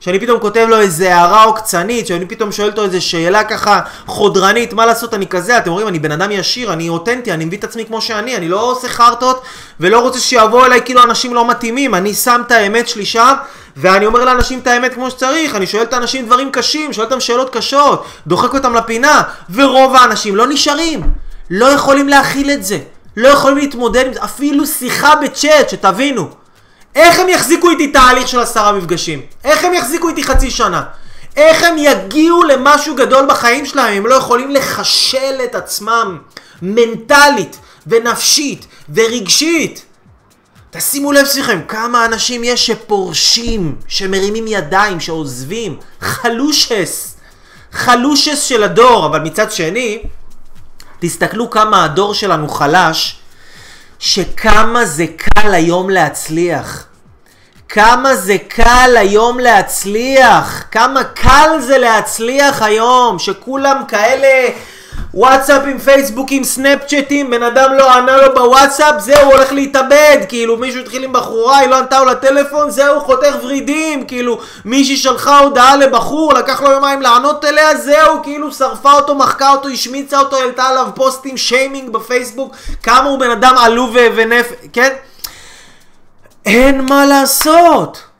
שאני 0.00 0.20
פתאום 0.20 0.40
כותב 0.40 0.66
לו 0.68 0.80
איזה 0.80 1.14
הערה 1.14 1.44
עוקצנית, 1.44 2.06
שאני 2.06 2.26
פתאום 2.26 2.52
שואל 2.52 2.68
אותו 2.68 2.84
איזה 2.84 3.00
שאלה 3.00 3.44
ככה 3.44 3.80
חודרנית, 4.06 4.72
מה 4.72 4.86
לעשות, 4.86 5.14
אני 5.14 5.26
כזה, 5.26 5.58
אתם 5.58 5.70
רואים, 5.70 5.88
אני 5.88 5.98
בן 5.98 6.12
אדם 6.12 6.30
ישיר, 6.30 6.72
אני 6.72 6.88
אותנטי, 6.88 7.32
אני 7.32 7.44
מביא 7.44 7.58
את 7.58 7.64
עצמי 7.64 7.84
כמו 7.84 8.00
שאני, 8.00 8.36
אני 8.36 8.48
לא 8.48 8.70
עושה 8.70 8.88
חרטות, 8.88 9.42
ולא 9.80 10.00
רוצה 10.00 10.20
שיבואו 10.20 10.64
אליי 10.64 10.80
כאילו 10.84 11.02
אנשים 11.02 11.34
לא 11.34 11.48
מתאימים, 11.48 11.94
אני 11.94 12.14
שם 12.14 12.42
את 12.46 12.52
האמת 12.52 12.88
שלי 12.88 13.04
שם, 13.06 13.34
ואני 13.76 14.06
אומר 14.06 14.24
לאנשים 14.24 14.58
את 14.58 14.66
האמת 14.66 14.94
כמו 14.94 15.10
שצריך, 15.10 15.54
אני 15.54 15.66
שואל 15.66 15.82
את 15.82 15.92
האנשים 15.92 16.26
דברים 16.26 16.50
קשים, 16.50 16.92
שואל 16.92 17.06
אותם 17.06 17.20
שאלות 17.20 17.56
קשות, 17.56 18.04
דוחק 18.26 18.54
אותם 18.54 18.74
לפינה, 18.74 19.22
ורוב 19.50 19.96
האנשים 19.96 20.36
לא 20.36 20.46
נשארים, 20.46 21.02
לא 21.50 21.66
יכולים 21.66 22.08
להכיל 22.08 22.50
את 22.50 22.64
זה, 22.64 22.78
לא 23.16 23.28
יכולים 23.28 23.58
להתמודד 23.58 24.06
עם 24.06 24.14
זה, 24.14 24.24
אפילו 24.24 24.66
שיחה 24.66 25.14
בצ'אט, 25.16 25.68
שתבינו. 25.68 26.28
איך 26.94 27.18
הם 27.18 27.28
יחזיקו 27.28 27.70
איתי 27.70 27.88
תהליך 27.88 28.28
של 28.28 28.40
עשרה 28.40 28.72
מפגשים? 28.72 29.20
איך 29.44 29.64
הם 29.64 29.74
יחזיקו 29.74 30.08
איתי 30.08 30.24
חצי 30.24 30.50
שנה? 30.50 30.82
איך 31.36 31.62
הם 31.62 31.78
יגיעו 31.78 32.42
למשהו 32.42 32.94
גדול 32.94 33.26
בחיים 33.28 33.66
שלהם? 33.66 33.96
הם 33.96 34.06
לא 34.06 34.14
יכולים 34.14 34.50
לחשל 34.50 35.40
את 35.44 35.54
עצמם 35.54 36.18
מנטלית 36.62 37.58
ונפשית 37.86 38.66
ורגשית. 38.94 39.84
תשימו 40.70 41.12
לב 41.12 41.24
סליחם, 41.24 41.60
כמה 41.68 42.04
אנשים 42.04 42.44
יש 42.44 42.66
שפורשים, 42.66 43.76
שמרימים 43.88 44.46
ידיים, 44.46 45.00
שעוזבים. 45.00 45.76
חלושס. 46.00 47.16
חלושס 47.72 48.42
של 48.42 48.62
הדור, 48.62 49.06
אבל 49.06 49.20
מצד 49.20 49.52
שני, 49.52 50.02
תסתכלו 51.02 51.50
כמה 51.50 51.84
הדור 51.84 52.14
שלנו 52.14 52.48
חלש 52.48 53.16
שכמה 53.98 54.84
זה 54.84 55.06
קל 55.16 55.54
היום 55.54 55.90
להצליח. 55.90 56.86
כמה 57.68 58.16
זה 58.16 58.36
קל 58.48 58.96
היום 58.98 59.38
להצליח. 59.38 60.64
כמה 60.70 61.04
קל 61.04 61.60
זה 61.60 61.78
להצליח 61.78 62.62
היום. 62.62 63.18
שכולם 63.18 63.82
כאלה 63.88 64.48
וואטסאפים, 65.14 65.78
פייסבוקים, 65.78 66.44
סנאפצ'טים, 66.44 67.30
בן 67.30 67.42
אדם 67.42 67.72
לא 67.72 67.92
ענה 67.92 68.16
לו 68.16 68.34
בוואטסאפ, 68.34 68.94
זהו, 68.98 69.32
הולך 69.32 69.52
להתאבד. 69.52 70.18
כאילו, 70.28 70.56
מישהו 70.56 70.80
התחיל 70.80 71.04
עם 71.04 71.12
בחורה, 71.12 71.58
היא 71.58 71.68
לא 71.68 71.78
ענתה 71.78 72.00
לו 72.00 72.04
לטלפון, 72.04 72.70
זהו, 72.70 73.00
חותך 73.00 73.34
ורידים. 73.42 74.04
כאילו, 74.04 74.38
מישהי 74.64 74.96
שלחה 74.96 75.38
הודעה 75.38 75.76
לבחור, 75.76 76.34
לקח 76.34 76.62
לו 76.62 76.70
יומיים 76.70 77.02
לענות 77.02 77.44
אליה, 77.44 77.76
זהו, 77.76 78.22
כאילו, 78.22 78.52
שרפה 78.52 78.92
אותו, 78.92 79.14
מחקה 79.14 79.50
אותו, 79.50 79.68
השמיצה 79.68 80.18
אותו, 80.18 80.36
העלתה 80.36 80.64
עליו 80.64 80.86
פוסטים, 80.94 81.36
שיימינג 81.36 81.90
בפייסבוק, 81.90 82.56
כמה 82.82 83.08
הוא 83.08 83.18
בן 83.18 83.30
אדם 83.30 83.54
עלוב 83.58 83.96
ונפ... 84.14 84.46
כן? 84.72 84.92
אין 86.46 86.80
מה 86.80 87.06
לעשות. 87.06 88.11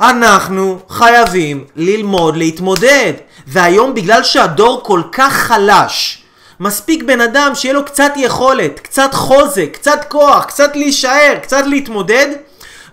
אנחנו 0.00 0.78
חייבים 0.88 1.64
ללמוד 1.76 2.36
להתמודד. 2.36 3.12
והיום 3.46 3.94
בגלל 3.94 4.22
שהדור 4.22 4.80
כל 4.84 5.02
כך 5.12 5.32
חלש, 5.32 6.24
מספיק 6.60 7.02
בן 7.02 7.20
אדם 7.20 7.54
שיהיה 7.54 7.74
לו 7.74 7.84
קצת 7.84 8.12
יכולת, 8.16 8.80
קצת 8.80 9.14
חוזק, 9.14 9.68
קצת 9.72 10.04
כוח, 10.08 10.44
קצת 10.44 10.76
להישאר, 10.76 11.34
קצת 11.42 11.66
להתמודד. 11.66 12.26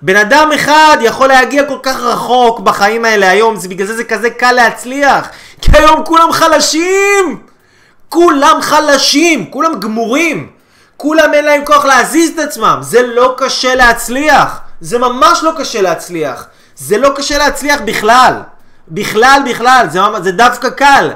בן 0.01 0.15
אדם 0.15 0.49
אחד 0.55 0.97
יכול 1.01 1.27
להגיע 1.27 1.65
כל 1.65 1.77
כך 1.83 1.99
רחוק 1.99 2.59
בחיים 2.59 3.05
האלה 3.05 3.29
היום, 3.29 3.55
זה 3.55 3.69
בגלל 3.69 3.87
זה 3.87 3.95
זה 3.95 4.03
כזה 4.03 4.29
קל 4.29 4.51
להצליח. 4.51 5.27
כי 5.61 5.71
היום 5.73 6.05
כולם 6.05 6.31
חלשים! 6.31 7.41
כולם 8.09 8.61
חלשים, 8.61 9.51
כולם 9.51 9.79
גמורים. 9.79 10.49
כולם 10.97 11.33
אין 11.33 11.45
להם 11.45 11.65
כוח 11.65 11.85
להזיז 11.85 12.31
את 12.31 12.39
עצמם. 12.39 12.77
זה 12.81 13.01
לא 13.07 13.35
קשה 13.37 13.75
להצליח. 13.75 14.59
זה 14.81 14.97
ממש 14.97 15.39
לא 15.43 15.51
קשה 15.57 15.81
להצליח. 15.81 16.45
זה 16.81 16.97
לא 16.97 17.09
קשה 17.15 17.37
להצליח 17.37 17.81
בכלל. 17.85 18.33
בכלל, 18.87 19.41
בכלל. 19.49 19.87
זה, 19.89 19.99
זה 20.23 20.31
דווקא 20.31 20.69
קל. 20.69 21.11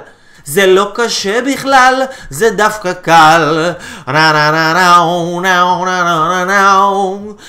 זה 0.45 0.66
לא 0.66 0.91
קשה 0.95 1.41
בכלל, 1.41 2.03
זה 2.30 2.49
דווקא 2.49 2.93
קל. 2.93 3.72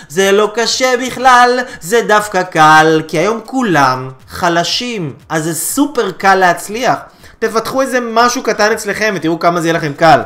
זה 0.08 0.32
לא 0.32 0.52
קשה 0.54 0.94
בכלל, 1.06 1.60
זה 1.80 2.02
דווקא 2.08 2.42
קל. 2.42 3.02
כי 3.08 3.18
היום 3.18 3.40
כולם 3.46 4.10
חלשים, 4.28 5.12
אז 5.28 5.44
זה 5.44 5.54
סופר 5.54 6.10
קל 6.10 6.34
להצליח. 6.34 6.94
תפתחו 7.38 7.82
איזה 7.82 7.98
משהו 8.00 8.42
קטן 8.42 8.72
אצלכם 8.72 9.14
ותראו 9.16 9.38
כמה 9.38 9.60
זה 9.60 9.68
יהיה 9.68 9.78
לכם 9.78 9.92
קל. 9.92 10.20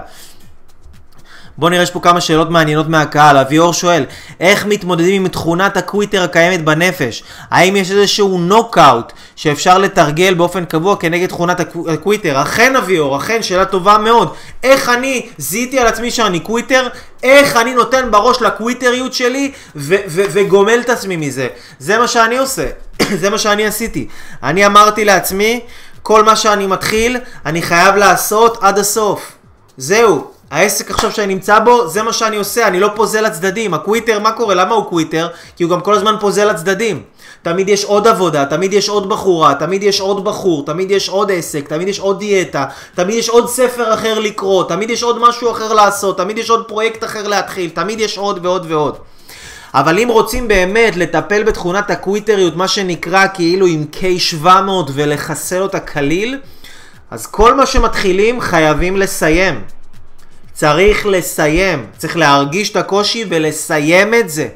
בואו 1.58 1.70
נראה, 1.70 1.82
יש 1.82 1.90
פה 1.90 2.00
כמה 2.00 2.20
שאלות 2.20 2.50
מעניינות 2.50 2.88
מהקהל. 2.88 3.36
אביאור 3.36 3.72
שואל, 3.72 4.04
איך 4.40 4.66
מתמודדים 4.66 5.22
עם 5.22 5.28
תכונת 5.28 5.76
ה 5.76 5.82
quitter 5.82 6.22
הקיימת 6.22 6.64
בנפש? 6.64 7.22
האם 7.50 7.76
יש 7.76 7.90
איזשהו 7.90 8.38
נוקאוט 8.38 9.12
שאפשר 9.36 9.78
לתרגל 9.78 10.34
באופן 10.34 10.64
קבוע 10.64 10.96
כנגד 10.96 11.26
תכונת 11.28 11.60
ה 11.60 11.66
qui- 11.66 11.90
ה 11.90 11.96
quitter? 11.96 12.42
אכן 12.42 12.76
אביאור, 12.76 13.16
אכן, 13.16 13.42
שאלה 13.42 13.64
טובה 13.64 13.98
מאוד. 13.98 14.32
איך 14.62 14.88
אני 14.88 15.26
זיהיתי 15.38 15.78
על 15.78 15.86
עצמי 15.86 16.10
שאני 16.10 16.40
quitter? 16.40 16.88
איך 17.22 17.56
אני 17.56 17.74
נותן 17.74 18.10
בראש 18.10 18.42
לקוויטריות 18.42 19.12
שלי 19.12 19.52
ו- 19.76 19.94
ו- 20.08 20.24
וגומל 20.32 20.80
את 20.80 20.90
עצמי 20.90 21.16
מזה? 21.16 21.48
זה 21.78 21.98
מה 21.98 22.08
שאני 22.08 22.38
עושה. 22.38 22.66
זה 23.20 23.30
מה 23.30 23.38
שאני 23.38 23.66
עשיתי. 23.66 24.08
אני 24.42 24.66
אמרתי 24.66 25.04
לעצמי, 25.04 25.60
כל 26.02 26.24
מה 26.24 26.36
שאני 26.36 26.66
מתחיל, 26.66 27.16
אני 27.46 27.62
חייב 27.62 27.94
לעשות 27.96 28.58
עד 28.60 28.78
הסוף. 28.78 29.32
זהו, 29.76 30.30
העסק 30.50 30.90
עכשיו 30.90 31.12
שאני 31.12 31.34
נמצא 31.34 31.58
בו, 31.58 31.88
זה 31.88 32.02
מה 32.02 32.12
שאני 32.12 32.36
עושה, 32.36 32.66
אני 32.68 32.80
לא 32.80 32.90
פוזל 32.94 33.20
לצדדים. 33.20 33.74
ה 33.74 33.79
quitter, 33.79 34.18
מה 34.18 34.32
קורה? 34.32 34.54
למה 34.54 34.74
הוא 34.74 34.84
quitter? 34.84 35.28
כי 35.56 35.64
הוא 35.64 35.70
גם 35.70 35.80
כל 35.80 35.94
הזמן 35.94 36.14
פוזל 36.20 36.50
לצדדים. 36.50 37.02
תמיד 37.42 37.68
יש 37.68 37.84
עוד 37.84 38.06
עבודה, 38.06 38.44
תמיד 38.44 38.72
יש 38.72 38.88
עוד 38.88 39.08
בחורה, 39.08 39.54
תמיד 39.54 39.82
יש 39.82 40.00
עוד 40.00 40.24
בחור, 40.24 40.64
תמיד 40.66 40.90
יש 40.90 41.08
עוד 41.08 41.30
עסק, 41.32 41.68
תמיד 41.68 41.88
יש 41.88 41.98
עוד 41.98 42.18
דיאטה, 42.18 42.64
תמיד 42.94 43.14
יש 43.14 43.28
עוד 43.28 43.48
ספר 43.48 43.94
אחר 43.94 44.18
לקרוא, 44.18 44.64
תמיד 44.64 44.90
יש 44.90 45.02
עוד 45.02 45.18
משהו 45.20 45.50
אחר 45.50 45.72
לעשות, 45.72 46.16
תמיד 46.16 46.38
יש 46.38 46.50
עוד 46.50 46.64
פרויקט 46.68 47.04
אחר 47.04 47.28
להתחיל, 47.28 47.70
תמיד 47.70 48.00
יש 48.00 48.18
עוד 48.18 48.46
ועוד 48.46 48.66
ועוד. 48.68 48.96
אבל 49.74 49.98
אם 49.98 50.08
רוצים 50.08 50.48
באמת 50.48 50.96
לטפל 50.96 51.42
בתכונת 51.42 51.90
הקוויטריות, 51.90 52.56
מה 52.56 52.68
שנקרא 52.68 53.26
כאילו 53.34 53.66
עם 53.66 53.84
K700 53.92 54.90
ולחסל 54.92 55.62
אותה 55.62 55.80
כליל, 55.80 56.38
אז 57.10 57.26
כל 57.26 57.54
מה 57.54 57.66
שמתחילים 57.66 58.40
חייבים 58.40 58.96
לסיים. 58.96 59.79
צריך 60.60 61.06
לסיים, 61.06 61.86
צריך 61.96 62.16
להרגיש 62.16 62.70
את 62.70 62.76
הקושי 62.76 63.24
ולסיים 63.28 64.14
את 64.14 64.30
זה. 64.30 64.48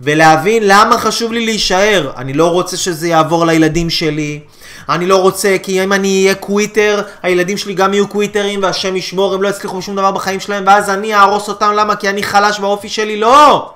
ולהבין 0.00 0.62
למה 0.66 0.98
חשוב 0.98 1.32
לי 1.32 1.44
להישאר. 1.44 2.12
אני 2.16 2.32
לא 2.32 2.50
רוצה 2.50 2.76
שזה 2.76 3.08
יעבור 3.08 3.46
לילדים 3.46 3.90
שלי. 3.90 4.40
אני 4.88 5.06
לא 5.06 5.16
רוצה, 5.16 5.56
כי 5.62 5.84
אם 5.84 5.92
אני 5.92 6.22
אהיה 6.22 6.34
קוויטר, 6.34 7.02
הילדים 7.22 7.56
שלי 7.56 7.74
גם 7.74 7.94
יהיו 7.94 8.08
קוויטרים, 8.08 8.62
והשם 8.62 8.96
ישמור, 8.96 9.34
הם 9.34 9.42
לא 9.42 9.48
יצליחו 9.48 9.78
בשום 9.78 9.96
דבר 9.96 10.10
בחיים 10.10 10.40
שלהם, 10.40 10.64
ואז 10.66 10.90
אני 10.90 11.14
אהרוס 11.14 11.48
אותם, 11.48 11.72
למה? 11.76 11.96
כי 11.96 12.08
אני 12.08 12.22
חלש 12.22 12.60
באופי 12.60 12.88
שלי? 12.88 13.20
לא! 13.20 13.74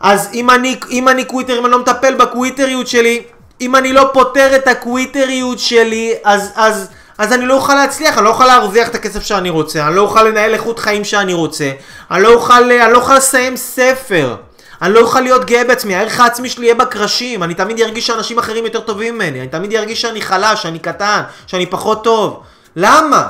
אז 0.00 0.28
אם 0.34 0.50
אני, 0.50 0.76
אם 0.90 1.08
אני 1.08 1.24
קוויטר, 1.24 1.58
אם 1.58 1.64
אני 1.64 1.72
לא 1.72 1.78
מטפל 1.78 2.14
בקוויטריות 2.14 2.86
שלי, 2.86 3.22
אם 3.60 3.76
אני 3.76 3.92
לא 3.92 4.10
פותר 4.12 4.56
את 4.56 4.68
הקוויטריות 4.68 5.58
שלי, 5.58 6.14
אז, 6.24 6.50
אז, 6.54 6.88
אז 7.18 7.32
אני 7.32 7.46
לא 7.46 7.54
אוכל 7.54 7.74
להצליח, 7.74 8.16
אני 8.18 8.24
לא 8.24 8.30
אוכל 8.30 8.46
להרוויח 8.46 8.88
את 8.88 8.94
הכסף 8.94 9.22
שאני 9.22 9.50
רוצה, 9.50 9.86
אני 9.86 9.96
לא 9.96 10.00
אוכל 10.00 10.22
לנהל 10.22 10.54
איכות 10.54 10.78
חיים 10.78 11.04
שאני 11.04 11.34
רוצה, 11.34 11.70
אני 12.10 12.22
לא 12.22 12.34
אוכל, 12.34 12.70
אני 12.70 12.92
לא 12.92 12.98
אוכל 12.98 13.14
לסיים 13.14 13.56
ספר, 13.56 14.36
אני 14.82 14.94
לא 14.94 15.00
אוכל 15.00 15.20
להיות 15.20 15.44
גאה 15.44 15.64
בעצמי, 15.64 15.94
הערך 15.94 16.20
העצמי 16.20 16.48
שלי 16.48 16.64
יהיה 16.64 16.74
בקרשים, 16.74 17.42
אני 17.42 17.54
תמיד 17.54 17.80
ארגיש 17.80 18.06
שאנשים 18.06 18.38
אחרים 18.38 18.64
יותר 18.64 18.80
טובים 18.80 19.14
ממני, 19.14 19.40
אני 19.40 19.48
תמיד 19.48 19.74
ארגיש 19.74 20.00
שאני 20.02 20.20
חלש, 20.20 20.62
שאני 20.62 20.78
קטן, 20.78 21.22
שאני 21.46 21.66
פחות 21.66 22.04
טוב. 22.04 22.42
למה? 22.76 23.28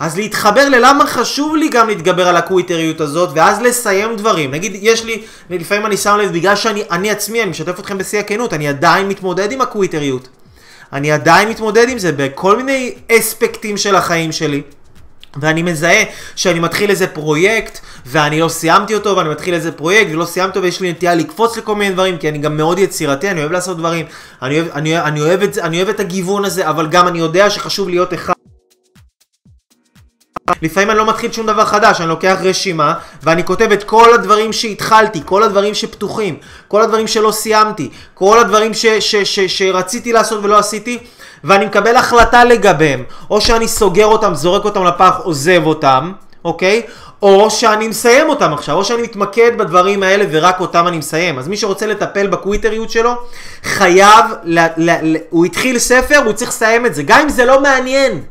אז 0.00 0.16
להתחבר 0.16 0.68
ללמה 0.68 1.06
חשוב 1.06 1.56
לי 1.56 1.68
גם 1.68 1.88
להתגבר 1.88 2.28
על 2.28 2.36
הקוויטריות 2.36 3.00
הזאת, 3.00 3.30
ואז 3.34 3.60
לסיים 3.60 4.16
דברים. 4.16 4.50
נגיד, 4.50 4.78
יש 4.80 5.04
לי, 5.04 5.22
לפעמים 5.50 5.86
אני 5.86 5.96
שם 5.96 6.16
לב, 6.16 6.32
בגלל 6.32 6.56
שאני 6.56 6.82
אני 6.90 7.10
עצמי, 7.10 7.42
אני 7.42 7.50
משתף 7.50 7.80
אתכם 7.80 7.98
בשיא 7.98 8.18
הכנות, 8.18 8.52
אני 8.52 8.68
עדיין 8.68 9.08
מתמודד 9.08 9.52
עם 9.52 9.60
הקוויטריות. 9.60 10.28
אני 10.92 11.12
עדיין 11.12 11.48
מתמודד 11.48 11.88
עם 11.88 11.98
זה 11.98 12.12
בכל 12.12 12.56
מיני 12.56 12.94
אספקטים 13.12 13.76
של 13.76 13.96
החיים 13.96 14.32
שלי. 14.32 14.62
ואני 15.36 15.62
מזהה 15.62 16.04
שאני 16.36 16.60
מתחיל 16.60 16.90
איזה 16.90 17.06
פרויקט 17.06 17.78
ואני 18.06 18.40
לא 18.40 18.48
סיימתי 18.48 18.94
אותו 18.94 19.16
ואני 19.16 19.28
מתחיל 19.28 19.54
איזה 19.54 19.72
פרויקט 19.72 20.10
ולא 20.12 20.24
סיימתי 20.24 20.50
אותו 20.58 20.62
ויש 20.62 20.80
לי 20.80 20.90
נטייה 20.90 21.14
לקפוץ 21.14 21.56
לכל 21.56 21.74
מיני 21.74 21.94
דברים 21.94 22.18
כי 22.18 22.28
אני 22.28 22.38
גם 22.38 22.56
מאוד 22.56 22.78
יצירתי, 22.78 23.30
אני 23.30 23.40
אוהב 23.40 23.52
לעשות 23.52 23.76
דברים, 23.76 24.06
אני 24.42 24.60
אוהב, 24.60 24.70
אני, 24.72 24.98
אני 25.00 25.20
אוהב 25.20 25.42
את 25.42 25.58
אני 25.58 25.76
אוהב 25.76 25.88
את 25.88 26.00
הגיוון 26.00 26.44
הזה 26.44 26.68
אבל 26.68 26.88
גם 26.88 27.08
אני 27.08 27.18
יודע 27.18 27.50
שחשוב 27.50 27.88
להיות 27.88 28.14
אחד 28.14 28.32
לפעמים 30.62 30.90
אני 30.90 30.98
לא 30.98 31.06
מתחיל 31.06 31.32
שום 31.32 31.46
דבר 31.46 31.64
חדש, 31.64 32.00
אני 32.00 32.08
לוקח 32.08 32.38
רשימה 32.42 32.94
ואני 33.22 33.44
כותב 33.44 33.72
את 33.72 33.84
כל 33.84 34.14
הדברים 34.14 34.52
שהתחלתי, 34.52 35.22
כל 35.24 35.42
הדברים 35.42 35.74
שפתוחים, 35.74 36.36
כל 36.68 36.82
הדברים 36.82 37.06
שלא 37.06 37.32
סיימתי, 37.32 37.90
כל 38.14 38.38
הדברים 38.38 38.74
ש, 38.74 38.86
ש, 38.86 39.16
ש, 39.16 39.40
שרציתי 39.40 40.12
לעשות 40.12 40.44
ולא 40.44 40.58
עשיתי 40.58 40.98
ואני 41.44 41.66
מקבל 41.66 41.96
החלטה 41.96 42.44
לגביהם, 42.44 43.04
או 43.30 43.40
שאני 43.40 43.68
סוגר 43.68 44.06
אותם, 44.06 44.34
זורק 44.34 44.64
אותם 44.64 44.84
לפח, 44.84 45.14
עוזב 45.22 45.62
אותם, 45.66 46.12
אוקיי? 46.44 46.82
או 47.22 47.50
שאני 47.50 47.88
מסיים 47.88 48.28
אותם 48.28 48.52
עכשיו, 48.52 48.76
או 48.76 48.84
שאני 48.84 49.02
מתמקד 49.02 49.58
בדברים 49.58 50.02
האלה 50.02 50.24
ורק 50.30 50.60
אותם 50.60 50.88
אני 50.88 50.98
מסיים. 50.98 51.38
אז 51.38 51.48
מי 51.48 51.56
שרוצה 51.56 51.86
לטפל 51.86 52.26
בקוויטריות 52.26 52.90
שלו, 52.90 53.14
חייב, 53.62 54.24
ל, 54.44 54.58
ל, 54.76 54.90
ל, 55.02 55.16
הוא 55.30 55.44
התחיל 55.44 55.78
ספר, 55.78 56.16
הוא 56.24 56.32
צריך 56.32 56.50
לסיים 56.50 56.86
את 56.86 56.94
זה, 56.94 57.02
גם 57.02 57.20
אם 57.20 57.28
זה 57.28 57.44
לא 57.44 57.60
מעניין. 57.60 58.22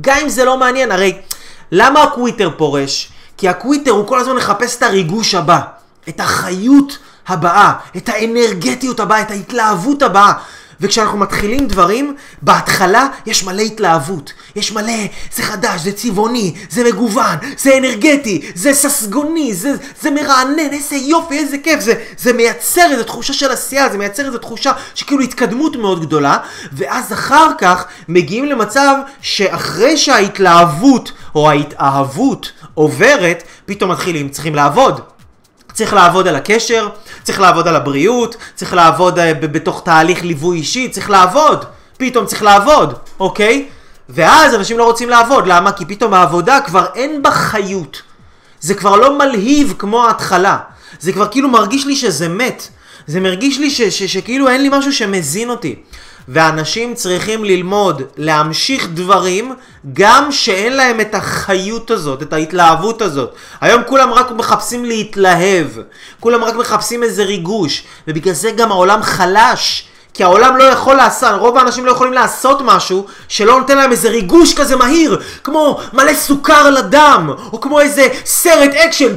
גם 0.00 0.16
אם 0.22 0.28
זה 0.28 0.44
לא 0.44 0.56
מעניין, 0.56 0.92
הרי 0.92 1.18
למה 1.72 2.02
הקוויטר 2.02 2.50
פורש? 2.56 3.12
כי 3.36 3.48
הקוויטר 3.48 3.90
הוא 3.90 4.06
כל 4.06 4.20
הזמן 4.20 4.36
מחפש 4.36 4.76
את 4.76 4.82
הריגוש 4.82 5.34
הבא, 5.34 5.60
את 6.08 6.20
החיות 6.20 6.98
הבאה, 7.28 7.72
את 7.96 8.08
האנרגטיות 8.08 9.00
הבאה, 9.00 9.20
את 9.20 9.30
ההתלהבות 9.30 10.02
הבאה. 10.02 10.32
וכשאנחנו 10.80 11.18
מתחילים 11.18 11.66
דברים, 11.66 12.14
בהתחלה 12.42 13.08
יש 13.26 13.44
מלא 13.44 13.62
התלהבות. 13.62 14.32
יש 14.56 14.72
מלא, 14.72 14.92
זה 15.34 15.42
חדש, 15.42 15.80
זה 15.80 15.92
צבעוני, 15.92 16.54
זה 16.70 16.84
מגוון, 16.84 17.36
זה 17.58 17.78
אנרגטי, 17.78 18.50
זה 18.54 18.74
ססגוני, 18.74 19.54
זה, 19.54 19.74
זה 20.00 20.10
מרענן, 20.10 20.58
איזה 20.58 20.96
יופי, 20.96 21.38
איזה 21.38 21.58
כיף. 21.58 21.80
זה, 21.80 21.94
זה 22.18 22.32
מייצר 22.32 22.86
איזו 22.90 23.04
תחושה 23.04 23.32
של 23.32 23.50
עשייה, 23.50 23.88
זה 23.88 23.98
מייצר 23.98 24.26
איזו 24.26 24.38
תחושה 24.38 24.72
שכאילו 24.94 25.22
התקדמות 25.22 25.76
מאוד 25.76 26.00
גדולה, 26.00 26.36
ואז 26.72 27.12
אחר 27.12 27.48
כך 27.58 27.84
מגיעים 28.08 28.44
למצב 28.44 28.94
שאחרי 29.20 29.96
שההתלהבות 29.96 31.12
או 31.34 31.50
ההתאהבות 31.50 32.52
עוברת, 32.74 33.42
פתאום 33.66 33.90
מתחילים, 33.90 34.28
צריכים 34.28 34.54
לעבוד. 34.54 35.00
צריך 35.72 35.92
לעבוד 35.94 36.28
על 36.28 36.36
הקשר, 36.36 36.88
צריך 37.22 37.40
לעבוד 37.40 37.68
על 37.68 37.76
הבריאות, 37.76 38.36
צריך 38.54 38.74
לעבוד 38.74 39.14
ב- 39.18 39.46
בתוך 39.46 39.82
תהליך 39.84 40.24
ליווי 40.24 40.58
אישי, 40.58 40.88
צריך 40.88 41.10
לעבוד. 41.10 41.64
פתאום 41.96 42.26
צריך 42.26 42.42
לעבוד, 42.42 42.94
אוקיי? 43.20 43.68
ואז 44.08 44.54
אנשים 44.54 44.78
לא 44.78 44.84
רוצים 44.84 45.08
לעבוד, 45.08 45.46
למה? 45.46 45.72
כי 45.72 45.84
פתאום 45.86 46.14
העבודה 46.14 46.60
כבר 46.66 46.86
אין 46.94 47.22
בה 47.22 47.30
חיות. 47.30 48.02
זה 48.60 48.74
כבר 48.74 48.96
לא 48.96 49.18
מלהיב 49.18 49.74
כמו 49.78 50.04
ההתחלה. 50.06 50.56
זה 51.00 51.12
כבר 51.12 51.28
כאילו 51.28 51.48
מרגיש 51.48 51.86
לי 51.86 51.96
שזה 51.96 52.28
מת. 52.28 52.68
זה 53.06 53.20
מרגיש 53.20 53.58
לי 53.58 53.70
ש- 53.70 53.82
ש- 53.82 54.02
שכאילו 54.12 54.48
אין 54.48 54.62
לי 54.62 54.68
משהו 54.72 54.92
שמזין 54.92 55.50
אותי. 55.50 55.74
ואנשים 56.28 56.94
צריכים 56.94 57.44
ללמוד 57.44 58.02
להמשיך 58.16 58.88
דברים 58.94 59.54
גם 59.92 60.32
שאין 60.32 60.76
להם 60.76 61.00
את 61.00 61.14
החיות 61.14 61.90
הזאת, 61.90 62.22
את 62.22 62.32
ההתלהבות 62.32 63.02
הזאת. 63.02 63.34
היום 63.60 63.82
כולם 63.86 64.12
רק 64.12 64.30
מחפשים 64.30 64.84
להתלהב, 64.84 65.66
כולם 66.20 66.44
רק 66.44 66.54
מחפשים 66.54 67.02
איזה 67.02 67.24
ריגוש, 67.24 67.82
ובגלל 68.08 68.34
זה 68.34 68.50
גם 68.50 68.72
העולם 68.72 69.02
חלש. 69.02 69.89
כי 70.14 70.24
העולם 70.24 70.56
לא 70.56 70.64
יכול 70.64 70.94
לעשות, 70.94 71.28
רוב 71.38 71.58
האנשים 71.58 71.86
לא 71.86 71.90
יכולים 71.90 72.12
לעשות 72.12 72.58
משהו 72.64 73.06
שלא 73.28 73.58
נותן 73.60 73.76
להם 73.76 73.90
איזה 73.90 74.08
ריגוש 74.08 74.54
כזה 74.54 74.76
מהיר, 74.76 75.20
כמו 75.44 75.80
מלא 75.92 76.14
סוכר 76.14 76.52
על 76.66 76.76
הדם, 76.76 77.30
או 77.52 77.60
כמו 77.60 77.80
איזה 77.80 78.08
סרט 78.24 78.74
אקשן, 78.74 79.14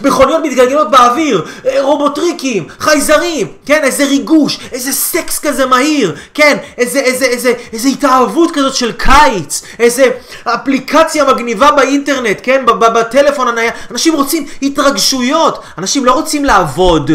מכוניות 0.00 0.42
מתגלגלות 0.42 0.90
באוויר, 0.90 1.44
רובוטריקים, 1.78 2.66
חייזרים, 2.78 3.46
כן, 3.66 3.80
איזה 3.84 4.04
ריגוש, 4.04 4.58
איזה 4.72 4.92
סקס 4.92 5.38
כזה 5.38 5.66
מהיר, 5.66 6.14
כן, 6.34 6.56
איזה, 6.78 6.98
איזה, 6.98 7.24
איזה, 7.24 7.52
איזה 7.72 7.88
התאהבות 7.88 8.50
כזאת 8.54 8.74
של 8.74 8.92
קיץ, 8.92 9.62
איזה 9.78 10.10
אפליקציה 10.44 11.24
מגניבה 11.24 11.70
באינטרנט, 11.70 12.38
כן, 12.42 12.66
בטלפון 12.66 13.48
הנייד, 13.48 13.72
אנשים 13.90 14.14
רוצים 14.14 14.46
התרגשויות, 14.62 15.62
אנשים 15.78 16.04
לא 16.04 16.12
רוצים 16.12 16.44
לעבוד. 16.44 17.10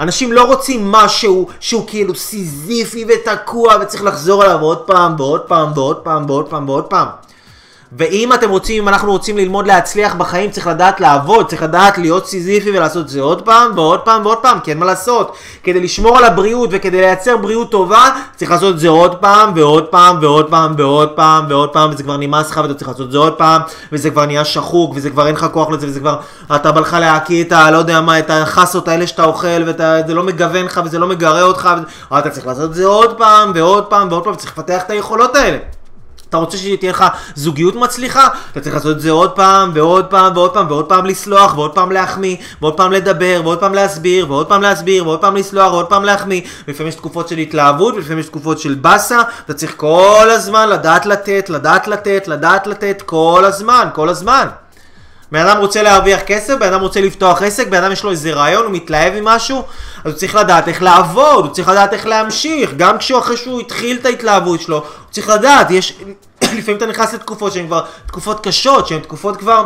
אנשים 0.00 0.32
לא 0.32 0.44
רוצים 0.44 0.92
משהו 0.92 1.48
שהוא 1.60 1.84
כאילו 1.86 2.14
סיזיפי 2.14 3.04
ותקוע 3.08 3.74
וצריך 3.80 4.04
לחזור 4.04 4.42
עליו 4.42 4.60
עוד 4.60 4.78
פעם 4.78 5.14
ועוד 5.18 5.40
פעם 5.40 5.72
ועוד 5.74 5.96
פעם 5.96 6.30
ועוד 6.30 6.46
פעם 6.46 6.68
ועוד 6.68 6.84
פעם. 6.84 7.08
ואם 7.92 8.32
אתם 8.32 8.50
רוצים, 8.50 8.82
אם 8.82 8.88
אנחנו 8.88 9.12
רוצים 9.12 9.36
ללמוד 9.38 9.66
להצליח 9.66 10.14
בחיים, 10.14 10.50
צריך 10.50 10.66
לדעת 10.66 11.00
לעבוד, 11.00 11.46
צריך 11.48 11.62
לדעת 11.62 11.98
להיות 11.98 12.26
סיזיפי 12.26 12.70
ולעשות 12.70 13.04
את 13.04 13.08
זה 13.08 13.20
עוד 13.20 13.42
פעם 13.42 13.72
ועוד 13.74 14.00
פעם 14.00 14.26
ועוד 14.26 14.38
פעם, 14.38 14.60
כי 14.60 14.70
אין 14.70 14.78
מה 14.78 14.86
לעשות. 14.86 15.32
כדי 15.62 15.80
לשמור 15.80 16.18
על 16.18 16.24
הבריאות 16.24 16.68
וכדי 16.72 17.00
לייצר 17.00 17.36
בריאות 17.36 17.70
טובה, 17.70 18.04
צריך 18.36 18.50
לעשות 18.50 18.74
את 18.74 18.80
זה 18.80 18.88
עוד 18.88 19.14
פעם 19.16 19.52
ועוד 19.56 19.84
פעם 19.86 20.18
ועוד 20.20 20.50
פעם 20.50 20.74
ועוד 20.78 21.08
פעם 21.08 21.44
ועוד 21.48 21.68
פעם, 21.68 21.90
וזה 21.90 22.02
כבר 22.02 22.16
נמאס 22.16 22.50
לך 22.50 22.60
ואתה 22.62 22.74
צריך 22.74 22.88
לעשות 22.90 23.06
את 23.06 23.12
זה 23.12 23.18
עוד 23.18 23.32
פעם, 23.34 23.60
וזה 23.92 24.10
כבר 24.10 24.26
נהיה 24.26 24.44
שחוק, 24.44 24.92
וזה 24.94 25.10
כבר 25.10 25.26
אין 25.26 25.34
לך 25.34 25.46
כוח 25.52 25.70
לזה, 25.70 25.86
וזה 25.86 26.00
כבר, 26.00 26.16
אתה 26.54 26.72
בא 26.72 26.80
לך 26.80 26.96
להקיא 27.00 27.44
את 27.44 27.52
ה... 27.52 27.70
לא 27.70 27.76
יודע 27.76 28.00
מה, 28.00 28.18
את 28.18 28.30
החסות 28.30 28.88
האלה 28.88 29.06
שאתה 29.06 29.24
אוכל, 29.24 29.62
וזה 29.66 30.14
לא 30.14 30.22
מגוון 30.22 30.64
לך 30.64 30.80
וזה 30.84 30.98
לא 30.98 31.06
מגרה 31.06 31.42
אותך, 31.42 31.68
וזה- 31.76 32.18
אתה 32.18 32.30
צריך 32.30 32.46
לעשות 32.46 32.70
את 32.70 32.74
זה 32.74 32.86
עוד 32.86 33.18
פעם 33.18 33.52
ועוד 33.54 33.84
פעם 33.84 34.08
ועוד 34.10 34.24
פעם, 34.24 34.32
וצריך 34.32 34.52
לפתח 34.58 34.82
את 34.86 34.90
היכולות 34.90 35.36
האלה. 35.36 35.58
אתה 36.28 36.36
רוצה 36.36 36.58
שתהיה 36.58 36.92
לך 36.92 37.04
זוגיות 37.34 37.74
מצליחה? 37.74 38.28
אתה 38.52 38.60
צריך 38.60 38.74
לעשות 38.74 38.96
את 38.96 39.00
זה 39.00 39.10
עוד 39.10 39.30
פעם, 39.30 39.70
ועוד 39.74 40.04
פעם, 40.04 40.36
ועוד 40.36 40.50
פעם, 40.54 40.66
ועוד 40.68 40.84
פעם 40.88 41.06
לסלוח, 41.06 41.56
ועוד 41.56 41.74
פעם 41.74 41.92
להחמיא, 41.92 42.36
ועוד 42.60 42.76
פעם 42.76 42.92
לדבר, 42.92 43.40
ועוד 43.44 43.60
פעם 43.60 43.74
להסביר, 43.74 44.26
ועוד 44.32 44.46
פעם 44.46 44.62
להסביר, 44.62 45.06
ועוד 45.06 45.20
פעם 45.20 45.36
לסלוח, 45.36 45.72
ועוד 45.72 45.86
פעם 45.86 46.04
להחמיא. 46.04 46.40
לפעמים 46.68 46.88
יש 46.88 46.94
תקופות 46.94 47.28
של 47.28 47.38
התלהבות, 47.38 47.94
ולפעמים 47.94 48.18
יש 48.18 48.26
תקופות 48.26 48.58
של 48.58 48.74
באסה. 48.74 49.22
אתה 49.44 49.54
צריך 49.54 49.74
כל 49.76 50.28
הזמן 50.30 50.68
לדעת 50.68 51.06
לתת, 51.06 51.50
לדעת 51.50 51.88
לתת, 51.88 52.28
לדעת 52.28 52.66
לתת, 52.66 53.02
כל 53.06 53.44
הזמן, 53.44 53.88
כל 53.94 54.08
הזמן. 54.08 54.48
בן 55.32 55.46
אדם 55.46 55.60
רוצה 55.60 55.82
להרוויח 55.82 56.20
כסף, 56.20 56.54
בן 56.54 56.72
אדם 56.72 56.80
רוצה 56.80 57.00
לפתוח 57.00 57.42
עסק, 57.42 57.68
בן 57.68 57.82
אדם 57.82 57.92
יש 57.92 58.04
לו 58.04 58.10
איזה 58.10 58.32
רעיון, 58.32 58.64
הוא 58.64 58.72
מתלהב 58.72 59.14
עם 59.14 59.24
משהו, 59.24 59.62
אז 60.04 60.12
הוא 60.12 60.18
צריך 60.18 60.34
לדעת 60.34 60.68
איך 60.68 60.82
לעבוד, 60.82 61.44
הוא 61.44 61.54
צריך 61.54 61.68
לדעת 61.68 61.92
איך 61.92 62.06
להמשיך, 62.06 62.70
גם 62.76 62.98
כשהוא 62.98 63.18
אחרי 63.18 63.36
שהוא 63.36 63.60
התחיל 63.60 63.98
את 64.00 64.06
ההתלהבות 64.06 64.60
שלו, 64.60 64.76
הוא 64.76 64.86
צריך 65.10 65.28
לדעת, 65.28 65.70
יש, 65.70 65.98
לפעמים 66.58 66.76
אתה 66.76 66.86
נכנס 66.86 67.14
לתקופות 67.14 67.52
שהן 67.52 67.66
כבר 67.66 67.84
תקופות 68.06 68.46
קשות, 68.46 68.86
שהן 68.86 69.00
תקופות 69.00 69.36
כבר, 69.36 69.64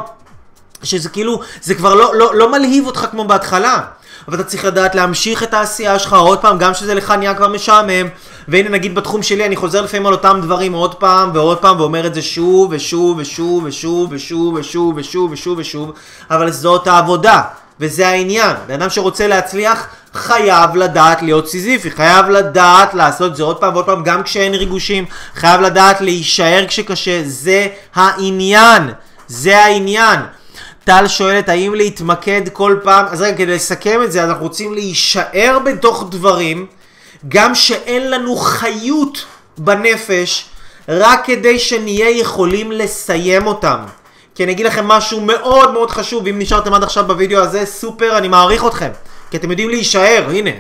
שזה 0.83 1.09
כאילו, 1.09 1.41
זה 1.63 1.75
כבר 1.75 1.95
לא, 1.95 2.15
לא, 2.15 2.35
לא 2.35 2.53
מלהיב 2.53 2.87
אותך 2.87 3.07
כמו 3.11 3.25
בהתחלה. 3.25 3.81
אבל 4.29 4.35
אתה 4.35 4.45
צריך 4.45 4.65
לדעת 4.65 4.95
להמשיך 4.95 5.43
את 5.43 5.55
העשייה 5.55 5.99
שלך 5.99 6.13
עוד 6.13 6.39
פעם, 6.39 6.59
גם 6.59 6.75
שזה 6.75 6.95
לך 6.95 7.11
נהיה 7.11 7.35
כבר 7.35 7.49
משעמם. 7.49 8.09
והנה 8.49 8.69
נגיד 8.69 8.95
בתחום 8.95 9.23
שלי 9.23 9.47
אני 9.47 9.57
חוזר 9.57 9.83
לפעמים 9.83 10.07
על 10.07 10.13
אותם 10.13 10.41
דברים 10.43 10.73
עוד 10.73 10.95
פעם 10.95 11.31
ועוד 11.35 11.59
פעם 11.59 11.81
ואומר 11.81 12.07
את 12.07 12.15
זה 12.15 12.23
שוב 12.23 12.73
ושוב 12.73 13.19
ושוב 13.19 13.65
ושוב 13.65 14.09
ושוב 14.13 14.55
ושוב 14.55 14.97
ושוב 14.97 15.33
ושוב 15.33 15.59
ושוב 15.59 15.93
אבל 16.31 16.51
זאת 16.51 16.87
העבודה 16.87 17.43
וזה 17.81 18.09
העניין. 18.09 18.57
בן 18.67 18.75
אדם 18.75 18.91
שרוצה 18.91 19.27
להצליח 19.27 19.87
חייב 20.15 20.77
לדעת 20.77 21.23
להיות 21.23 21.49
סיזיפי, 21.49 21.91
חייב 21.91 22.29
לדעת 22.29 22.95
לעשות 22.95 23.37
זה 23.37 23.43
עוד 23.43 23.57
פעם 23.57 23.75
ועוד 23.75 23.87
פעם 23.87 24.03
גם 24.03 24.23
כשאין 24.23 24.55
ריגושים, 24.55 25.05
חייב 25.35 25.61
לדעת 25.61 26.01
להישאר 26.01 26.65
כשקשה, 26.69 27.21
זה 27.25 27.67
העניין, 27.95 28.91
זה 29.29 29.65
העניין. 29.65 30.21
טל 30.85 31.09
שואלת 31.09 31.49
האם 31.49 31.75
להתמקד 31.75 32.43
כל 32.53 32.77
פעם, 32.83 33.07
אז 33.07 33.23
רגע 33.23 33.37
כדי 33.37 33.55
לסכם 33.55 34.01
את 34.05 34.13
זה, 34.13 34.25
אנחנו 34.25 34.43
רוצים 34.43 34.75
להישאר 34.75 35.59
בתוך 35.65 36.05
דברים, 36.11 36.67
גם 37.29 37.55
שאין 37.55 38.11
לנו 38.11 38.37
חיות 38.37 39.25
בנפש, 39.59 40.49
רק 40.89 41.21
כדי 41.25 41.59
שנהיה 41.59 42.11
יכולים 42.11 42.73
לסיים 42.73 43.47
אותם. 43.47 43.79
כי 44.35 44.45
אני 44.45 44.53
אגיד 44.53 44.67
לכם 44.67 44.89
משהו 44.89 45.21
מאוד 45.21 45.73
מאוד 45.73 45.91
חשוב, 45.91 46.27
אם 46.27 46.39
נשארתם 46.39 46.75
עד 46.75 46.83
עכשיו 46.83 47.07
בווידאו 47.07 47.41
הזה, 47.41 47.67
סופר, 47.67 48.19
אני 48.19 48.29
מעריך 48.29 48.67
אתכם. 48.67 48.91
כי 49.31 49.37
אתם 49.37 49.51
יודעים 49.51 49.69
להישאר, 49.69 50.27
הנה. 50.31 50.51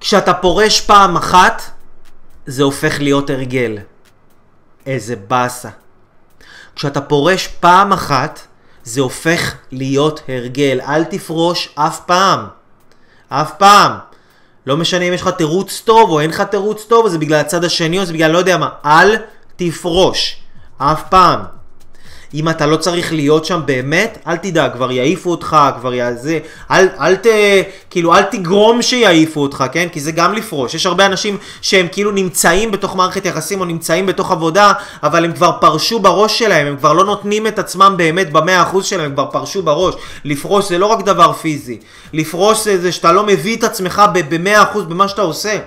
כשאתה 0.00 0.34
פורש 0.34 0.80
פעם 0.80 1.16
אחת, 1.16 1.62
זה 2.46 2.62
הופך 2.62 3.00
להיות 3.00 3.30
הרגל. 3.30 3.78
איזה 4.86 5.16
באסה. 5.16 5.68
כשאתה 6.76 7.00
פורש 7.00 7.46
פעם 7.46 7.92
אחת, 7.92 8.40
זה 8.84 9.00
הופך 9.00 9.54
להיות 9.72 10.20
הרגל. 10.28 10.80
אל 10.80 11.04
תפרוש 11.04 11.68
אף 11.74 12.00
פעם. 12.00 12.46
אף 13.28 13.52
פעם. 13.58 13.92
לא 14.66 14.76
משנה 14.76 15.04
אם 15.04 15.12
יש 15.12 15.22
לך 15.22 15.28
תירוץ 15.28 15.82
טוב 15.84 16.10
או 16.10 16.20
אין 16.20 16.30
לך 16.30 16.40
תירוץ 16.40 16.84
טוב, 16.88 17.04
או 17.04 17.10
זה 17.10 17.18
בגלל 17.18 17.40
הצד 17.40 17.64
השני 17.64 17.98
או 17.98 18.04
זה 18.04 18.12
בגלל 18.12 18.30
לא 18.30 18.38
יודע 18.38 18.56
מה. 18.56 18.68
אל 18.84 19.16
תפרוש. 19.56 20.36
אף 20.78 21.02
פעם. 21.10 21.55
אם 22.36 22.48
אתה 22.48 22.66
לא 22.66 22.76
צריך 22.76 23.12
להיות 23.12 23.44
שם 23.44 23.60
באמת, 23.64 24.18
אל 24.26 24.36
תדאג, 24.36 24.72
כבר 24.72 24.92
יעיפו 24.92 25.30
אותך, 25.30 25.56
כבר 25.80 25.94
יעזה, 25.94 26.38
אל, 26.70 26.88
אל 27.00 27.16
ת... 27.16 27.26
כאילו, 27.90 28.14
אל 28.14 28.22
תגרום 28.22 28.82
שיעיפו 28.82 29.40
אותך, 29.40 29.64
כן? 29.72 29.88
כי 29.92 30.00
זה 30.00 30.12
גם 30.12 30.32
לפרוש. 30.32 30.74
יש 30.74 30.86
הרבה 30.86 31.06
אנשים 31.06 31.36
שהם 31.62 31.86
כאילו 31.92 32.10
נמצאים 32.10 32.70
בתוך 32.70 32.96
מערכת 32.96 33.26
יחסים 33.26 33.60
או 33.60 33.64
נמצאים 33.64 34.06
בתוך 34.06 34.30
עבודה, 34.30 34.72
אבל 35.02 35.24
הם 35.24 35.32
כבר 35.32 35.52
פרשו 35.60 35.98
בראש 35.98 36.38
שלהם, 36.38 36.66
הם 36.66 36.76
כבר 36.76 36.92
לא 36.92 37.04
נותנים 37.04 37.46
את 37.46 37.58
עצמם 37.58 37.94
באמת 37.96 38.32
במאה 38.32 38.62
אחוז 38.62 38.84
שלהם, 38.84 39.04
הם 39.04 39.12
כבר 39.12 39.26
פרשו 39.26 39.62
בראש. 39.62 39.94
לפרוש 40.24 40.68
זה 40.68 40.78
לא 40.78 40.86
רק 40.86 41.02
דבר 41.04 41.32
פיזי. 41.32 41.78
לפרוש 42.12 42.64
זה, 42.64 42.80
זה 42.80 42.92
שאתה 42.92 43.12
לא 43.12 43.26
מביא 43.26 43.56
את 43.56 43.64
עצמך 43.64 44.02
במאה 44.28 44.62
אחוז 44.62 44.84
במה 44.84 45.08
שאתה 45.08 45.22
עושה. 45.22 45.58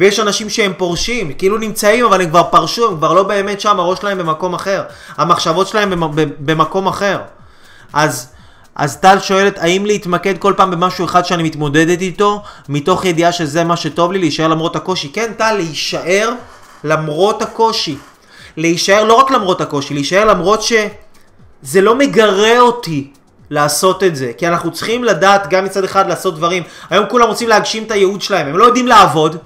ויש 0.00 0.20
אנשים 0.20 0.50
שהם 0.50 0.72
פורשים, 0.76 1.32
כאילו 1.32 1.58
נמצאים 1.58 2.04
אבל 2.04 2.20
הם 2.20 2.28
כבר 2.30 2.42
פרשו, 2.50 2.88
הם 2.88 2.96
כבר 2.96 3.12
לא 3.12 3.22
באמת 3.22 3.60
שם, 3.60 3.80
הראש 3.80 3.98
שלהם 3.98 4.18
במקום 4.18 4.54
אחר. 4.54 4.82
המחשבות 5.16 5.68
שלהם 5.68 5.90
במ- 5.90 6.30
במקום 6.38 6.86
אחר. 6.86 7.18
אז, 7.92 8.28
אז 8.74 8.96
טל 8.96 9.18
שואלת, 9.20 9.58
האם 9.58 9.86
להתמקד 9.86 10.38
כל 10.38 10.54
פעם 10.56 10.70
במשהו 10.70 11.04
אחד 11.04 11.24
שאני 11.24 11.42
מתמודדת 11.42 12.00
איתו, 12.00 12.42
מתוך 12.68 13.04
ידיעה 13.04 13.32
שזה 13.32 13.64
מה 13.64 13.76
שטוב 13.76 14.12
לי, 14.12 14.18
להישאר 14.18 14.48
למרות 14.48 14.76
הקושי? 14.76 15.08
כן, 15.12 15.32
טל, 15.36 15.52
להישאר 15.52 16.30
למרות 16.84 17.42
הקושי. 17.42 17.96
להישאר 18.56 19.04
לא 19.04 19.14
רק 19.14 19.30
למרות 19.30 19.60
הקושי, 19.60 19.94
להישאר 19.94 20.24
למרות 20.24 20.62
שזה 20.62 21.80
לא 21.80 21.94
מגרה 21.94 22.58
אותי. 22.58 23.10
לעשות 23.52 24.04
את 24.04 24.16
זה, 24.16 24.32
כי 24.38 24.48
אנחנו 24.48 24.70
צריכים 24.70 25.04
לדעת 25.04 25.48
גם 25.50 25.64
מצד 25.64 25.84
אחד 25.84 26.08
לעשות 26.08 26.34
דברים. 26.36 26.62
היום 26.90 27.04
כולם 27.08 27.28
רוצים 27.28 27.48
להגשים 27.48 27.82
את 27.84 27.90
הייעוד 27.90 28.22
שלהם, 28.22 28.46
הם 28.46 28.56
לא 28.56 28.64
יודעים 28.64 28.86
לעבוד, 28.86 29.36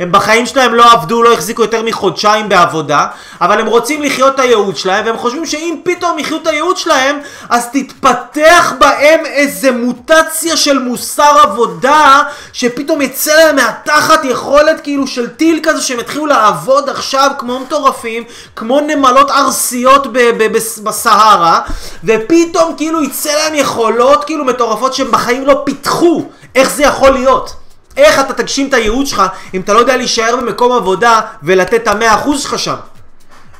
הם 0.00 0.12
בחיים 0.12 0.46
שלהם 0.46 0.74
לא 0.74 0.92
עבדו, 0.92 1.22
לא 1.22 1.32
החזיקו 1.32 1.62
יותר 1.62 1.82
מחודשיים 1.82 2.48
בעבודה, 2.48 3.06
אבל 3.40 3.60
הם 3.60 3.66
רוצים 3.66 4.02
לחיות 4.02 4.34
את 4.34 4.40
הייעוד 4.40 4.76
שלהם, 4.76 5.06
והם 5.06 5.16
חושבים 5.18 5.46
שאם 5.46 5.76
פתאום 5.84 6.18
יחיו 6.18 6.36
את 6.42 6.46
הייעוד 6.46 6.76
שלהם, 6.76 7.18
אז 7.48 7.68
תתפתח 7.72 8.72
בהם 8.78 9.26
איזה 9.26 9.72
מוטציה 9.72 10.56
של 10.56 10.78
מוסר 10.78 11.38
עבודה, 11.42 12.22
שפתאום 12.52 13.00
יצא 13.02 13.34
להם 13.34 13.56
מהתחת 13.56 14.24
יכולת 14.24 14.80
כאילו 14.80 15.06
של 15.06 15.28
טיל 15.28 15.60
כזה, 15.62 15.82
שהם 15.82 16.00
יתחילו 16.00 16.26
לעבוד 16.26 16.88
עכשיו 16.88 17.30
כמו 17.38 17.60
מטורפים, 17.60 18.22
כמו 18.56 18.80
נמלות 18.80 19.30
ארסיות 19.30 20.06
ב- 20.06 20.18
ב- 20.18 20.52
בס- 20.52 20.78
בסהרה, 20.78 21.60
ופתאום 22.04 22.74
כאילו 22.76 23.02
יצא 23.02 23.32
להם 23.32 23.54
יכולות 23.54 24.24
כאילו 24.24 24.44
מטורפות 24.44 24.94
שהם 24.94 25.10
בחיים 25.10 25.46
לא 25.46 25.62
פיתחו. 25.64 26.24
איך 26.54 26.70
זה 26.70 26.82
יכול 26.82 27.10
להיות? 27.10 27.65
איך 27.96 28.20
אתה 28.20 28.32
תגשים 28.32 28.68
את 28.68 28.74
הייעוד 28.74 29.06
שלך 29.06 29.22
אם 29.54 29.60
אתה 29.60 29.72
לא 29.72 29.78
יודע 29.78 29.96
להישאר 29.96 30.36
במקום 30.36 30.72
עבודה 30.72 31.20
ולתת 31.42 31.74
את 31.74 31.88
המאה 31.88 32.14
אחוז 32.14 32.42
שלך 32.42 32.58
שם? 32.58 32.76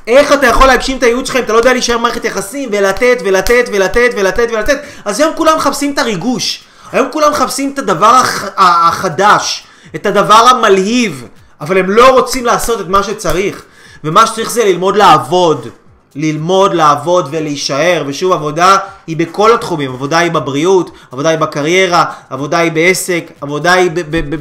איך 0.07 0.33
אתה 0.33 0.47
יכול 0.47 0.67
להגשים 0.67 0.97
את 0.97 1.03
הייעוד 1.03 1.25
שלך 1.25 1.35
אם 1.35 1.43
אתה 1.43 1.53
לא 1.53 1.57
יודע 1.57 1.73
להישאר 1.73 1.97
במערכת 1.97 2.25
יחסים 2.25 2.69
ולתת 2.71 3.17
ולתת 3.25 3.69
ולתת 3.73 4.09
ולתת 4.15 4.47
ולתת? 4.51 4.77
אז 5.05 5.19
היום 5.19 5.33
כולם 5.35 5.57
מחפשים 5.57 5.93
את 5.93 5.99
הריגוש. 5.99 6.63
היום 6.91 7.07
כולם 7.11 7.31
מחפשים 7.31 7.71
את 7.73 7.79
הדבר 7.79 8.05
הח... 8.05 8.45
החדש, 8.57 9.63
את 9.95 10.05
הדבר 10.05 10.47
המלהיב, 10.49 11.27
אבל 11.61 11.77
הם 11.77 11.89
לא 11.89 12.09
רוצים 12.09 12.45
לעשות 12.45 12.81
את 12.81 12.87
מה 12.87 13.03
שצריך. 13.03 13.63
ומה 14.03 14.27
שצריך 14.27 14.51
זה 14.51 14.65
ללמוד 14.65 14.95
לעבוד. 14.95 15.67
ללמוד, 16.15 16.73
לעבוד 16.73 17.27
ולהישאר, 17.31 18.03
ושוב 18.07 18.31
עבודה 18.33 18.77
היא 19.07 19.17
בכל 19.17 19.53
התחומים, 19.53 19.91
עבודה 19.93 20.17
היא 20.17 20.31
בבריאות, 20.31 20.91
עבודה 21.11 21.29
היא 21.29 21.39
בקריירה, 21.39 22.05
עבודה 22.29 22.57
היא 22.57 22.71
בעסק, 22.71 23.31
עבודה 23.41 23.73
היא 23.73 23.89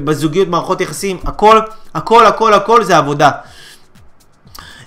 בזוגיות, 0.04 0.48
מערכות 0.48 0.80
יחסים, 0.80 1.16
הכל, 1.24 1.60
הכל, 1.94 2.26
הכל, 2.26 2.54
הכל 2.54 2.84
זה 2.84 2.96
עבודה. 2.96 3.30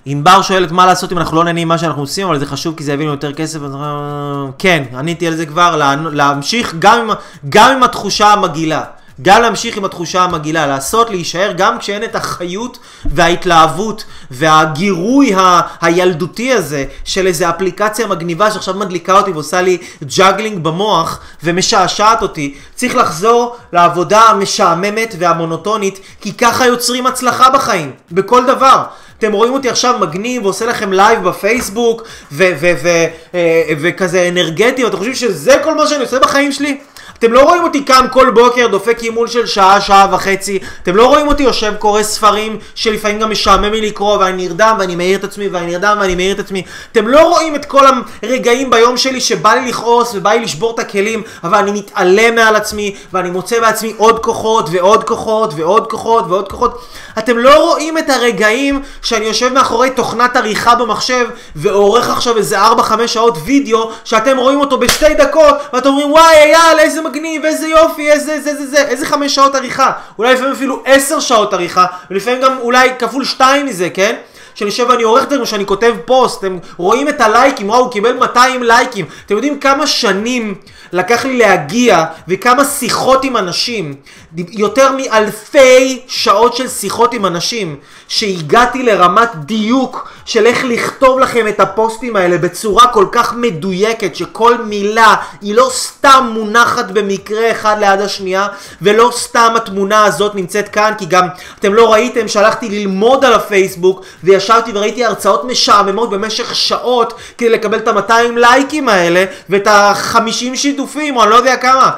ענבר 0.05 0.41
שואלת 0.41 0.71
מה 0.71 0.85
לעשות 0.85 1.11
אם 1.11 1.17
אנחנו 1.17 1.37
לא 1.37 1.43
נהנים 1.43 1.67
ממה 1.67 1.77
שאנחנו 1.77 2.01
עושים, 2.01 2.27
אבל 2.27 2.39
זה 2.39 2.45
חשוב 2.45 2.75
כי 2.77 2.83
זה 2.83 2.93
יביא 2.93 3.05
לנו 3.05 3.13
יותר 3.13 3.33
כסף. 3.33 3.59
אז, 3.61 3.75
אה, 3.75 4.45
כן, 4.59 4.83
עניתי 4.97 5.27
על 5.27 5.35
זה 5.35 5.45
כבר, 5.45 5.75
לה- 5.75 5.95
להמשיך 6.11 6.75
גם 6.79 6.99
עם, 6.99 7.09
גם 7.49 7.71
עם 7.71 7.83
התחושה 7.83 8.27
המגעילה. 8.33 8.83
גם 9.21 9.41
להמשיך 9.41 9.77
עם 9.77 9.85
התחושה 9.85 10.21
המגעילה, 10.21 10.67
לעשות, 10.67 11.09
להישאר 11.09 11.51
גם 11.57 11.79
כשאין 11.79 12.03
את 12.03 12.15
החיות 12.15 12.79
וההתלהבות 13.05 14.03
והגירוי 14.31 15.33
ה- 15.33 15.61
הילדותי 15.81 16.53
הזה 16.53 16.85
של 17.05 17.27
איזה 17.27 17.49
אפליקציה 17.49 18.07
מגניבה 18.07 18.51
שעכשיו 18.51 18.73
מדליקה 18.73 19.17
אותי 19.17 19.31
ועושה 19.31 19.61
לי 19.61 19.77
juggling 20.17 20.63
במוח 20.63 21.19
ומשעשעת 21.43 22.21
אותי. 22.21 22.55
צריך 22.75 22.95
לחזור 22.95 23.55
לעבודה 23.73 24.21
המשעממת 24.21 25.15
והמונוטונית, 25.19 25.99
כי 26.21 26.33
ככה 26.33 26.65
יוצרים 26.67 27.07
הצלחה 27.07 27.49
בחיים, 27.49 27.91
בכל 28.11 28.45
דבר. 28.45 28.83
אתם 29.19 29.31
רואים 29.31 29.53
אותי 29.53 29.69
עכשיו 29.69 29.99
מגניב 29.99 30.43
ועושה 30.45 30.65
לכם 30.65 30.93
לייב 30.93 31.23
בפייסבוק 31.23 32.01
ו- 32.31 32.51
ו- 32.61 32.73
ו- 32.83 33.05
אה, 33.33 33.63
וכזה 33.81 34.27
אנרגטי 34.31 34.83
ואתם 34.85 34.97
חושבים 34.97 35.15
שזה 35.15 35.55
כל 35.63 35.75
מה 35.75 35.87
שאני 35.87 36.01
עושה 36.01 36.19
בחיים 36.19 36.51
שלי? 36.51 36.77
אתם 37.19 37.33
לא 37.33 37.41
רואים 37.41 37.63
אותי 37.63 37.83
קם 37.83 38.05
כל 38.11 38.29
בוקר 38.29 38.67
דופק 38.67 39.03
אימון 39.03 39.27
של 39.27 39.45
שעה, 39.45 39.81
שעה 39.81 40.07
וחצי. 40.11 40.59
אתם 40.83 40.95
לא 40.95 41.07
רואים 41.07 41.27
אותי 41.27 41.43
יושב 41.43 41.73
קורא 41.79 42.03
ספרים 42.03 42.59
שלפעמים 42.75 43.19
גם 43.19 43.31
משעמם 43.31 43.71
לי 43.71 43.81
לקרוא 43.81 44.17
ואני 44.17 44.47
נרדם 44.47 44.75
ואני 44.79 44.95
מעיר 44.95 45.17
את 45.17 45.23
עצמי 45.23 45.47
ואני 45.47 45.65
נרדם 45.65 45.97
ואני 46.01 46.15
מעיר 46.15 46.33
את 46.33 46.39
עצמי. 46.39 46.63
אתם 46.91 47.07
לא 47.07 47.29
רואים 47.29 47.55
את 47.55 47.65
כל 47.65 47.85
הרגעים 48.23 48.69
ביום 48.69 48.97
שלי 48.97 49.21
שבא 49.21 49.53
לי 49.53 49.69
לכעוס 49.69 50.15
ובא 50.15 50.29
לי 50.29 50.39
לשבור 50.39 50.71
את 50.71 50.79
הכלים 50.79 51.23
אבל 51.43 51.57
אני 51.57 51.71
מתעלם 51.71 52.35
מעל 52.35 52.55
עצמי 52.55 52.95
ואני 53.13 53.29
מוצא 53.29 53.59
בעצמי 53.59 53.93
עוד 53.97 54.19
כוחות 54.19 54.69
ועוד 54.71 55.03
כוחות 55.03 55.53
ועוד 55.57 55.87
כוחות 55.87 56.25
ועוד 56.29 56.49
כוחות. 56.49 56.85
אתם 57.17 57.37
לא 57.37 57.65
רואים 57.65 57.97
את 57.97 58.09
הרגעים 58.09 58.81
שאני 59.01 59.25
יושב 59.25 59.53
מאחורי 59.53 59.89
תוכנת 59.89 60.35
עריכה 60.35 60.75
במחשב 60.75 61.25
ועורך 61.55 62.09
עכשיו 62.09 62.37
איזה 62.37 62.61
4-5 62.61 63.07
שעות 63.07 63.37
וידאו 63.45 63.91
שאתם 64.03 64.37
רואים 64.37 64.59
אותו 64.59 64.77
בשתי 64.77 65.13
דקות 65.13 65.55
ואתם 65.73 65.89
אומרים 65.89 66.11
וואי 66.11 66.35
אייל 66.35 66.79
איזה 66.79 67.01
מגניב 67.09 67.45
איזה 67.45 67.67
יופי 67.67 68.11
איזה 68.11 68.41
זה 68.41 68.55
זה 68.55 68.67
זה 68.67 68.77
איזה 68.77 69.05
5 69.05 69.35
שעות 69.35 69.55
עריכה 69.55 69.91
אולי 70.17 70.33
לפעמים 70.33 70.51
אפילו 70.51 70.81
10 70.85 71.19
שעות 71.19 71.53
עריכה 71.53 71.85
ולפעמים 72.11 72.41
גם 72.41 72.57
אולי 72.57 72.89
כפול 72.99 73.25
2 73.25 73.65
מזה 73.65 73.89
כן 73.89 74.15
שאני 74.55 74.69
יושב 74.69 74.85
ואני 74.89 75.03
עורך 75.03 75.25
דברים, 75.25 75.45
שאני 75.45 75.65
כותב 75.65 75.95
פוסט, 76.05 76.39
אתם 76.39 76.57
רואים 76.77 77.09
את 77.09 77.21
הלייקים, 77.21 77.69
וואו, 77.69 77.79
הוא 77.79 77.91
קיבל 77.91 78.13
200 78.13 78.63
לייקים. 78.63 79.05
אתם 79.25 79.35
יודעים 79.35 79.59
כמה 79.59 79.87
שנים 79.87 80.55
לקח 80.93 81.25
לי 81.25 81.37
להגיע, 81.37 82.05
וכמה 82.27 82.65
שיחות 82.65 83.23
עם 83.23 83.37
אנשים, 83.37 83.95
יותר 84.37 84.91
מאלפי 84.91 86.01
שעות 86.07 86.55
של 86.55 86.67
שיחות 86.67 87.13
עם 87.13 87.25
אנשים, 87.25 87.75
שהגעתי 88.07 88.83
לרמת 88.83 89.29
דיוק 89.35 90.09
של 90.25 90.45
איך 90.45 90.65
לכתוב 90.65 91.19
לכם 91.19 91.47
את 91.47 91.59
הפוסטים 91.59 92.15
האלה 92.15 92.37
בצורה 92.37 92.87
כל 92.87 93.05
כך 93.11 93.33
מדויקת, 93.33 94.15
שכל 94.15 94.57
מילה 94.57 95.15
היא 95.41 95.55
לא 95.55 95.69
סתם 95.73 96.29
מונחת 96.33 96.91
במקרה 96.91 97.51
אחד 97.51 97.75
ליד 97.79 98.01
השנייה, 98.01 98.47
ולא 98.81 99.11
סתם 99.13 99.53
התמונה 99.55 100.05
הזאת 100.05 100.35
נמצאת 100.35 100.69
כאן, 100.69 100.93
כי 100.97 101.05
גם 101.05 101.27
אתם 101.59 101.73
לא 101.73 101.93
ראיתם 101.93 102.27
שהלכתי 102.27 102.69
ללמוד 102.69 103.25
על 103.25 103.33
הפייסבוק, 103.33 104.05
וישבתי 104.23 104.71
וראיתי 104.73 105.05
הרצאות 105.05 105.43
משעממות 105.43 106.09
במשך 106.09 106.55
שעות, 106.55 107.13
כדי 107.37 107.49
לקבל 107.49 107.77
את 107.77 107.87
ה-200 107.87 108.13
לייקים 108.35 108.89
האלה, 108.89 109.25
ואת 109.49 109.67
ה-50 109.67 110.55
שיתופים, 110.79 111.17
או 111.17 111.23
אני 111.23 111.29
לא 111.29 111.35
יודע 111.35 111.57
כמה. 111.57 111.91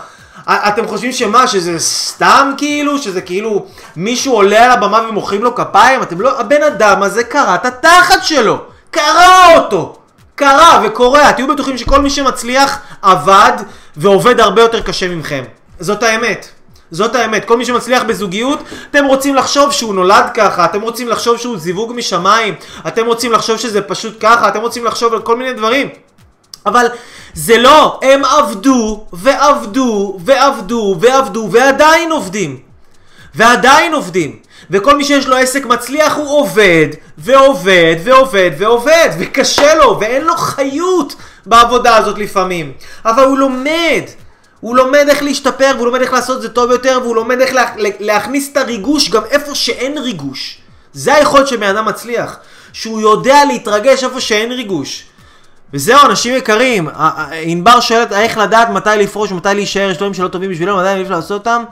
אתם 0.48 0.88
חושבים 0.88 1.12
שמה, 1.12 1.48
שזה 1.48 1.80
סתם 1.80 2.54
כאילו, 2.58 2.98
שזה 2.98 3.22
כאילו 3.22 3.66
מישהו 3.96 4.34
עולה 4.34 4.66
על 4.66 4.72
הבמה 4.72 5.02
ומוחאים 5.10 5.44
לו 5.44 5.56
כפיים? 5.56 6.02
אתם 6.02 6.22
לא, 6.22 6.40
הבן 6.40 6.64
אדם 6.64 7.04
הזה 7.04 7.24
קרע 7.24 7.56
את 7.56 7.66
התחת 7.66 8.24
שלו, 8.24 8.58
קרע 8.92 9.56
אותו, 9.58 9.98
קרע 10.36 10.82
וקורע, 10.84 11.32
תהיו 11.32 11.48
בטוחים 11.48 11.78
שכל 11.78 12.02
מי 12.02 12.10
שמצליח 12.10 12.80
עבד 13.02 13.52
ועובד 13.98 14.40
הרבה 14.40 14.62
יותר 14.62 14.82
קשה 14.82 15.08
ממכם, 15.08 15.44
זאת 15.80 16.04
האמת. 16.04 16.48
זאת 16.94 17.16
האמת, 17.16 17.46
כל 17.46 17.58
מי 17.58 17.66
שמצליח 17.66 18.04
בזוגיות, 18.04 18.60
אתם 18.92 19.06
רוצים 19.06 19.36
לחשוב 19.36 19.72
שהוא 19.72 19.94
נולד 19.94 20.26
ככה, 20.34 20.66
אתם 20.66 20.82
רוצים 20.82 21.08
לחשוב 21.08 21.38
שהוא 21.38 21.58
זיווג 21.58 21.94
משמיים, 21.96 22.56
אתם 22.88 23.06
רוצים 23.06 23.32
לחשוב 23.32 23.58
שזה 23.58 23.82
פשוט 23.82 24.18
ככה, 24.20 24.48
אתם 24.48 24.62
רוצים 24.62 24.86
לחשוב 24.86 25.14
על 25.14 25.22
כל 25.22 25.38
מיני 25.38 25.54
דברים. 25.54 25.90
אבל 26.66 26.88
זה 27.34 27.58
לא, 27.58 28.00
הם 28.04 28.26
עבדו 28.26 29.06
ועבדו 29.14 30.18
ועבדו 30.26 30.96
ועבדו 31.00 31.50
ועדיין 31.52 32.12
עובדים. 32.12 32.60
ועדיין 33.36 33.94
עובדים. 33.94 34.40
וכל 34.70 34.98
מי 34.98 35.04
שיש 35.04 35.28
לו 35.28 35.36
עסק 35.36 35.66
מצליח 35.66 36.16
הוא 36.16 36.40
עובד 36.40 36.88
ועובד 37.18 37.96
ועובד 38.04 38.52
ועובד 38.58 39.10
וקשה 39.20 39.76
לו 39.76 40.00
ואין 40.00 40.24
לו 40.24 40.38
חיות 40.38 41.16
בעבודה 41.46 41.98
הזאת 41.98 42.18
לפעמים. 42.18 42.74
אבל 43.06 43.24
הוא 43.24 43.38
לומד. 43.38 44.04
הוא 44.60 44.76
לומד 44.76 45.06
איך 45.10 45.24
להשתפר 45.24 45.72
והוא 45.76 45.86
לומד 45.86 46.02
איך 46.02 46.14
לעשות 46.14 46.38
את 46.38 46.42
זה 46.42 46.50
טוב 46.50 46.72
יותר 46.72 47.00
והוא 47.04 47.16
לומד 47.16 47.42
איך 47.42 47.54
לה, 47.54 47.66
להכניס 48.00 48.50
את 48.52 48.58
הריגוש 48.58 49.10
גם 49.10 49.26
איפה 49.26 49.56
שאין 49.56 49.98
ריגוש. 49.98 50.58
זה 50.94 51.14
היכולת 51.16 51.48
של 51.48 51.58
בן 51.58 51.76
אדם 51.76 51.86
מצליח. 51.86 52.38
שהוא 52.74 53.02
יודע 53.02 53.46
להתרגש 53.46 54.04
איפה 54.04 54.22
שאין 54.22 54.52
ריגוש. 54.52 55.04
וזהו, 55.74 56.00
אנשים 56.06 56.36
יקרים, 56.36 56.90
ענבר 57.46 57.80
שואלת 57.80 58.14
איך 58.14 58.38
לדעת 58.38 58.70
מתי 58.70 58.90
לפרוש, 58.98 59.32
מתי 59.32 59.50
להישאר, 59.56 59.90
יש 59.90 59.98
דברים 59.98 60.14
שלא 60.14 60.28
טובים 60.28 60.52
בשבילנו, 60.52 60.78
מתי 60.78 60.90
אני 60.90 61.04
לעשות 61.04 61.32
אותם. 61.32 61.64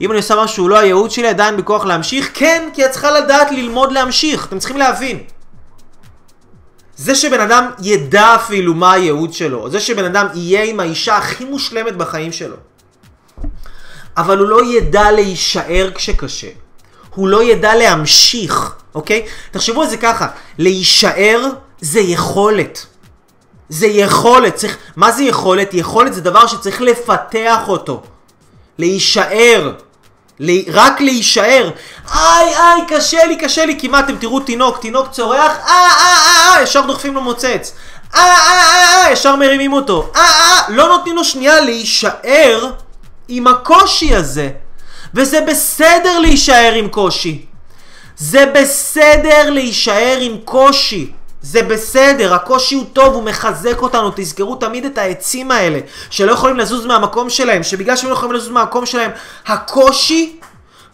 אם 0.00 0.10
אני 0.10 0.18
עושה 0.18 0.34
משהו 0.34 0.54
שהוא 0.54 0.70
לא 0.70 0.78
הייעוד 0.78 1.10
שלי, 1.10 1.28
עדיין 1.28 1.56
בכוח 1.56 1.84
להמשיך, 1.84 2.30
כן, 2.34 2.68
כי 2.74 2.86
את 2.86 2.90
צריכה 2.90 3.10
לדעת 3.10 3.50
ללמוד 3.50 3.92
להמשיך, 3.92 4.46
אתם 4.46 4.58
צריכים 4.58 4.76
להבין. 4.76 5.18
זה 6.96 7.14
שבן 7.14 7.40
אדם 7.40 7.70
ידע 7.82 8.34
אפילו 8.34 8.74
מה 8.74 8.92
הייעוד 8.92 9.32
שלו, 9.32 9.70
זה 9.70 9.80
שבן 9.80 10.04
אדם 10.04 10.26
יהיה 10.34 10.64
עם 10.64 10.80
האישה 10.80 11.16
הכי 11.16 11.44
מושלמת 11.44 11.96
בחיים 11.96 12.32
שלו, 12.32 12.56
אבל 14.16 14.38
הוא 14.38 14.48
לא 14.48 14.64
ידע 14.64 15.10
להישאר 15.10 15.90
כשקשה. 15.94 16.48
הוא 17.14 17.28
לא 17.28 17.42
ידע 17.42 17.74
להמשיך, 17.74 18.74
אוקיי? 18.94 19.26
תחשבו 19.50 19.82
על 19.82 19.88
זה 19.88 19.96
ככה, 19.96 20.26
להישאר 20.58 21.46
זה 21.80 22.00
יכולת. 22.00 22.86
זה 23.68 23.86
יכולת, 23.86 24.54
צריך... 24.54 24.76
מה 24.96 25.12
זה 25.12 25.22
יכולת? 25.22 25.74
יכולת 25.74 26.14
זה 26.14 26.20
דבר 26.20 26.46
שצריך 26.46 26.80
לפתח 26.80 27.60
אותו. 27.68 28.02
להישאר. 28.78 29.72
לי... 30.40 30.64
רק 30.72 31.00
להישאר. 31.00 31.70
איי 32.14 32.56
איי, 32.56 32.82
קשה 32.88 33.24
לי, 33.24 33.36
קשה 33.36 33.66
לי, 33.66 33.78
מה 33.88 34.00
אתם 34.00 34.16
תראו 34.16 34.40
תינוק, 34.40 34.78
תינוק 34.78 35.10
צורח, 35.10 35.56
אה 35.66 35.88
אה 35.98 36.16
אה 36.26 36.56
אה, 36.56 36.62
ישר 36.62 36.80
דוחפים 36.80 37.14
לו 37.14 37.20
מוצץ. 37.20 37.72
אה 38.14 38.20
אה 38.20 38.62
אה 38.62 39.04
אה, 39.06 39.12
ישר 39.12 39.36
מרימים 39.36 39.72
אותו. 39.72 40.10
אה 40.16 40.20
אה, 40.20 40.62
לא 40.68 40.88
נותנים 40.88 41.16
לו 41.16 41.24
שנייה 41.24 41.60
להישאר 41.60 42.70
עם 43.28 43.46
הקושי 43.46 44.14
הזה. 44.14 44.50
וזה 45.14 45.40
בסדר 45.40 46.18
להישאר 46.18 46.72
עם 46.76 46.88
קושי. 46.88 47.46
זה 48.16 48.46
בסדר 48.54 49.50
להישאר 49.50 50.18
עם 50.20 50.36
קושי. 50.44 51.12
זה 51.50 51.62
בסדר, 51.62 52.34
הקושי 52.34 52.74
הוא 52.74 52.84
טוב, 52.92 53.14
הוא 53.14 53.22
מחזק 53.22 53.82
אותנו, 53.82 54.10
תזכרו 54.16 54.56
תמיד 54.56 54.84
את 54.84 54.98
העצים 54.98 55.50
האלה, 55.50 55.78
שלא 56.10 56.32
יכולים 56.32 56.56
לזוז 56.56 56.86
מהמקום 56.86 57.30
שלהם, 57.30 57.62
שבגלל 57.62 57.96
שהם 57.96 58.10
לא 58.10 58.14
יכולים 58.14 58.34
לזוז 58.34 58.50
מהמקום 58.50 58.86
שלהם, 58.86 59.10
הקושי 59.46 60.40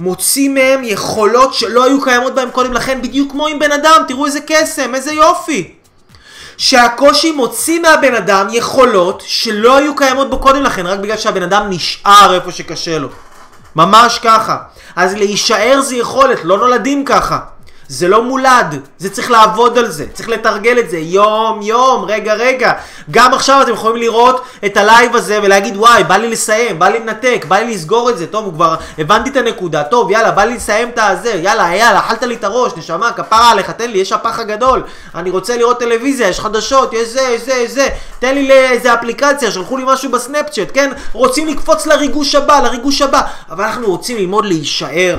מוציא 0.00 0.48
מהם 0.48 0.80
יכולות 0.84 1.54
שלא 1.54 1.84
היו 1.84 2.02
קיימות 2.02 2.34
בהם 2.34 2.50
קודם 2.50 2.72
לכן, 2.72 3.02
בדיוק 3.02 3.30
כמו 3.30 3.46
עם 3.46 3.58
בן 3.58 3.72
אדם, 3.72 4.02
תראו 4.08 4.26
איזה 4.26 4.40
קסם, 4.46 4.94
איזה 4.94 5.12
יופי. 5.12 5.74
שהקושי 6.56 7.32
מוציא 7.32 7.80
מהבן 7.80 8.14
אדם 8.14 8.46
יכולות 8.52 9.22
שלא 9.26 9.76
היו 9.76 9.96
קיימות 9.96 10.30
בו 10.30 10.38
קודם 10.38 10.62
לכן, 10.62 10.86
רק 10.86 10.98
בגלל 10.98 11.16
שהבן 11.16 11.42
אדם 11.42 11.66
נשאר 11.70 12.34
איפה 12.34 12.52
שקשה 12.52 12.98
לו. 12.98 13.08
ממש 13.76 14.18
ככה. 14.18 14.56
אז 14.96 15.14
להישאר 15.14 15.80
זה 15.80 15.96
יכולת, 15.96 16.44
לא 16.44 16.58
נולדים 16.58 17.04
ככה. 17.04 17.51
זה 17.92 18.08
לא 18.08 18.22
מולד, 18.22 18.80
זה 18.98 19.10
צריך 19.10 19.30
לעבוד 19.30 19.78
על 19.78 19.90
זה, 19.90 20.06
צריך 20.12 20.28
לתרגל 20.28 20.78
את 20.78 20.90
זה 20.90 20.98
יום 20.98 21.62
יום, 21.62 22.04
רגע 22.04 22.34
רגע. 22.34 22.72
גם 23.10 23.34
עכשיו 23.34 23.62
אתם 23.62 23.72
יכולים 23.72 23.96
לראות 23.96 24.44
את 24.66 24.76
הלייב 24.76 25.16
הזה 25.16 25.38
ולהגיד 25.42 25.76
וואי, 25.76 26.04
בא 26.04 26.16
לי 26.16 26.28
לסיים, 26.28 26.78
בא 26.78 26.88
לי 26.88 26.98
לנתק, 26.98 27.44
בא 27.48 27.56
לי 27.56 27.74
לסגור 27.74 28.10
את 28.10 28.18
זה, 28.18 28.26
טוב, 28.26 28.44
הוא 28.44 28.52
כבר 28.52 28.74
הבנתי 28.98 29.30
את 29.30 29.36
הנקודה, 29.36 29.84
טוב, 29.84 30.10
יאללה, 30.10 30.30
בא 30.30 30.44
לי 30.44 30.54
לסיים 30.54 30.88
את 30.88 30.98
הזה, 30.98 31.30
יאללה, 31.30 31.76
יאללה, 31.76 31.98
אכלת 31.98 32.22
לי 32.22 32.34
את 32.34 32.44
הראש, 32.44 32.72
נשמה, 32.76 33.12
כפרה 33.12 33.50
עליך, 33.50 33.70
תן 33.70 33.90
לי, 33.90 33.98
יש 33.98 34.12
האח 34.12 34.38
הגדול, 34.38 34.82
אני 35.14 35.30
רוצה 35.30 35.56
לראות 35.56 35.78
טלוויזיה, 35.78 36.28
יש 36.28 36.40
חדשות, 36.40 36.92
יש 36.92 37.08
זה, 37.08 37.20
יש 37.20 37.42
זה, 37.42 37.52
יש 37.52 37.70
זה, 37.70 37.88
תן 38.18 38.34
לי 38.34 38.48
לאיזה 38.48 38.94
אפליקציה, 38.94 39.50
שלחו 39.50 39.76
לי 39.76 39.84
משהו 39.86 40.10
ב 40.10 40.16
Snapchat, 40.16 40.68
כן? 40.74 40.90
רוצים 41.12 41.48
לקפוץ 41.48 41.86
לריגוש 41.86 42.34
הבא, 42.34 42.60
לריגוש 42.60 43.02
הבא, 43.02 43.22
אבל 43.50 43.64
אנחנו 43.64 43.86
רוצים 43.86 44.16
ללמוד 44.16 44.44
להישאר. 44.44 45.16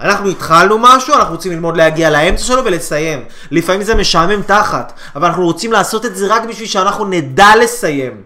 אנחנו 0.00 0.28
התחלנו 0.28 0.78
משהו, 0.78 1.14
אנחנו 1.14 1.34
רוצים 1.34 1.52
ללמוד 1.52 1.76
להגיע 1.76 2.10
לאמצע 2.10 2.44
שלו 2.44 2.64
ולסיים. 2.64 3.24
לפעמים 3.50 3.82
זה 3.82 3.94
משעמם 3.94 4.42
תחת, 4.42 4.92
אבל 5.16 5.26
אנחנו 5.26 5.44
רוצים 5.44 5.72
לעשות 5.72 6.06
את 6.06 6.16
זה 6.16 6.26
רק 6.26 6.44
בשביל 6.44 6.68
שאנחנו 6.68 7.04
נדע 7.04 7.56
לסיים. 7.60 8.22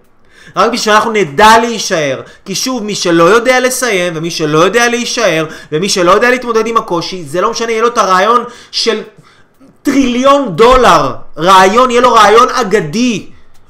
רק 0.57 0.73
בשביל 0.73 0.79
שאנחנו 0.79 1.13
נדע 1.13 1.59
להישאר. 1.59 2.21
כי 2.45 2.55
שוב, 2.55 2.83
מי 2.83 2.95
שלא 2.95 3.25
יודע 3.25 3.61
לסיים, 3.61 4.13
ומי 4.17 4.31
שלא 4.31 4.59
יודע 4.59 4.89
להישאר, 4.89 5.47
ומי 5.73 5.89
שלא 5.89 6.11
יודע 6.11 6.31
להתמודד 6.31 6.67
עם 6.67 6.77
הקושי, 6.77 7.25
זה 7.25 7.41
לא 7.41 7.51
משנה, 7.51 7.71
יהיה 7.71 7.83
לו 7.83 7.89
את 7.89 7.99
הרעיון 7.99 8.45
של 8.71 9.03
טריליון 9.83 10.57
דולר. 10.57 11.15
רעיון, 11.39 11.91
יהיה 11.91 12.01
לו 12.01 12.13
רעיון 12.13 12.49
אגדי. 12.49 13.27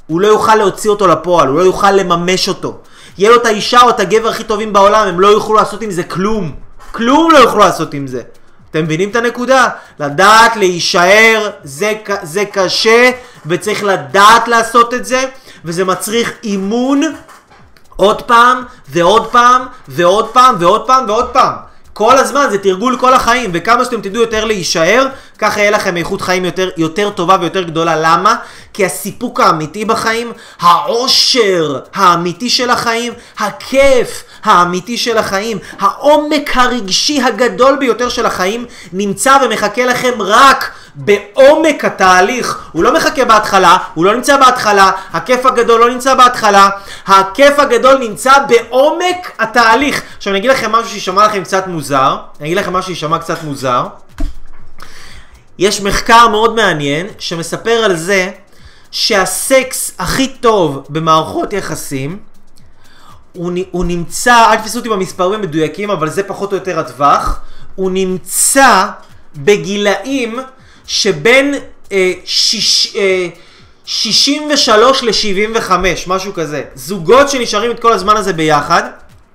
הוא 0.07 0.21
לא 0.21 0.27
יוכל 0.27 0.55
להוציא 0.55 0.91
אותו 0.91 1.07
לפועל, 1.07 1.49
הוא 1.49 1.59
לא 1.59 1.63
יוכל 1.63 1.91
לממש 1.91 2.49
אותו. 2.49 2.79
יהיה 3.19 3.31
לו 3.31 3.37
את 3.37 3.47
האישה 3.47 3.81
או 3.83 3.91
את 3.91 4.01
הגבר 4.01 4.29
הכי 4.29 4.45
טובים 4.45 4.73
בעולם, 4.73 5.09
הם 5.09 5.21
לא 5.21 5.29
יוכלו 5.29 5.55
לעשות 5.55 5.83
עם 5.83 5.91
זה 5.91 6.03
כלום. 6.03 6.62
כלום 6.93 7.31
לא 7.31 7.39
יוכלו 7.39 7.61
לעשות 7.61 7.95
עם 7.95 8.07
זה. 8.07 8.23
אתם 8.71 8.85
מבינים 8.85 9.11
את 9.11 9.17
הנקודה? 9.17 9.69
לדעת 10.01 10.57
להישאר 10.57 11.51
זה, 11.65 11.93
זה 12.23 12.45
קשה 12.45 13.11
וצריך 13.47 13.85
לדעת 13.85 14.49
לעשות 14.49 14.95
את 14.95 15.05
זה 15.05 15.25
וזה 15.65 15.85
מצריך 15.85 16.33
אימון 16.45 17.01
עוד 17.97 18.23
פעם 18.23 18.65
ועוד 18.89 19.31
פעם 19.33 19.63
ועוד 19.89 20.29
פעם 20.33 20.57
ועוד 20.59 20.87
פעם 20.87 21.05
ועוד 21.09 21.29
פעם. 21.33 21.72
כל 21.93 22.19
הזמן 22.19 22.47
זה 22.51 22.59
תרגול 22.59 22.97
כל 23.01 23.15
החיים 23.15 23.51
וכמה 23.55 23.85
שאתם 23.85 24.01
תדעו 24.01 24.23
יותר 24.23 24.45
להישאר 24.45 25.07
ככה 25.39 25.61
יהיה 25.61 25.71
לכם 25.71 25.97
איכות 25.97 26.21
חיים 26.21 26.45
יותר, 26.45 26.71
יותר 26.77 27.11
טובה 27.11 27.37
ויותר 27.41 27.63
גדולה 27.63 27.97
למה? 27.97 28.37
כי 28.73 28.87
הסיפוק 28.87 29.41
האמיתי 29.41 29.85
בחיים, 29.85 30.33
העושר 30.61 31.79
האמיתי 31.95 32.51
של 32.51 32.71
החיים, 32.71 33.13
הכיף 33.39 34.25
האמיתי 34.45 34.99
של 34.99 35.19
החיים, 35.19 35.59
העומק 35.81 36.51
הרגשי 36.55 37.23
הגדול 37.23 37.77
ביותר 37.77 38.09
של 38.09 38.27
החיים 38.27 38.67
נמצא 38.93 39.39
ומחכה 39.45 39.85
לכם 39.85 40.13
רק 40.19 40.71
בעומק 40.95 41.85
התהליך. 41.85 42.69
הוא 42.73 42.85
לא 42.85 42.95
מחכה 42.95 43.25
בהתחלה, 43.25 43.77
הוא 43.95 44.05
לא 44.05 44.15
נמצא 44.15 44.37
בהתחלה, 44.37 44.91
הכיף 45.13 45.47
הגדול 45.47 45.81
לא 45.81 45.91
נמצא 45.91 46.15
בהתחלה, 46.15 46.69
הכיף 47.07 47.59
הגדול 47.59 47.99
נמצא 47.99 48.33
בעומק 48.49 49.33
התהליך. 49.39 50.03
עכשיו 50.17 50.31
אני 50.31 50.39
אגיד 50.39 50.51
לכם 50.51 50.73
משהו 50.73 50.91
שישמע 50.91 51.27
לכם 51.27 51.45
קצת 51.45 51.67
מוזר, 51.67 52.17
אני 52.41 52.49
אגיד 52.49 52.59
לכם 52.59 52.73
משהו 52.73 52.95
שישמע 52.95 53.19
קצת 53.19 53.43
מוזר. 53.43 53.87
יש 55.59 55.81
מחקר 55.81 56.29
מאוד 56.29 56.55
מעניין 56.55 57.07
שמספר 57.19 57.85
על 57.85 57.97
זה 57.97 58.31
שהסקס 58.91 59.93
הכי 59.99 60.29
טוב 60.29 60.87
במערכות 60.89 61.53
יחסים 61.53 62.19
הוא, 63.33 63.53
הוא 63.71 63.85
נמצא, 63.85 64.51
אל 64.51 64.57
תפסו 64.57 64.79
אותי 64.79 64.89
במספרים 64.89 65.41
המדויקים, 65.41 65.91
אבל 65.91 66.11
זה 66.11 66.23
פחות 66.23 66.53
או 66.53 66.57
יותר 66.57 66.79
הטווח, 66.79 67.41
הוא 67.75 67.91
נמצא 67.91 68.87
בגילאים 69.37 70.39
שבין 70.87 71.55
אה, 71.93 72.13
שיש, 72.25 72.97
אה, 72.97 73.29
63 73.85 75.03
ל-75, 75.03 75.71
משהו 76.07 76.35
כזה. 76.35 76.63
זוגות 76.75 77.29
שנשארים 77.29 77.71
את 77.71 77.81
כל 77.81 77.93
הזמן 77.93 78.17
הזה 78.17 78.33
ביחד, 78.33 78.83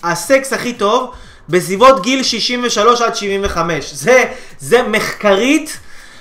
הסקס 0.04 0.54
הכי 0.54 0.74
טוב 0.74 1.12
בסביבות 1.50 2.02
גיל 2.02 2.24
63 2.24 3.02
עד 3.02 3.16
75. 3.16 3.94
זה, 3.94 4.24
זה 4.60 4.84
מחקרית, 4.84 5.78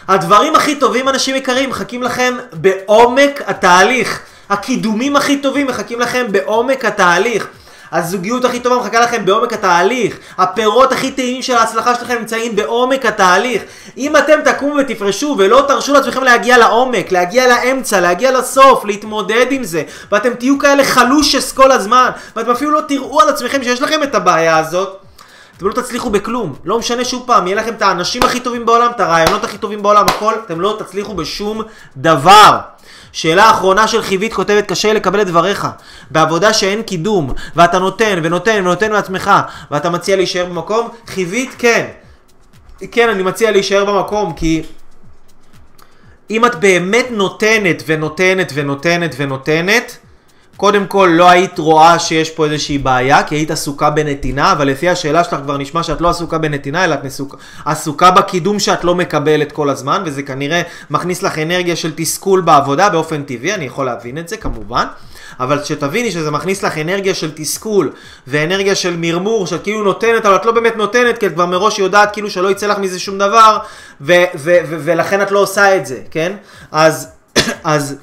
הדברים 0.09 0.57
הכי 0.57 0.77
טובים, 0.77 1.09
אנשים 1.09 1.37
יקרים, 1.37 1.71
מחכים 1.71 2.03
לכם 2.03 2.35
בעומק 2.53 3.43
התהליך. 3.47 4.21
הקידומים 4.49 5.17
הכי 5.17 5.37
טובים 5.37 5.67
מחכים 5.67 6.01
לכם 6.01 6.27
בעומק 6.31 6.85
התהליך. 6.85 7.49
הזוגיות 7.93 8.45
הכי 8.45 8.61
טובה 8.61 8.77
מחכה 8.77 9.01
לכם 9.01 9.25
בעומק 9.25 9.53
התהליך. 9.53 10.17
הפירות 10.39 10.93
הכי 10.93 11.11
טעימים 11.11 11.43
של 11.43 11.55
ההצלחה 11.55 11.95
שלכם 11.95 12.19
נמצאים 12.19 12.57
בעומק 12.57 13.07
התהליך. 13.07 13.63
אם 13.97 14.17
אתם 14.17 14.41
תקומו 14.45 14.75
ותפרשו 14.79 15.35
ולא 15.39 15.65
תרשו 15.69 15.93
לעצמכם 15.93 16.23
להגיע 16.23 16.59
לעומק, 16.59 17.13
להגיע 17.13 17.49
לאמצע, 17.49 18.01
להגיע 18.01 18.39
לסוף, 18.39 18.85
להתמודד 18.85 19.47
עם 19.51 19.65
זה, 19.65 19.83
ואתם 20.13 20.35
תהיו 20.35 20.59
כאלה 20.59 20.85
חלושס 20.85 21.53
כל 21.53 21.73
הזמן, 21.73 22.11
ואתם 22.37 22.51
אפילו 22.51 22.71
לא 22.71 22.81
תראו 22.89 23.21
על 23.21 23.29
עצמכם 23.29 23.63
שיש 23.63 23.83
לכם 23.83 24.03
את 24.03 24.15
הבעיה 24.15 24.59
הזאת, 24.59 24.97
אתם 25.57 25.67
לא 25.67 25.73
תצליחו 25.73 26.11
בכלום. 26.11 26.55
לא 26.65 26.79
משנה 26.79 27.05
שוב 27.05 27.23
פעם, 27.27 27.47
יהיה 27.47 27.57
לכם 27.57 27.75
את 27.75 27.83
האנשים 27.83 28.23
הכי 28.23 28.41
טובים 28.41 28.67
בעולם, 28.67 28.91
את 28.91 29.01
הרעיונות 29.01 29.45
הכי 29.45 29.59
טובים 29.59 29.83
בעולם, 29.83 30.07
הכל, 30.09 30.35
אתם 30.47 30.61
לא 30.61 30.77
תצליחו 30.79 31.15
בשום 31.15 31.63
דבר. 31.97 32.59
שאלה 33.17 33.51
אחרונה 33.51 33.89
של 33.89 34.03
חיבית 34.03 34.35
כותבת, 34.35 34.67
קשה 34.67 34.93
לקבל 34.93 35.21
את 35.21 35.27
דבריך. 35.27 35.67
בעבודה 36.11 36.53
שאין 36.53 36.83
קידום, 36.83 37.33
ואתה 37.57 37.79
נותן 37.79 38.21
ונותן 38.23 38.57
ונותן 38.59 38.93
לעצמך, 38.93 39.31
ואתה 39.71 39.91
מציע 39.91 40.17
להישאר 40.17 40.45
במקום, 40.45 40.89
חיבית 41.07 41.51
כן. 41.59 41.87
כן, 42.91 43.09
אני 43.09 43.23
מציע 43.23 43.51
להישאר 43.51 43.85
במקום, 43.85 44.33
כי 44.33 44.63
אם 46.31 46.45
את 46.45 46.55
באמת 46.61 47.07
נותנת 47.11 47.83
ונותנת 47.87 48.53
ונותנת 48.55 49.15
ונותנת, 49.17 49.99
קודם 50.57 50.87
כל 50.87 51.11
לא 51.13 51.31
היית 51.31 51.59
רואה 51.59 51.99
שיש 51.99 52.31
פה 52.31 52.45
איזושהי 52.45 52.79
בעיה, 52.79 53.23
כי 53.23 53.35
היית 53.35 53.51
עסוקה 53.51 53.91
בנתינה, 53.91 54.53
אבל 54.53 54.69
לפי 54.69 54.89
השאלה 54.89 55.25
שלך 55.25 55.37
כבר 55.43 55.57
נשמע 55.57 55.83
שאת 55.83 56.01
לא 56.01 56.11
עסוקה 56.11 56.39
בנתינה, 56.39 56.85
אלא 56.85 56.95
את 56.95 57.05
נסוק... 57.05 57.37
עסוקה 57.65 58.11
בקידום 58.11 58.59
שאת 58.59 58.85
לא 58.85 58.95
מקבלת 58.95 59.53
כל 59.53 59.71
הזמן, 59.71 60.03
וזה 60.07 60.23
כנראה 60.23 60.63
מכניס 60.91 61.23
לך 61.23 61.39
אנרגיה 61.39 61.77
של 61.77 61.93
תסכול 61.97 62.41
בעבודה 62.41 62.89
באופן 62.89 63.23
טבעי, 63.23 63.55
אני 63.55 63.65
יכול 63.65 63.87
להבין 63.87 64.19
את 64.19 64.29
זה 64.29 64.37
כמובן. 64.37 64.87
אבל 65.41 65.65
שתביני 65.65 66.13
שזה 66.13 66.31
מכניס 66.31 66.63
לך 66.63 66.79
אנרגיה 66.79 67.15
של 67.15 67.31
תסכול 67.35 67.93
ואנרגיה 68.27 68.75
של 68.75 68.97
מרמור 68.97 69.47
שאת 69.47 69.63
כאילו 69.63 69.85
נותנת 69.85 70.27
אבל 70.27 70.37
את 70.37 70.47
לא 70.47 70.53
באמת 70.53 70.77
נותנת 70.77 71.19
כי 71.19 71.27
את 71.27 71.33
כבר 71.33 71.47
מראש 71.47 71.79
יודעת 71.79 72.13
כאילו 72.13 72.31
שלא 72.31 72.51
יצא 72.51 72.67
לך 72.67 72.79
מזה 72.79 72.99
שום 72.99 73.19
דבר 73.19 73.59
ו- 74.01 74.25
ו- 74.35 74.59
ו- 74.69 74.79
ולכן 74.85 75.23
את 75.23 75.31
לא 75.31 75.39
עושה 75.39 75.77
את 75.77 75.87
זה, 75.87 76.01
כן? 76.11 76.33
אז, 76.73 77.09
אז 77.65 77.97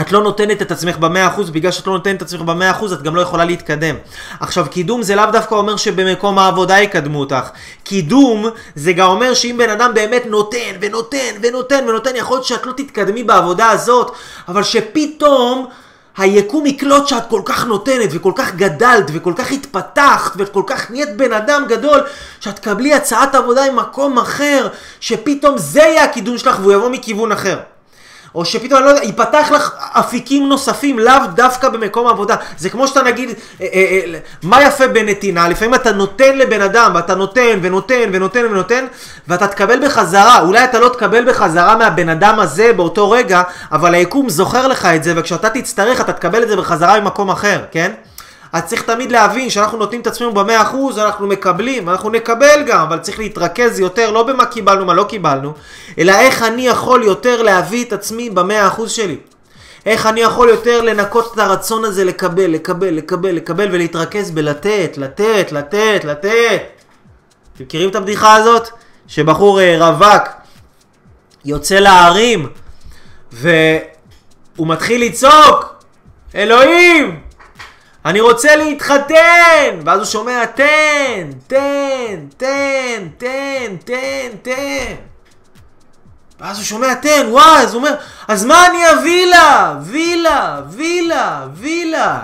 את 0.00 0.12
לא 0.12 0.22
נותנת 0.22 0.62
את 0.62 0.70
עצמך 0.70 0.96
במאה 0.96 1.28
אחוז, 1.28 1.50
בגלל 1.50 1.72
שאת 1.72 1.86
לא 1.86 1.92
נותנת 1.92 2.16
את 2.16 2.22
עצמך 2.22 2.40
במאה 2.40 2.70
אחוז, 2.70 2.92
את 2.92 3.02
גם 3.02 3.16
לא 3.16 3.20
יכולה 3.20 3.44
להתקדם. 3.44 3.94
עכשיו, 4.40 4.66
קידום 4.70 5.02
זה 5.02 5.14
לאו 5.14 5.24
דווקא 5.32 5.54
אומר 5.54 5.76
שבמקום 5.76 6.38
העבודה 6.38 6.80
יקדמו 6.80 7.20
אותך. 7.20 7.48
קידום 7.84 8.46
זה 8.74 8.92
גם 8.92 9.10
אומר 9.10 9.34
שאם 9.34 9.54
בן 9.58 9.70
אדם 9.70 9.94
באמת 9.94 10.22
נותן, 10.26 10.76
ונותן, 10.80 11.34
ונותן, 11.42 11.84
ונותן, 11.88 12.16
יכול 12.16 12.36
להיות 12.36 12.46
שאת 12.46 12.66
לא 12.66 12.72
תתקדמי 12.72 13.24
בעבודה 13.24 13.70
הזאת, 13.70 14.12
אבל 14.48 14.62
שפתאום... 14.62 15.66
היקום 16.18 16.66
יקלוט 16.66 17.08
שאת 17.08 17.22
כל 17.28 17.42
כך 17.44 17.66
נותנת 17.66 18.10
וכל 18.12 18.32
כך 18.36 18.54
גדלת 18.54 19.10
וכל 19.12 19.32
כך 19.36 19.52
התפתחת 19.52 20.32
וכל 20.36 20.62
כך 20.66 20.90
נהיית 20.90 21.16
בן 21.16 21.32
אדם 21.32 21.64
גדול 21.68 22.00
שאת 22.40 22.56
תקבלי 22.56 22.94
הצעת 22.94 23.34
עבודה 23.34 23.72
ממקום 23.72 24.18
אחר 24.18 24.68
שפתאום 25.00 25.58
זה 25.58 25.80
יהיה 25.80 26.04
הקידום 26.04 26.38
שלך 26.38 26.58
והוא 26.60 26.72
יבוא 26.72 26.88
מכיוון 26.88 27.32
אחר. 27.32 27.58
או 28.34 28.44
שפתאום, 28.44 28.78
אני 28.78 28.84
לא 28.84 28.90
יודע, 28.90 29.04
ייפתח 29.04 29.50
לך 29.54 29.74
אפיקים 29.78 30.48
נוספים, 30.48 30.98
לאו 30.98 31.14
דווקא 31.34 31.68
במקום 31.68 32.06
העבודה. 32.06 32.36
זה 32.58 32.70
כמו 32.70 32.88
שאתה 32.88 33.02
נגיד, 33.02 33.28
אה, 33.28 33.66
אה, 33.74 34.00
אה, 34.14 34.18
מה 34.42 34.62
יפה 34.62 34.88
בנתינה? 34.88 35.48
לפעמים 35.48 35.74
אתה 35.74 35.92
נותן 35.92 36.38
לבן 36.38 36.62
אדם, 36.62 36.92
ואתה 36.94 37.14
נותן 37.14 37.58
ונותן 37.62 38.10
ונותן 38.12 38.44
ונותן, 38.44 38.84
ואתה 39.28 39.46
תקבל 39.46 39.86
בחזרה. 39.86 40.40
אולי 40.40 40.64
אתה 40.64 40.80
לא 40.80 40.88
תקבל 40.88 41.30
בחזרה 41.30 41.76
מהבן 41.76 42.08
אדם 42.08 42.40
הזה 42.40 42.72
באותו 42.72 43.10
רגע, 43.10 43.42
אבל 43.72 43.94
היקום 43.94 44.28
זוכר 44.28 44.68
לך 44.68 44.86
את 44.86 45.04
זה, 45.04 45.12
וכשאתה 45.16 45.50
תצטרך 45.50 46.00
אתה 46.00 46.12
תקבל 46.12 46.42
את 46.42 46.48
זה 46.48 46.56
בחזרה 46.56 47.00
ממקום 47.00 47.30
אחר, 47.30 47.60
כן? 47.70 47.92
אז 48.52 48.64
צריך 48.64 48.82
תמיד 48.82 49.12
להבין 49.12 49.50
שאנחנו 49.50 49.78
נותנים 49.78 50.00
את 50.00 50.06
עצמנו 50.06 50.34
במאה 50.34 50.62
אחוז, 50.62 50.98
אנחנו 50.98 51.26
מקבלים, 51.26 51.88
אנחנו 51.88 52.10
נקבל 52.10 52.62
גם, 52.66 52.80
אבל 52.80 52.98
צריך 52.98 53.18
להתרכז 53.18 53.80
יותר, 53.80 54.10
לא 54.10 54.22
במה 54.22 54.46
קיבלנו, 54.46 54.84
מה 54.84 54.94
לא 54.94 55.04
קיבלנו, 55.04 55.52
אלא 55.98 56.12
איך 56.12 56.42
אני 56.42 56.66
יכול 56.66 57.02
יותר 57.02 57.42
להביא 57.42 57.84
את 57.84 57.92
עצמי 57.92 58.30
במאה 58.30 58.66
אחוז 58.66 58.90
שלי. 58.90 59.16
איך 59.86 60.06
אני 60.06 60.20
יכול 60.20 60.48
יותר 60.48 60.82
לנקות 60.82 61.32
את 61.34 61.38
הרצון 61.38 61.84
הזה 61.84 62.04
לקבל, 62.04 62.50
לקבל, 62.50 62.94
לקבל, 62.94 63.30
לקבל 63.30 63.68
ולהתרכז 63.72 64.30
בלתת, 64.30 64.94
לתת, 64.96 65.52
לתת, 65.52 66.00
לתת. 66.04 66.62
אתם 67.54 67.64
מכירים 67.64 67.90
את 67.90 67.96
הבדיחה 67.96 68.34
הזאת? 68.34 68.68
שבחור 69.08 69.60
אה, 69.60 69.88
רווק 69.88 70.28
יוצא 71.44 71.74
להרים 71.74 72.48
והוא 73.32 74.66
מתחיל 74.66 75.04
לצעוק 75.04 75.84
אלוהים! 76.34 77.27
אני 78.08 78.20
רוצה 78.20 78.56
להתחתן! 78.56 79.80
ואז 79.84 79.98
הוא 79.98 80.06
שומע 80.06 80.44
תן, 80.46 81.30
תן, 81.46 82.16
תן, 82.36 83.08
תן, 83.18 83.76
תן, 83.84 84.36
תן. 84.42 84.94
ואז 86.40 86.56
הוא 86.56 86.64
שומע 86.64 86.94
תן, 86.94 87.26
וואי, 87.30 87.62
אז 87.62 87.74
הוא 87.74 87.78
אומר, 87.78 87.94
אז 88.28 88.44
מה 88.44 88.66
אני 88.66 88.78
אביא 88.92 89.26
לה? 89.26 89.74
וילה, 89.82 90.60
וילה, 90.70 91.46
וילה. 91.54 92.20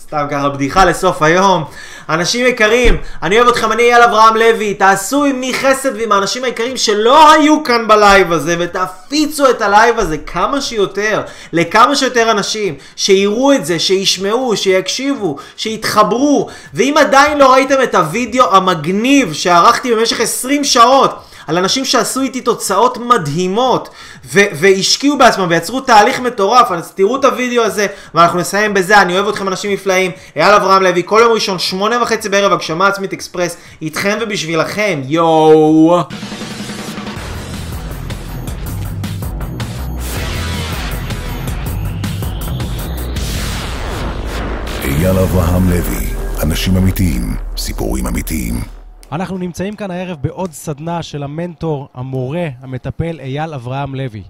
סתם 0.00 0.26
ככה 0.30 0.48
בדיחה 0.48 0.84
לסוף 0.84 1.22
היום. 1.22 1.64
אנשים 2.08 2.46
יקרים, 2.46 2.96
אני 3.22 3.36
אוהב 3.36 3.48
אתכם, 3.48 3.72
אני 3.72 3.82
אייל 3.82 4.02
אברהם 4.02 4.36
לוי, 4.36 4.74
תעשו 4.74 5.24
עמי 5.24 5.54
חסד 5.54 5.96
ועם 5.96 6.12
האנשים 6.12 6.44
היקרים 6.44 6.76
שלא 6.76 7.32
היו 7.32 7.62
כאן 7.64 7.88
בלייב 7.88 8.32
הזה, 8.32 8.56
ותפיצו 8.58 9.50
את 9.50 9.62
הלייב 9.62 9.98
הזה 9.98 10.18
כמה 10.18 10.60
שיותר, 10.60 11.22
לכמה 11.52 11.96
שיותר 11.96 12.30
אנשים, 12.30 12.74
שיראו 12.96 13.52
את 13.52 13.66
זה, 13.66 13.78
שישמעו, 13.78 14.56
שיקשיבו, 14.56 15.36
שיתחברו, 15.56 16.48
ואם 16.74 16.94
עדיין 16.98 17.38
לא 17.38 17.52
ראיתם 17.52 17.82
את 17.82 17.94
הוידאו 17.94 18.56
המגניב 18.56 19.32
שערכתי 19.32 19.94
במשך 19.94 20.20
20 20.20 20.64
שעות, 20.64 21.27
על 21.48 21.58
אנשים 21.58 21.84
שעשו 21.84 22.20
איתי 22.20 22.40
תוצאות 22.40 22.98
מדהימות 22.98 23.88
ו- 24.24 24.40
והשקיעו 24.52 25.18
בעצמם 25.18 25.46
ויצרו 25.48 25.80
תהליך 25.80 26.20
מטורף, 26.20 26.70
אז 26.70 26.92
תראו 26.92 27.16
את 27.16 27.24
הוידאו 27.24 27.62
הזה 27.62 27.86
ואנחנו 28.14 28.38
נסיים 28.38 28.74
בזה, 28.74 29.02
אני 29.02 29.14
אוהב 29.14 29.28
אתכם 29.28 29.48
אנשים 29.48 29.72
נפלאים, 29.72 30.10
אייל 30.36 30.54
אברהם 30.54 30.82
לוי, 30.82 31.02
כל 31.04 31.20
יום 31.22 31.32
ראשון, 31.32 31.58
שמונה 31.58 32.02
וחצי 32.02 32.28
בערב, 32.28 32.52
הגשמה 32.52 32.86
עצמית 32.86 33.12
אקספרס, 33.12 33.56
איתכם 33.82 34.18
ובשבילכם, 34.20 35.00
יואו! 35.04 35.98
אייל 44.84 45.18
אברהם 45.18 45.70
לוי, 45.70 46.06
אנשים 46.42 46.76
אמיתיים, 46.76 47.36
סיפורים 47.56 48.06
אמיתיים. 48.06 48.77
אנחנו 49.12 49.38
נמצאים 49.38 49.76
כאן 49.76 49.90
הערב 49.90 50.18
בעוד 50.20 50.52
סדנה 50.52 51.02
של 51.02 51.22
המנטור, 51.22 51.88
המורה, 51.94 52.48
המטפל 52.60 53.20
אייל 53.20 53.54
אברהם 53.54 53.94
לוי. 53.94 54.22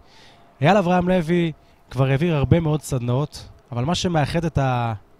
אייל 0.60 0.76
אברהם 0.76 1.08
לוי 1.08 1.52
כבר 1.90 2.06
העביר 2.06 2.34
הרבה 2.34 2.60
מאוד 2.60 2.82
סדנאות, 2.82 3.48
אבל 3.72 3.84
מה 3.84 3.94
שמאחד 3.94 4.44
את 4.44 4.58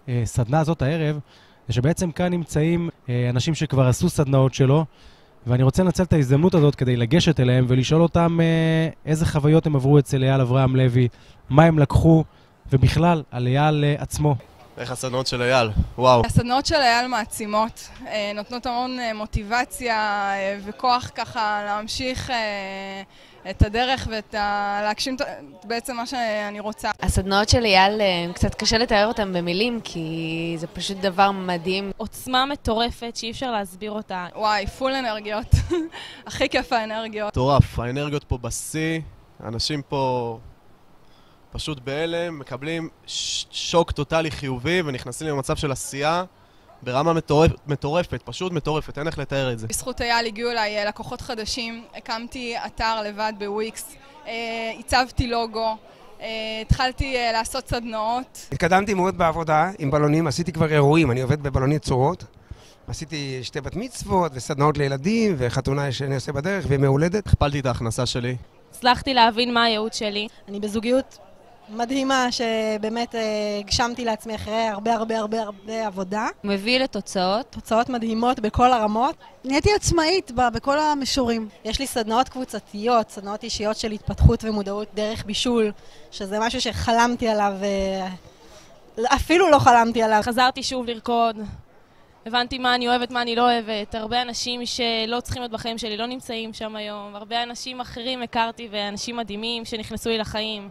הסדנה 0.07 0.59
הזאת 0.59 0.81
הערב, 0.81 1.19
זה 1.67 1.73
שבעצם 1.73 2.11
כאן 2.11 2.31
נמצאים 2.31 2.89
אה, 3.09 3.29
אנשים 3.29 3.55
שכבר 3.55 3.87
עשו 3.87 4.09
סדנאות 4.09 4.53
שלו, 4.53 4.85
ואני 5.47 5.63
רוצה 5.63 5.83
לנצל 5.83 6.03
את 6.03 6.13
ההזדמנות 6.13 6.55
הזאת 6.55 6.75
כדי 6.75 6.95
לגשת 6.95 7.39
אליהם 7.39 7.65
ולשאול 7.67 8.01
אותם 8.01 8.37
אה, 8.41 8.89
איזה 9.05 9.25
חוויות 9.25 9.65
הם 9.65 9.75
עברו 9.75 9.99
אצל 9.99 10.23
אייל 10.23 10.41
אברהם 10.41 10.75
לוי, 10.75 11.07
מה 11.49 11.63
הם 11.63 11.79
לקחו, 11.79 12.23
ובכלל, 12.71 13.23
על 13.31 13.47
אייל 13.47 13.83
אה, 13.83 13.95
עצמו. 13.97 14.35
איך 14.79 14.91
הסדנאות 14.91 15.27
של 15.27 15.41
אייל, 15.41 15.69
וואו. 15.97 16.21
הסדנאות 16.25 16.65
של 16.65 16.75
אייל 16.75 17.07
מעצימות, 17.07 17.89
אה, 18.07 18.31
נותנות 18.35 18.65
המון 18.65 18.99
אה, 18.99 19.13
מוטיבציה 19.13 19.95
אה, 19.95 20.57
וכוח 20.65 21.11
ככה 21.15 21.61
להמשיך 21.65 22.31
את 23.49 23.61
הדרך 23.61 24.07
ואת 24.11 24.35
ה... 24.35 24.79
להגשים 24.83 25.17
בעצם 25.63 25.95
מה 25.95 26.05
שאני 26.05 26.59
רוצה. 26.59 26.91
הסדנאות 27.01 27.49
של 27.49 27.65
אייל, 27.65 28.01
קצת 28.33 28.55
קשה 28.55 28.77
לתאר 28.77 29.07
אותם 29.07 29.33
במילים, 29.33 29.79
כי 29.83 30.55
זה 30.59 30.67
פשוט 30.67 30.97
דבר 30.97 31.31
מדהים. 31.31 31.91
עוצמה 31.97 32.45
מטורפת 32.45 33.15
שאי 33.15 33.31
אפשר 33.31 33.51
להסביר 33.51 33.91
אותה. 33.91 34.27
וואי, 34.35 34.67
פול 34.67 34.93
אנרגיות. 34.93 35.55
הכי 36.27 36.49
כיף 36.49 36.73
האנרגיות. 36.73 37.27
מטורף, 37.33 37.79
האנרגיות 37.79 38.23
פה 38.23 38.37
בשיא, 38.37 38.99
אנשים 39.43 39.81
פה 39.81 40.37
פשוט 41.51 41.79
בהלם, 41.79 42.39
מקבלים 42.39 42.89
שוק 43.51 43.91
טוטאלי 43.91 44.31
חיובי 44.31 44.81
ונכנסים 44.85 45.27
למצב 45.27 45.55
של 45.55 45.71
עשייה 45.71 46.23
ברמה 46.83 47.13
מטורפ, 47.13 47.51
מטורפת, 47.67 48.21
פשוט 48.25 48.51
מטורפת, 48.51 48.97
אין 48.97 49.07
איך 49.07 49.17
לתאר 49.17 49.51
את 49.51 49.59
זה. 49.59 49.67
בזכות 49.67 50.01
אייל 50.01 50.25
הגיעו 50.25 50.51
אליי 50.51 50.77
אה, 50.77 50.85
לקוחות 50.85 51.21
חדשים, 51.21 51.83
הקמתי 51.95 52.55
אתר 52.65 53.01
לבד 53.01 53.33
בוויקס, 53.39 53.95
אה, 54.27 54.33
הצבתי 54.79 55.27
לוגו, 55.27 55.77
אה, 56.21 56.27
התחלתי 56.61 57.15
אה, 57.15 57.31
לעשות 57.31 57.67
סדנאות. 57.67 58.47
התקדמתי 58.51 58.93
מאוד 58.93 59.17
בעבודה 59.17 59.71
עם 59.79 59.91
בלונים, 59.91 60.27
עשיתי 60.27 60.51
כבר 60.51 60.71
אירועים, 60.73 61.11
אני 61.11 61.21
עובד 61.21 61.43
בבלונית 61.43 61.81
צורות. 61.81 62.23
עשיתי 62.87 63.39
שתי 63.43 63.61
בת 63.61 63.75
מצוות 63.75 64.31
וסדנאות 64.35 64.77
לילדים 64.77 65.35
וחתונה 65.37 65.91
שאני 65.91 66.15
עושה 66.15 66.31
בדרך 66.31 66.65
וימי 66.67 66.87
הולדת. 66.87 67.27
הכפלתי 67.27 67.59
את 67.59 67.65
ההכנסה 67.65 68.05
שלי. 68.05 68.35
הצלחתי 68.69 69.13
להבין 69.13 69.53
מה 69.53 69.63
הייעוד 69.63 69.93
שלי. 69.93 70.27
אני 70.47 70.59
בזוגיות 70.59 71.17
מדהימה 71.71 72.27
שבאמת 72.31 73.15
אה, 73.15 73.21
הגשמתי 73.59 74.05
לעצמי 74.05 74.35
אחרי 74.35 74.61
הרבה 74.67 74.93
הרבה 74.93 75.19
הרבה 75.19 75.41
הרבה 75.41 75.87
עבודה. 75.87 76.27
מביא 76.43 76.79
לתוצאות. 76.79 77.45
תוצאות 77.49 77.89
מדהימות 77.89 78.39
בכל 78.39 78.73
הרמות. 78.73 79.15
נהייתי 79.45 79.73
עצמאית 79.73 80.31
ב- 80.31 80.49
בכל 80.53 80.79
המישורים. 80.79 81.49
יש 81.65 81.79
לי 81.79 81.87
סדנאות 81.87 82.29
קבוצתיות, 82.29 83.09
סדנאות 83.09 83.43
אישיות 83.43 83.77
של 83.77 83.91
התפתחות 83.91 84.43
ומודעות 84.43 84.87
דרך 84.93 85.25
בישול, 85.25 85.71
שזה 86.11 86.39
משהו 86.39 86.61
שחלמתי 86.61 87.27
עליו, 87.27 87.53
אה, 87.63 88.07
אפילו 89.15 89.49
לא 89.49 89.59
חלמתי 89.59 90.03
עליו. 90.03 90.19
חזרתי 90.23 90.63
שוב 90.63 90.85
לרקוד. 90.85 91.37
הבנתי 92.25 92.57
מה 92.57 92.75
אני 92.75 92.87
אוהבת, 92.87 93.11
מה 93.11 93.21
אני 93.21 93.35
לא 93.35 93.51
אוהבת. 93.51 93.95
הרבה 93.95 94.21
אנשים 94.21 94.65
שלא 94.65 95.19
צריכים 95.19 95.41
להיות 95.41 95.51
בחיים 95.51 95.77
שלי 95.77 95.97
לא 95.97 96.05
נמצאים 96.05 96.53
שם 96.53 96.75
היום. 96.75 97.15
הרבה 97.15 97.43
אנשים 97.43 97.79
אחרים 97.79 98.21
הכרתי 98.21 98.67
ואנשים 98.71 99.17
מדהימים 99.17 99.65
שנכנסו 99.65 100.09
לי 100.09 100.17
לחיים. 100.17 100.69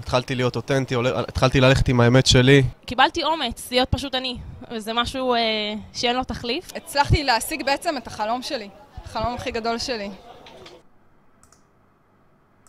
התחלתי 0.00 0.34
להיות 0.34 0.56
אותנטי, 0.56 0.94
התחלתי 1.28 1.60
ללכת 1.60 1.88
עם 1.88 2.00
האמת 2.00 2.26
שלי. 2.26 2.62
קיבלתי 2.86 3.24
אומץ 3.24 3.70
להיות 3.70 3.88
פשוט 3.90 4.14
אני, 4.14 4.36
וזה 4.70 4.92
משהו 4.92 5.34
אה, 5.34 5.38
שאין 5.92 6.16
לו 6.16 6.24
תחליף. 6.24 6.72
הצלחתי 6.76 7.24
להשיג 7.24 7.64
בעצם 7.64 7.96
את 7.96 8.06
החלום 8.06 8.42
שלי, 8.42 8.68
החלום 9.04 9.34
הכי 9.34 9.50
גדול 9.50 9.78
שלי. 9.78 10.10